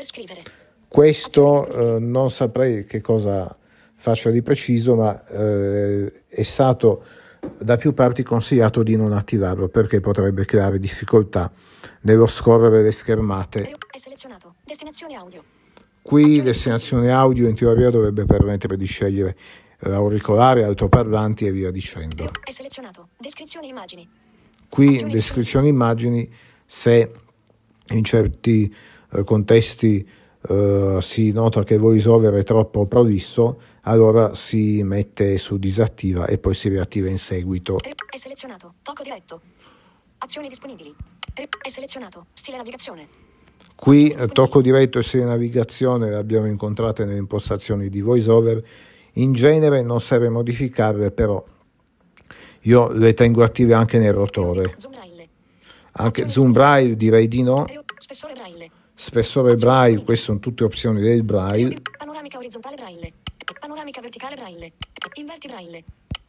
Scrivere. 0.03 0.43
Questo 0.87 1.97
eh, 1.97 1.99
non 1.99 2.31
saprei 2.31 2.85
che 2.85 3.01
cosa 3.01 3.57
faccia 3.97 4.29
di 4.29 4.43
preciso, 4.43 4.97
ma 4.97 5.27
eh, 5.29 6.13
è 6.29 6.43
stato 6.43 7.03
da 7.59 7.77
più 7.77 7.95
parti 7.95 8.23
consigliato 8.23 8.83
di 8.83 8.97
non 8.97 9.13
attivarlo 9.13 9.69
perché 9.69 10.01
potrebbe 10.01 10.45
creare 10.45 10.79
difficoltà 10.79 11.51
nello 12.03 12.27
scorrere 12.27 12.83
le 12.83 12.93
schermate. 12.93 13.75
Destinazione 14.65 15.15
audio. 15.15 15.43
Qui 16.03 16.43
destinazione 16.43 17.11
audio 17.11 17.49
in 17.49 17.55
teoria 17.55 17.91
dovrebbe 17.91 18.25
permettere 18.25 18.77
di 18.77 18.85
scegliere 18.85 19.37
auricolare, 19.81 20.65
altoparlanti 20.65 21.47
e 21.47 21.51
via 21.51 21.71
dicendo. 21.71 22.31
Descrizione 23.19 23.67
immagini. 23.67 24.09
Qui 24.69 25.05
descrizione 25.09 25.69
immagini 25.69 26.31
se 26.67 27.13
in 27.89 28.05
certi 28.05 28.75
eh, 29.13 29.25
contesti 29.25 30.07
eh, 30.47 30.99
si 31.01 31.33
nota 31.33 31.65
che 31.65 31.79
VoiceOver 31.79 32.35
è 32.35 32.43
troppo 32.43 32.87
prolisso, 32.87 33.61
allora 33.83 34.35
si 34.35 34.83
mette 34.83 35.39
su 35.39 35.59
disattiva 35.59 36.27
e 36.27 36.39
poi 36.39 36.55
si 36.55 36.69
riattiva 36.69 37.09
in 37.09 37.19
seguito. 37.19 37.79
È 37.79 38.17
selezionato. 38.17 38.75
Tocco 38.83 39.03
diretto. 39.03 39.41
Azioni 40.19 40.49
disponibili. 40.49 40.95
È 41.33 41.69
selezionato. 41.69 42.27
Stile 42.35 42.59
navigazione. 42.59 43.09
Qui 43.75 44.11
eh, 44.11 44.29
tocco 44.29 44.61
diretto 44.61 44.99
e 44.99 45.03
stile 45.03 45.25
navigazione 45.25 46.11
le 46.11 46.17
abbiamo 46.17 46.47
incontrate 46.47 47.05
nelle 47.05 47.19
impostazioni 47.19 47.89
di 47.89 48.03
VoiceOver. 48.03 48.63
In 49.15 49.33
genere 49.33 49.83
non 49.83 50.01
serve 50.01 50.29
modificarle, 50.29 51.11
però 51.11 51.43
io 52.63 52.91
le 52.91 53.15
tengo 53.15 53.43
attive 53.43 53.75
anche 53.75 53.99
nel 53.99 54.13
rotore. 54.13 54.77
Anche 55.93 56.29
zoom 56.29 56.53
braille 56.53 56.97
direi 56.97 57.29
di 57.29 57.43
no. 57.43 57.67
Spessore 57.99 58.35
braille. 58.35 58.71
Spessore 58.97 59.55
braille, 59.55 60.03
queste 60.05 60.27
sono 60.27 60.39
tutte 60.39 60.63
opzioni 60.63 61.01
del 61.01 61.25
braille. 61.25 61.77
Panoramica 61.99 62.39
orizzontale 62.39 62.77
braille. 62.77 63.13
Panoramica 63.59 64.01
verticale 64.01 64.37
braille. 64.37 64.73
Inverti 65.15 65.49
braille. 65.49 65.85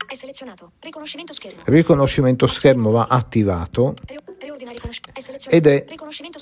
È 0.08 0.16
selezionato. 0.16 0.72
Riconoscimento 0.80 1.32
schermo. 1.34 1.62
Riconoscimento 1.66 2.48
schermo 2.48 2.90
va 2.90 3.08
attivato 3.08 3.94
ed 5.48 5.68
è 5.68 5.86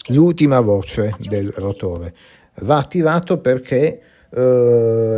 l'ultima 0.08 0.60
voce 0.62 1.14
del 1.20 1.52
rotore. 1.58 2.16
Va 2.62 2.78
attivato 2.78 3.40
perché 3.40 4.02
eh, 4.30 4.40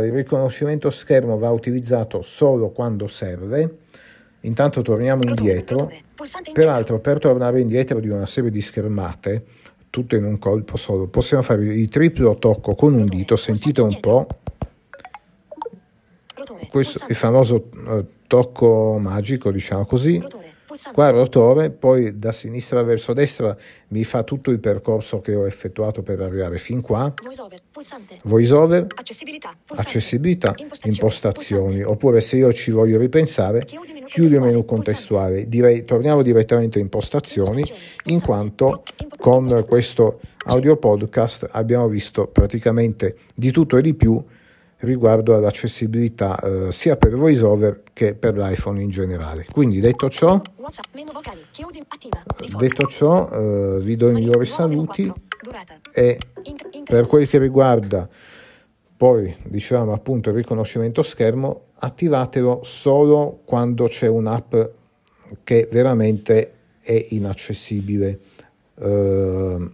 il 0.06 0.12
riconoscimento 0.12 0.90
schermo 0.90 1.38
va 1.38 1.50
utilizzato 1.50 2.22
solo 2.22 2.70
quando 2.70 3.06
serve. 3.06 3.78
Intanto 4.40 4.82
torniamo 4.82 5.22
indietro. 5.24 5.90
Peraltro, 6.52 6.98
per 7.00 7.18
tornare 7.18 7.60
indietro 7.60 8.00
di 8.00 8.08
una 8.08 8.26
serie 8.26 8.50
di 8.50 8.62
schermate, 8.62 9.44
tutte 9.90 10.16
in 10.16 10.24
un 10.24 10.38
colpo 10.38 10.76
solo, 10.76 11.06
possiamo 11.06 11.42
fare 11.42 11.64
il 11.64 11.88
triplo 11.88 12.36
tocco 12.36 12.74
con 12.74 12.94
un 12.94 13.06
dito. 13.06 13.36
Sentite 13.36 13.80
un 13.80 13.98
po'. 14.00 14.26
Questo 16.68 17.00
è 17.00 17.06
il 17.08 17.16
famoso 17.16 17.70
eh, 17.86 18.04
tocco 18.26 18.98
magico, 19.00 19.50
diciamo 19.50 19.86
così. 19.86 20.22
Qua 20.92 21.08
il 21.08 21.14
rotore, 21.14 21.70
poi 21.70 22.18
da 22.18 22.32
sinistra 22.32 22.82
verso 22.82 23.12
destra 23.12 23.56
mi 23.88 24.04
fa 24.04 24.22
tutto 24.22 24.50
il 24.50 24.60
percorso 24.60 25.20
che 25.20 25.34
ho 25.34 25.46
effettuato 25.46 26.02
per 26.02 26.20
arrivare 26.20 26.58
fin 26.58 26.80
qua. 26.80 27.12
Pulsante. 27.70 28.18
VoiceOver, 28.24 28.86
Accessibilità. 28.96 29.54
Accessibilità, 29.68 30.54
Impostazioni. 30.84 31.82
oppure 31.82 32.20
se 32.20 32.36
io 32.36 32.52
ci 32.52 32.70
voglio 32.70 32.98
ripensare, 32.98 33.60
Chiudi 33.64 34.04
chiudi 34.06 34.34
il 34.34 34.40
menu 34.40 34.64
contestuale. 34.64 35.44
contestuale. 35.44 35.48
Direi 35.48 35.84
torniamo 35.84 36.22
direttamente 36.22 36.78
a 36.78 36.82
impostazioni, 36.82 37.62
in 38.04 38.20
quanto 38.20 38.82
con 39.18 39.64
questo 39.68 40.20
audio 40.46 40.76
podcast 40.76 41.48
abbiamo 41.52 41.88
visto 41.88 42.26
praticamente 42.28 43.16
di 43.34 43.50
tutto 43.50 43.76
e 43.76 43.82
di 43.82 43.94
più 43.94 44.22
riguardo 44.78 45.34
all'accessibilità 45.34 46.38
eh, 46.38 46.72
sia 46.72 46.96
per 46.96 47.14
VoiceOver 47.14 47.82
che 47.92 48.14
per 48.14 48.36
l'iPhone 48.36 48.82
in 48.82 48.90
generale. 48.90 49.46
Quindi 49.50 49.80
detto 49.80 50.08
ciò. 50.10 50.40
Default. 52.38 52.56
detto 52.56 52.86
ciò 52.86 53.30
eh, 53.30 53.80
vi 53.80 53.96
do 53.96 54.10
i 54.10 54.12
migliori 54.12 54.46
saluti 54.46 55.06
4. 55.06 55.24
Durata. 55.42 55.80
e 55.92 56.18
per 56.84 57.06
quel 57.06 57.28
che 57.28 57.38
riguarda 57.38 58.08
poi 58.96 59.34
diciamo 59.44 59.92
appunto 59.92 60.30
il 60.30 60.36
riconoscimento 60.36 61.02
schermo, 61.02 61.66
attivatelo 61.78 62.60
solo 62.64 63.40
quando 63.44 63.86
c'è 63.88 64.06
un'app 64.06 64.54
che 65.44 65.68
veramente 65.70 66.52
è 66.80 67.06
inaccessibile 67.10 68.20
eh, 68.78 69.70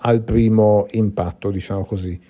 al 0.00 0.22
primo 0.22 0.86
impatto, 0.90 1.50
diciamo 1.50 1.84
così. 1.84 2.20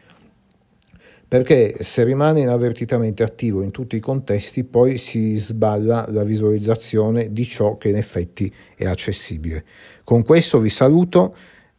Perché 1.28 1.82
se 1.84 2.04
rimane 2.04 2.40
inavvertitamente 2.40 3.22
attivo 3.22 3.62
in 3.62 3.70
tutti 3.70 3.96
i 3.96 4.00
contesti, 4.00 4.64
poi 4.64 4.96
si 4.96 5.36
sballa 5.36 6.06
la 6.08 6.24
visualizzazione 6.24 7.32
di 7.34 7.44
ciò 7.44 7.76
che 7.76 7.90
in 7.90 7.96
effetti 7.96 8.50
è 8.74 8.86
accessibile. 8.86 9.62
Con 10.04 10.24
questo 10.24 10.58
vi 10.58 10.70
saluto 10.70 11.36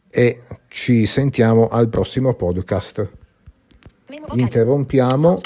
e 0.08 0.40
ci 0.68 1.04
sentiamo 1.04 1.66
al 1.68 1.88
prossimo 1.88 2.34
podcast. 2.34 3.10
Interrompiamo. 4.34 5.40